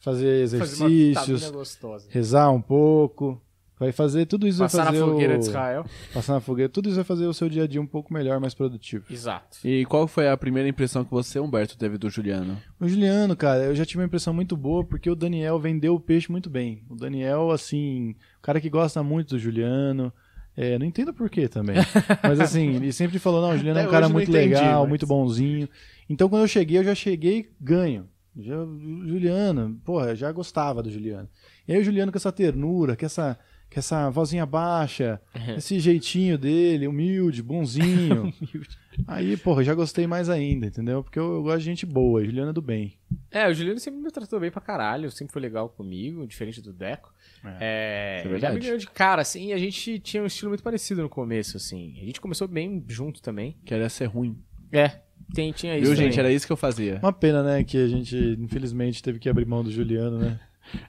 [0.00, 0.42] Fazer uma
[0.90, 2.06] exercícios, vitamina gostosa.
[2.10, 3.40] rezar um pouco.
[3.78, 5.38] Vai fazer tudo isso Passar vai na fazer fogueira o...
[5.38, 5.86] de Israel.
[6.14, 6.68] Passar na fogueira.
[6.70, 9.04] Tudo isso vai fazer o seu dia a dia um pouco melhor, mais produtivo.
[9.10, 9.58] Exato.
[9.62, 12.56] E qual foi a primeira impressão que você, Humberto, teve do Juliano?
[12.80, 16.00] O Juliano, cara, eu já tive uma impressão muito boa porque o Daniel vendeu o
[16.00, 16.82] peixe muito bem.
[16.88, 20.12] O Daniel, assim, o cara que gosta muito do Juliano.
[20.56, 21.76] É, não entendo por quê também.
[22.22, 24.80] Mas assim, ele sempre falou, não, o Juliano é Até um cara muito entendi, legal,
[24.80, 25.68] mas- muito bonzinho.
[26.08, 28.08] Então quando eu cheguei, eu já cheguei ganho.
[28.38, 31.28] Já, o Juliano, porra, eu já gostava do Juliano.
[31.68, 33.38] E aí o Juliano com essa ternura, com essa,
[33.70, 35.20] com essa vozinha baixa,
[35.56, 38.32] esse jeitinho dele, humilde, bonzinho.
[39.06, 41.02] Aí, porra, eu já gostei mais ainda, entendeu?
[41.02, 42.96] Porque eu, eu gosto de gente boa, Juliano é do bem.
[43.30, 46.72] É, o Juliano sempre me tratou bem pra caralho, sempre foi legal comigo, diferente do
[46.72, 47.12] Deco.
[47.60, 51.02] É, é me ganhou de cara, assim, e a gente tinha um estilo muito parecido
[51.02, 51.94] no começo, assim.
[52.00, 53.56] A gente começou bem junto também.
[53.64, 54.38] Queria ser ruim.
[54.72, 55.00] É,
[55.34, 56.18] tem, tinha isso Viu, gente?
[56.18, 56.98] Era isso que eu fazia.
[57.02, 60.40] Uma pena, né, que a gente, infelizmente, teve que abrir mão do Juliano, né?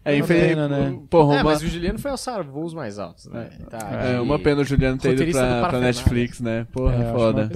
[0.04, 0.44] É, uma infeliz...
[0.48, 0.99] pena, né?
[1.10, 1.52] Porra, É, uma...
[1.52, 3.49] mas o Juliano foi alçar voos mais altos, né?
[3.70, 5.80] Tá, É, e- uma pena o Juliano ter ido pra, pra.
[5.80, 6.66] Netflix, né?
[6.72, 7.49] Porra, É, foda.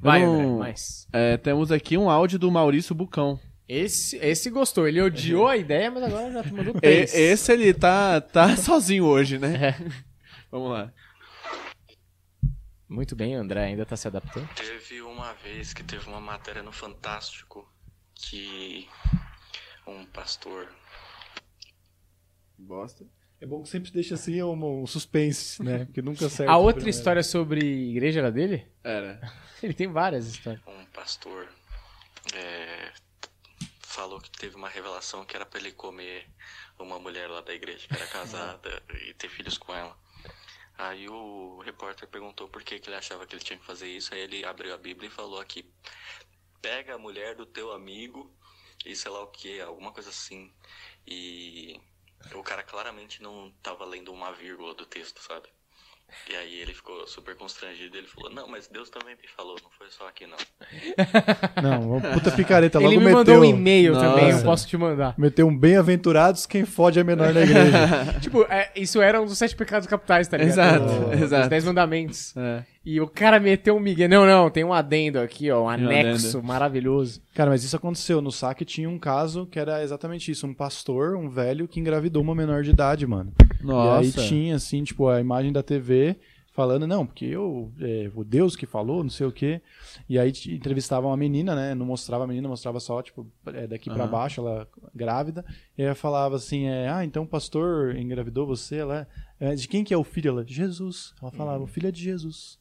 [0.00, 1.06] Vai, não- André, mais.
[1.12, 3.38] É, temos aqui um áudio do Maurício Bucão.
[3.68, 7.14] Esse, esse gostou, ele odiou a ideia, mas agora já mandou três.
[7.14, 9.54] esse ele tá, tá sozinho hoje, né?
[9.68, 9.90] É.
[10.50, 10.92] Vamos lá.
[12.88, 14.48] Muito bem, André ainda tá se adaptando.
[14.56, 17.64] Teve uma vez que teve uma matéria no Fantástico
[18.14, 18.88] que
[19.90, 20.68] um pastor
[22.60, 23.06] Bosta.
[23.40, 25.86] É bom que sempre deixa assim um, um suspense, né?
[25.86, 26.52] Porque nunca serve.
[26.52, 28.70] A outra história sobre igreja era dele?
[28.84, 29.20] Era.
[29.62, 30.62] Ele tem várias histórias.
[30.66, 31.48] um pastor
[32.34, 32.92] é,
[33.82, 36.26] falou que teve uma revelação que era pra ele comer
[36.78, 39.94] uma mulher lá da igreja que era casada e ter filhos com ela.
[40.78, 44.14] Aí o repórter perguntou por que, que ele achava que ele tinha que fazer isso.
[44.14, 45.70] Aí ele abriu a Bíblia e falou aqui:
[46.62, 48.34] pega a mulher do teu amigo
[48.84, 50.50] e sei lá o que, alguma coisa assim.
[51.06, 51.80] E
[52.34, 55.48] o cara claramente não tava lendo uma vírgula do texto, sabe?
[56.28, 57.96] E aí ele ficou super constrangido.
[57.96, 60.36] Ele falou: Não, mas Deus também me falou, não foi só aqui não.
[61.62, 62.78] Não, uma puta picareta.
[62.78, 64.08] Logo Ele me meteu, mandou um e-mail Nossa.
[64.08, 65.14] também, eu posso te mandar.
[65.16, 68.18] meteu um bem-aventurados quem fode é menor na igreja.
[68.20, 70.84] tipo, é, isso era um dos sete pecados capitais, tá ligado?
[70.84, 71.42] Exato, exato.
[71.42, 72.36] Dos dez mandamentos.
[72.36, 72.64] É.
[72.84, 74.08] E o cara meteu um migué.
[74.08, 77.20] Não, não, tem um adendo aqui, ó, um Tem anexo maravilhoso.
[77.34, 78.22] Cara, mas isso aconteceu.
[78.22, 80.46] No saque tinha um caso que era exatamente isso.
[80.46, 83.32] Um pastor, um velho, que engravidou uma menor de idade, mano.
[83.62, 84.02] Nossa.
[84.02, 86.16] E aí tinha, assim, tipo, a imagem da TV
[86.52, 89.60] falando, não, porque eu, é, o Deus que falou, não sei o quê.
[90.08, 91.74] E aí entrevistava uma menina, né?
[91.74, 94.10] Não mostrava a menina, mostrava só, tipo, é, daqui pra Aham.
[94.10, 95.44] baixo, ela grávida.
[95.76, 99.06] E aí ela falava assim, é, ah, então o pastor engravidou você, ela
[99.38, 100.28] é, de quem que é o filho?
[100.30, 101.14] Ela, Jesus.
[101.20, 102.59] Ela falava, o filho é de Jesus.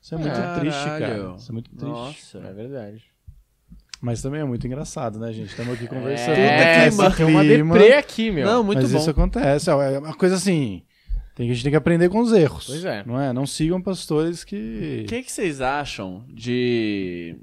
[0.00, 0.60] Isso é muito Caralho.
[0.60, 1.34] triste, cara.
[1.36, 1.84] Isso é muito triste.
[1.86, 2.38] Nossa.
[2.38, 3.04] É verdade.
[4.00, 5.50] Mas também é muito engraçado, né, gente?
[5.50, 6.36] Estamos aqui conversando.
[6.38, 7.74] É, Esse só tem uma clima.
[7.74, 8.46] deprê aqui, meu.
[8.46, 8.98] Não, muito Mas bom.
[8.98, 9.68] isso acontece.
[9.70, 10.82] ó, É uma coisa assim.
[11.34, 12.66] Tem, a gente tem que aprender com os erros.
[12.66, 13.04] Pois é.
[13.04, 13.30] Não é?
[13.32, 15.02] Não sigam pastores que.
[15.04, 17.36] O que, que vocês acham de,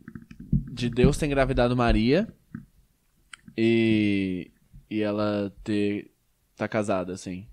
[0.71, 2.27] de Deus ter engravidado Maria
[3.55, 4.51] e,
[4.89, 6.09] e ela ter
[6.55, 7.45] tá casada, assim?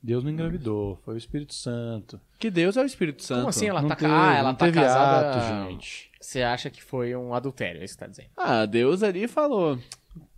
[0.00, 2.20] Deus não engravidou, foi o Espírito Santo.
[2.42, 3.38] Que Deus é o Espírito Santo.
[3.38, 5.30] Como assim ela não tá teve, Ah, ela não tá teve casada.
[5.30, 6.10] ato, gente.
[6.20, 8.30] Você acha que foi um adultério, é isso que você tá dizendo.
[8.36, 9.78] Ah, Deus ali falou.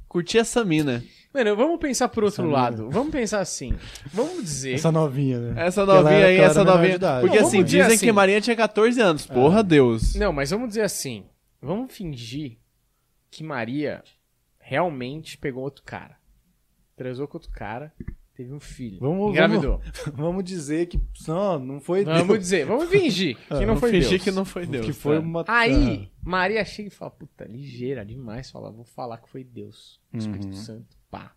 [0.07, 1.03] Curti essa mina.
[1.33, 2.91] Mano, vamos pensar por outro Essa lado.
[2.91, 3.75] Vamos pensar assim.
[4.13, 4.75] Vamos dizer.
[4.75, 5.67] Essa novinha, né?
[5.67, 6.99] Essa novinha aí, essa novinha.
[7.23, 8.05] Porque Não, assim, dizem assim.
[8.05, 9.25] que Maria tinha 14 anos.
[9.27, 10.15] Porra, Deus.
[10.15, 11.25] Não, mas vamos dizer assim.
[11.63, 12.59] Vamos fingir
[13.31, 14.05] que Maria
[14.59, 16.19] realmente pegou outro cara.
[16.95, 17.95] Transou com outro cara,
[18.35, 18.99] teve um filho.
[19.01, 19.81] Vamos- engravidou.
[20.15, 21.01] Vamos dizer que.
[21.27, 22.39] Não, não foi Vamos, Deus.
[22.41, 24.23] dizer, vamos fingir que não Vamos foi fingir Deus.
[24.25, 24.87] que não foi Deus.
[24.87, 25.23] Que foi tá?
[25.23, 25.45] uma.
[25.49, 28.51] Aí, Maria chega e fala, puta, ligeira demais.
[28.51, 30.01] Fala, vou falar que foi Deus.
[30.13, 30.53] O Espírito Uhum.
[30.53, 30.97] Santo.
[31.11, 31.35] Pá.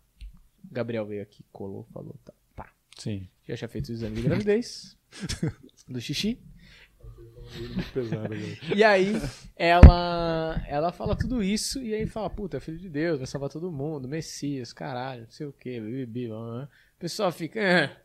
[0.70, 2.32] Gabriel veio aqui, colou, falou, tá.
[2.54, 2.70] Pá.
[2.98, 3.28] Sim.
[3.46, 4.96] Já tinha feito o exame de gravidez.
[5.88, 6.38] do xixi.
[8.76, 9.14] E aí,
[9.56, 13.48] ela ela fala tudo isso e aí fala, puta, é filho de Deus, vai salvar
[13.48, 16.28] todo mundo, Messias, caralho, não sei o que, bibi,
[16.98, 17.96] o pessoal fica, "Ah,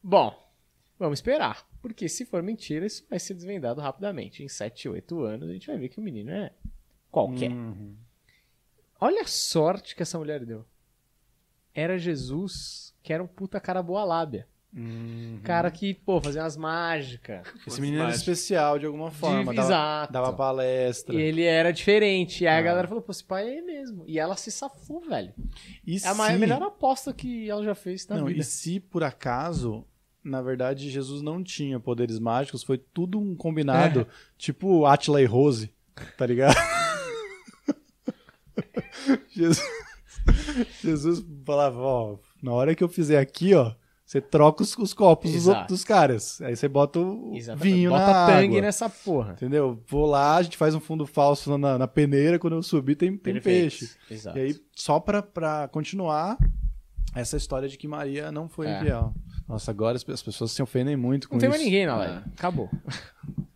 [0.00, 0.48] bom,
[0.96, 4.44] vamos esperar, porque se for mentira, isso vai ser desvendado rapidamente.
[4.44, 6.52] Em 7, 8 anos, a gente vai ver que o menino é
[7.10, 7.50] qualquer.
[7.50, 7.96] Uhum.
[9.00, 10.64] Olha a sorte que essa mulher deu.
[11.74, 14.48] Era Jesus, que era um puta cara boa lábia.
[14.76, 15.40] Uhum.
[15.42, 17.46] Cara que, pô, fazia umas mágicas.
[17.66, 19.50] Esse menino era especial de alguma forma.
[19.50, 20.12] De- dava, exato.
[20.12, 21.14] dava palestra.
[21.14, 22.44] E ele era diferente.
[22.44, 22.62] E aí a Ah.
[22.62, 24.04] galera falou, pô, esse pai é ele mesmo.
[24.06, 25.32] E ela se safou, velho.
[25.86, 28.40] E É a maior- se- melhor aposta que ela já fez na Não, vida.
[28.40, 29.86] e se por acaso,
[30.22, 35.72] na verdade, Jesus não tinha poderes mágicos, foi tudo um combinado, tipo Atila e Rose,
[36.18, 36.54] tá ligado?
[39.30, 39.62] Jesus,
[40.82, 43.72] Jesus falava, ó, na hora que eu fizer aqui, ó,
[44.08, 46.40] você troca os, os copos dos, outros caras.
[46.40, 47.74] Aí você bota o Exatamente.
[47.74, 48.60] vinho Bota na tangue água.
[48.62, 49.32] nessa porra.
[49.34, 49.82] Entendeu?
[49.86, 53.14] Vou lá, a gente faz um fundo falso na, na peneira, quando eu subir tem,
[53.18, 53.90] tem peixe.
[54.10, 54.38] Exato.
[54.38, 56.38] E aí, só pra, pra continuar
[57.14, 58.80] essa história de que Maria não foi É.
[58.80, 59.12] infiel.
[59.46, 61.58] Nossa, agora as as pessoas se ofendem muito com Não tem isso.
[61.58, 62.22] mais ninguém na live.
[62.34, 62.70] Acabou.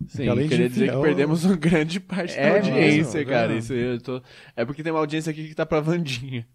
[0.06, 3.30] Sim, Além de queria dizer infiel- que perdemos uma grande parte É da audiência, mesmo,
[3.32, 3.48] cara.
[3.48, 3.58] né?
[3.58, 4.20] Isso aí eu tô...
[4.54, 6.46] É porque tem uma audiência aqui que tá pra Vandinha.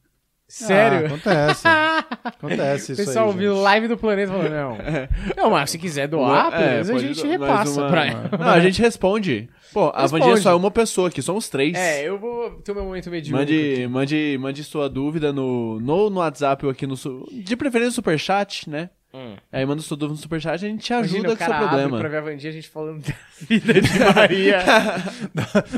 [0.48, 1.04] Sério?
[1.04, 1.68] Ah, acontece.
[2.24, 3.64] acontece o isso pessoal aí, ouviu gente.
[3.64, 4.78] live do planeta falando, não.
[5.36, 8.38] Não, mas se quiser doar, pelo menos a É, pode gente mas repassa uma- pra.
[8.38, 9.50] Não, a gente responde.
[9.74, 10.24] Pô, a Responde.
[10.24, 11.76] Vandinha só é uma pessoa aqui, somos três.
[11.78, 13.38] É, eu vou ter o meu momento medíocre.
[13.46, 16.96] Mande, mande, mande sua dúvida no, no, no WhatsApp ou aqui no.
[17.32, 18.90] De preferência no superchat, né?
[19.14, 19.36] Hum.
[19.52, 21.48] Aí manda sua dúvida no superchat a gente te Imagina, ajuda o com o seu
[21.48, 22.00] cara abre problema.
[22.00, 23.14] pra ver a Vandinha, a gente falando da
[23.48, 24.64] vida de Maria.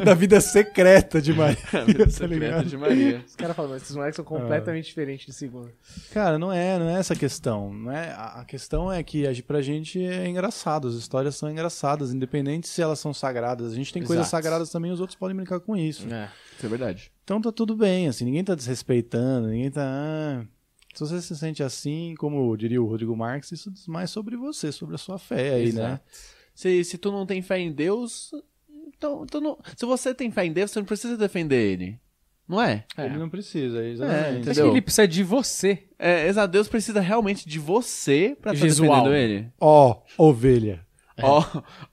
[0.04, 1.58] Da vida secreta de Maria.
[1.86, 2.66] Vida tá secreta ligado?
[2.66, 3.24] de Maria.
[3.26, 5.72] Os caras falam, esses moleques são completamente diferentes de segundo.
[6.12, 7.74] Cara, não é, não é essa a questão.
[7.74, 10.88] Não é, a a questão é que a- pra gente é engraçado.
[10.88, 13.72] As histórias são engraçadas, independente se elas são sagradas.
[13.72, 14.32] A gente tem coisas Exato.
[14.44, 16.08] sagradas também, os outros podem brincar com isso.
[16.12, 16.30] É.
[16.58, 17.12] Isso é verdade.
[17.24, 19.82] Então tá tudo bem, assim, ninguém tá desrespeitando, ninguém tá.
[19.86, 20.44] ah,
[21.06, 24.72] se você se sente assim, como diria o Rodrigo Marques, isso diz mais sobre você,
[24.72, 25.82] sobre a sua fé aí, né?
[25.82, 26.04] Exato.
[26.54, 28.32] Se, se tu não tem fé em Deus,
[28.88, 32.00] então, tu não, se você tem fé em Deus, você não precisa defender ele.
[32.48, 32.84] Não é?
[32.98, 34.50] Ele não precisa, É, exatamente.
[34.50, 35.84] Acho que ele precisa de você.
[36.00, 39.04] É, exato, Deus precisa realmente de você pra estar Jesual.
[39.04, 39.48] defendendo ele.
[39.60, 40.86] Ó, ovelha.
[41.22, 41.44] Ó,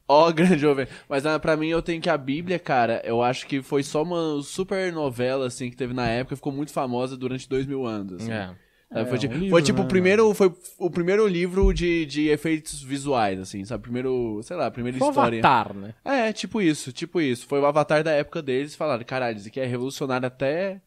[0.06, 0.86] ó, grande jovem.
[1.08, 4.04] Mas ah, pra mim eu tenho que a Bíblia, cara, eu acho que foi só
[4.04, 8.14] uma super novela, assim, que teve na época, ficou muito famosa durante dois mil anos.
[8.14, 8.28] assim.
[8.28, 8.56] Sabe?
[8.88, 12.06] É, foi, um tipo, livro, foi tipo né, o primeiro, foi o primeiro livro de,
[12.06, 13.82] de efeitos visuais, assim, sabe?
[13.82, 15.40] Primeiro, sei lá, primeira Foi história.
[15.40, 15.94] Avatar, né?
[16.04, 17.46] É, tipo isso, tipo isso.
[17.48, 20.80] Foi o avatar da época deles, falaram, caralho, isso aqui é revolucionário até.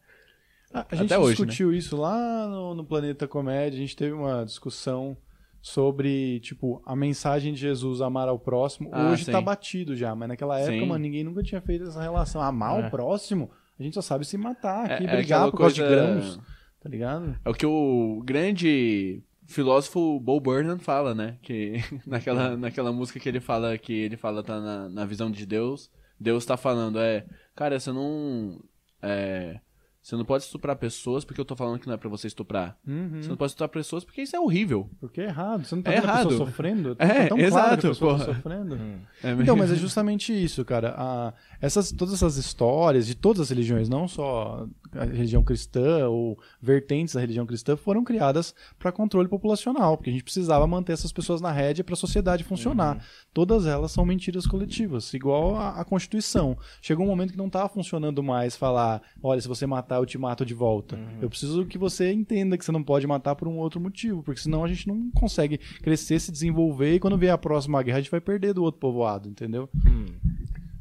[0.72, 4.12] A, a gente Até hoje, discutiu isso lá no, no Planeta Comédia, a gente teve
[4.12, 5.16] uma discussão
[5.60, 8.88] sobre, tipo, a mensagem de Jesus amar ao próximo.
[8.92, 9.32] Ah, Hoje sim.
[9.32, 10.86] tá batido já, mas naquela época, Sim.
[10.86, 12.40] mano, ninguém nunca tinha feito essa relação.
[12.40, 12.86] Amar É.
[12.86, 15.74] o próximo, a gente só sabe se matar aqui, É- é brigar aquela por causa
[15.74, 16.40] de coisa- grãos,
[16.80, 17.36] tá ligado?
[17.44, 21.36] É o que o grande filósofo Bo Burnham fala, né?
[21.42, 21.74] Que
[22.06, 25.90] naquela, naquela música que ele fala que ele fala tá na, na visão de Deus,
[26.18, 27.24] Deus tá falando, é,
[27.54, 28.60] cara, você não.
[29.02, 29.58] É,
[30.02, 32.78] você não pode estuprar pessoas porque eu tô falando que não é pra você estuprar.
[32.86, 33.20] Uhum.
[33.22, 34.88] Você não pode estuprar pessoas porque isso é horrível.
[34.98, 35.62] Porque é errado.
[35.66, 36.36] Você não tá É a pessoa errado.
[36.38, 36.96] sofrendo?
[36.98, 38.76] É, tá tão claro exato, que a pessoa tá sofrendo.
[39.22, 40.94] É Então, mas é justamente isso, cara.
[40.96, 46.38] A- essas, todas essas histórias de todas as religiões, não só a religião cristã ou
[46.60, 51.12] vertentes da religião cristã, foram criadas para controle populacional, porque a gente precisava manter essas
[51.12, 52.96] pessoas na rédea para a sociedade funcionar.
[52.96, 53.02] Uhum.
[53.32, 56.56] Todas elas são mentiras coletivas, igual a, a Constituição.
[56.82, 60.18] Chegou um momento que não estava funcionando mais falar: olha, se você matar, eu te
[60.18, 60.96] mato de volta.
[60.96, 61.18] Uhum.
[61.22, 64.40] Eu preciso que você entenda que você não pode matar por um outro motivo, porque
[64.40, 68.00] senão a gente não consegue crescer, se desenvolver e quando vier a próxima guerra a
[68.00, 69.68] gente vai perder do outro povoado, entendeu?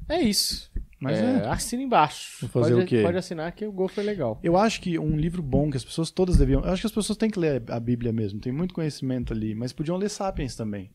[0.07, 0.72] É isso.
[0.99, 1.47] Mas é, é.
[1.47, 2.38] Assina embaixo.
[2.41, 3.01] Vou fazer pode, o quê?
[3.01, 4.38] Pode assinar que o gol foi legal.
[4.43, 6.61] Eu acho que um livro bom que as pessoas todas deviam.
[6.61, 9.55] Eu acho que as pessoas têm que ler a Bíblia mesmo, tem muito conhecimento ali,
[9.55, 10.89] mas podiam ler Sapiens também.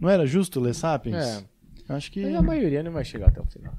[0.00, 1.16] Não era justo ler Sapiens?
[1.16, 1.44] É.
[1.88, 2.22] Acho que.
[2.22, 3.72] Mas a maioria não vai chegar até o final.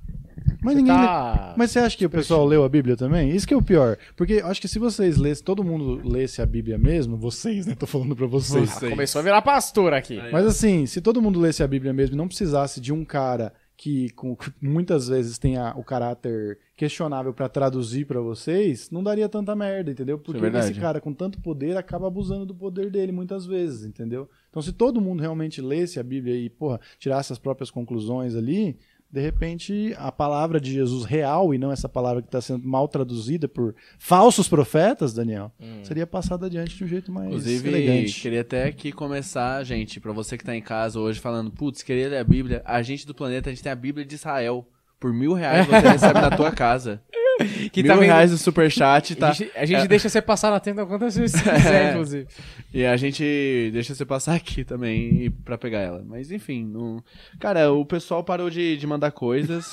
[0.61, 0.95] Mas Você ninguém.
[0.95, 3.30] tá- Mas você acha que o pessoal leu a Bíblia também?
[3.30, 3.97] Isso que é o pior.
[4.15, 7.76] Porque eu acho que se vocês lessem, todo mundo lesse a Bíblia mesmo, vocês, né?
[7.77, 8.77] Tô falando pra vocês.
[8.84, 10.19] Ah, Começou a virar pastor aqui.
[10.31, 13.53] Mas assim, se todo mundo lesse a Bíblia mesmo e não precisasse de um cara
[13.77, 19.27] que com- muitas vezes tem a- o caráter questionável pra traduzir pra vocês, não daria
[19.30, 20.18] tanta merda, entendeu?
[20.18, 20.72] Porque verdade.
[20.72, 24.30] esse cara com tanto poder acaba abusando do poder dele muitas vezes, entendeu?
[24.49, 28.77] Então se todo mundo realmente lesse a Bíblia e, porra, tirasse as próprias conclusões ali,
[29.11, 32.88] de repente a palavra de Jesus real e não essa palavra que está sendo mal
[32.88, 35.52] traduzida por falsos profetas, Daniel,
[35.84, 38.22] seria passada adiante de um jeito mais Inclusive, elegante.
[38.22, 42.10] queria até aqui começar, gente, pra você que tá em casa hoje falando, putz, queria
[42.10, 44.68] ler a Bíblia, a gente do planeta, a gente tem a Bíblia de Israel.
[44.99, 47.02] Por mil reais você recebe na tua casa.
[47.72, 49.30] Que mil tá vendo- reais no superchat, tá?
[49.30, 49.88] A gente, a gente É.
[49.88, 52.28] deixa você passar na tenda quantas vezes você quiser, inclusive.
[52.74, 56.03] E a gente deixa você passar aqui também pra pegar ela.
[56.07, 57.03] Mas enfim, não...
[57.40, 59.66] cara, o pessoal parou de, de mandar coisas.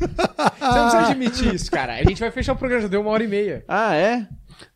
[0.00, 1.92] Você não precisa admitir isso, cara.
[1.94, 3.62] A gente vai fechar o programa, já deu uma hora e meia.
[3.68, 4.26] ah, é?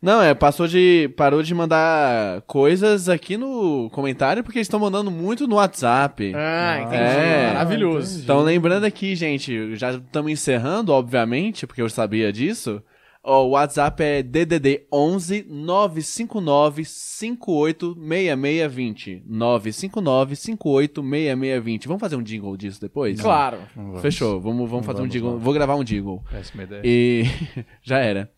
[0.01, 1.09] Não, é, passou de.
[1.15, 6.33] Parou de mandar coisas aqui no comentário porque eles estão mandando muito no WhatsApp.
[6.35, 6.95] Ah, entendi.
[6.95, 7.47] É.
[7.53, 8.21] Maravilhoso.
[8.21, 12.81] Então, lembrando aqui, gente, já estamos encerrando, obviamente, porque eu sabia disso.
[13.27, 19.23] O WhatsApp é DDD 11 959 58 6620.
[19.25, 21.87] 959 58 6620.
[21.87, 23.19] Vamos fazer um jingle disso depois?
[23.19, 23.57] Claro.
[23.99, 25.29] Fechou, vamos, vamos fazer um vamos, jingle.
[25.31, 25.43] vamos.
[25.43, 26.21] Vou gravar um jingle.
[26.29, 26.81] Péssima ideia.
[26.85, 27.25] E
[27.81, 28.29] já era.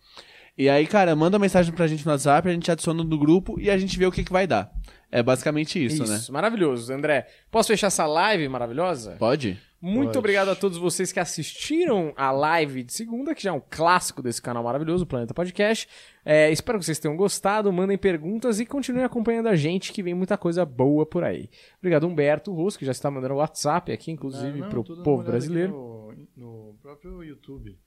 [0.57, 3.69] E aí, cara, manda mensagem pra gente no WhatsApp, a gente adiciona no grupo e
[3.69, 4.71] a gente vê o que, que vai dar.
[5.11, 6.19] É basicamente isso, né?
[6.29, 6.91] maravilhoso.
[6.91, 9.15] André, posso fechar essa live maravilhosa?
[9.19, 9.57] Pode?
[9.79, 10.17] Muito Pode.
[10.17, 14.23] obrigado a todos vocês que assistiram a live de segunda, que já é um clássico
[14.23, 15.87] desse canal maravilhoso, o Planeta Podcast.
[16.25, 20.15] É, espero que vocês tenham gostado, mandem perguntas e continuem acompanhando a gente, que vem
[20.15, 21.47] muita coisa boa por aí.
[21.77, 25.03] Obrigado, Humberto Russo, que já está mandando WhatsApp aqui, inclusive, não, pro tô dando uma
[25.03, 25.71] povo brasileiro.
[25.71, 27.77] No, no próprio YouTube.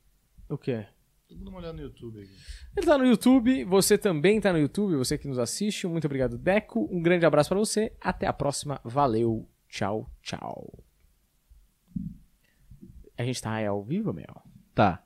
[0.49, 0.87] O quê?
[1.31, 2.33] Tô dando uma olhada no YouTube aqui.
[2.77, 5.87] Ele tá no YouTube, você também tá no YouTube, você que nos assiste.
[5.87, 6.89] Muito obrigado, Deco.
[6.91, 7.93] Um grande abraço pra você.
[8.01, 8.81] Até a próxima.
[8.83, 9.49] Valeu.
[9.69, 10.83] Tchau, tchau.
[13.17, 14.43] A gente tá ao vivo, Mel?
[14.75, 15.05] Tá.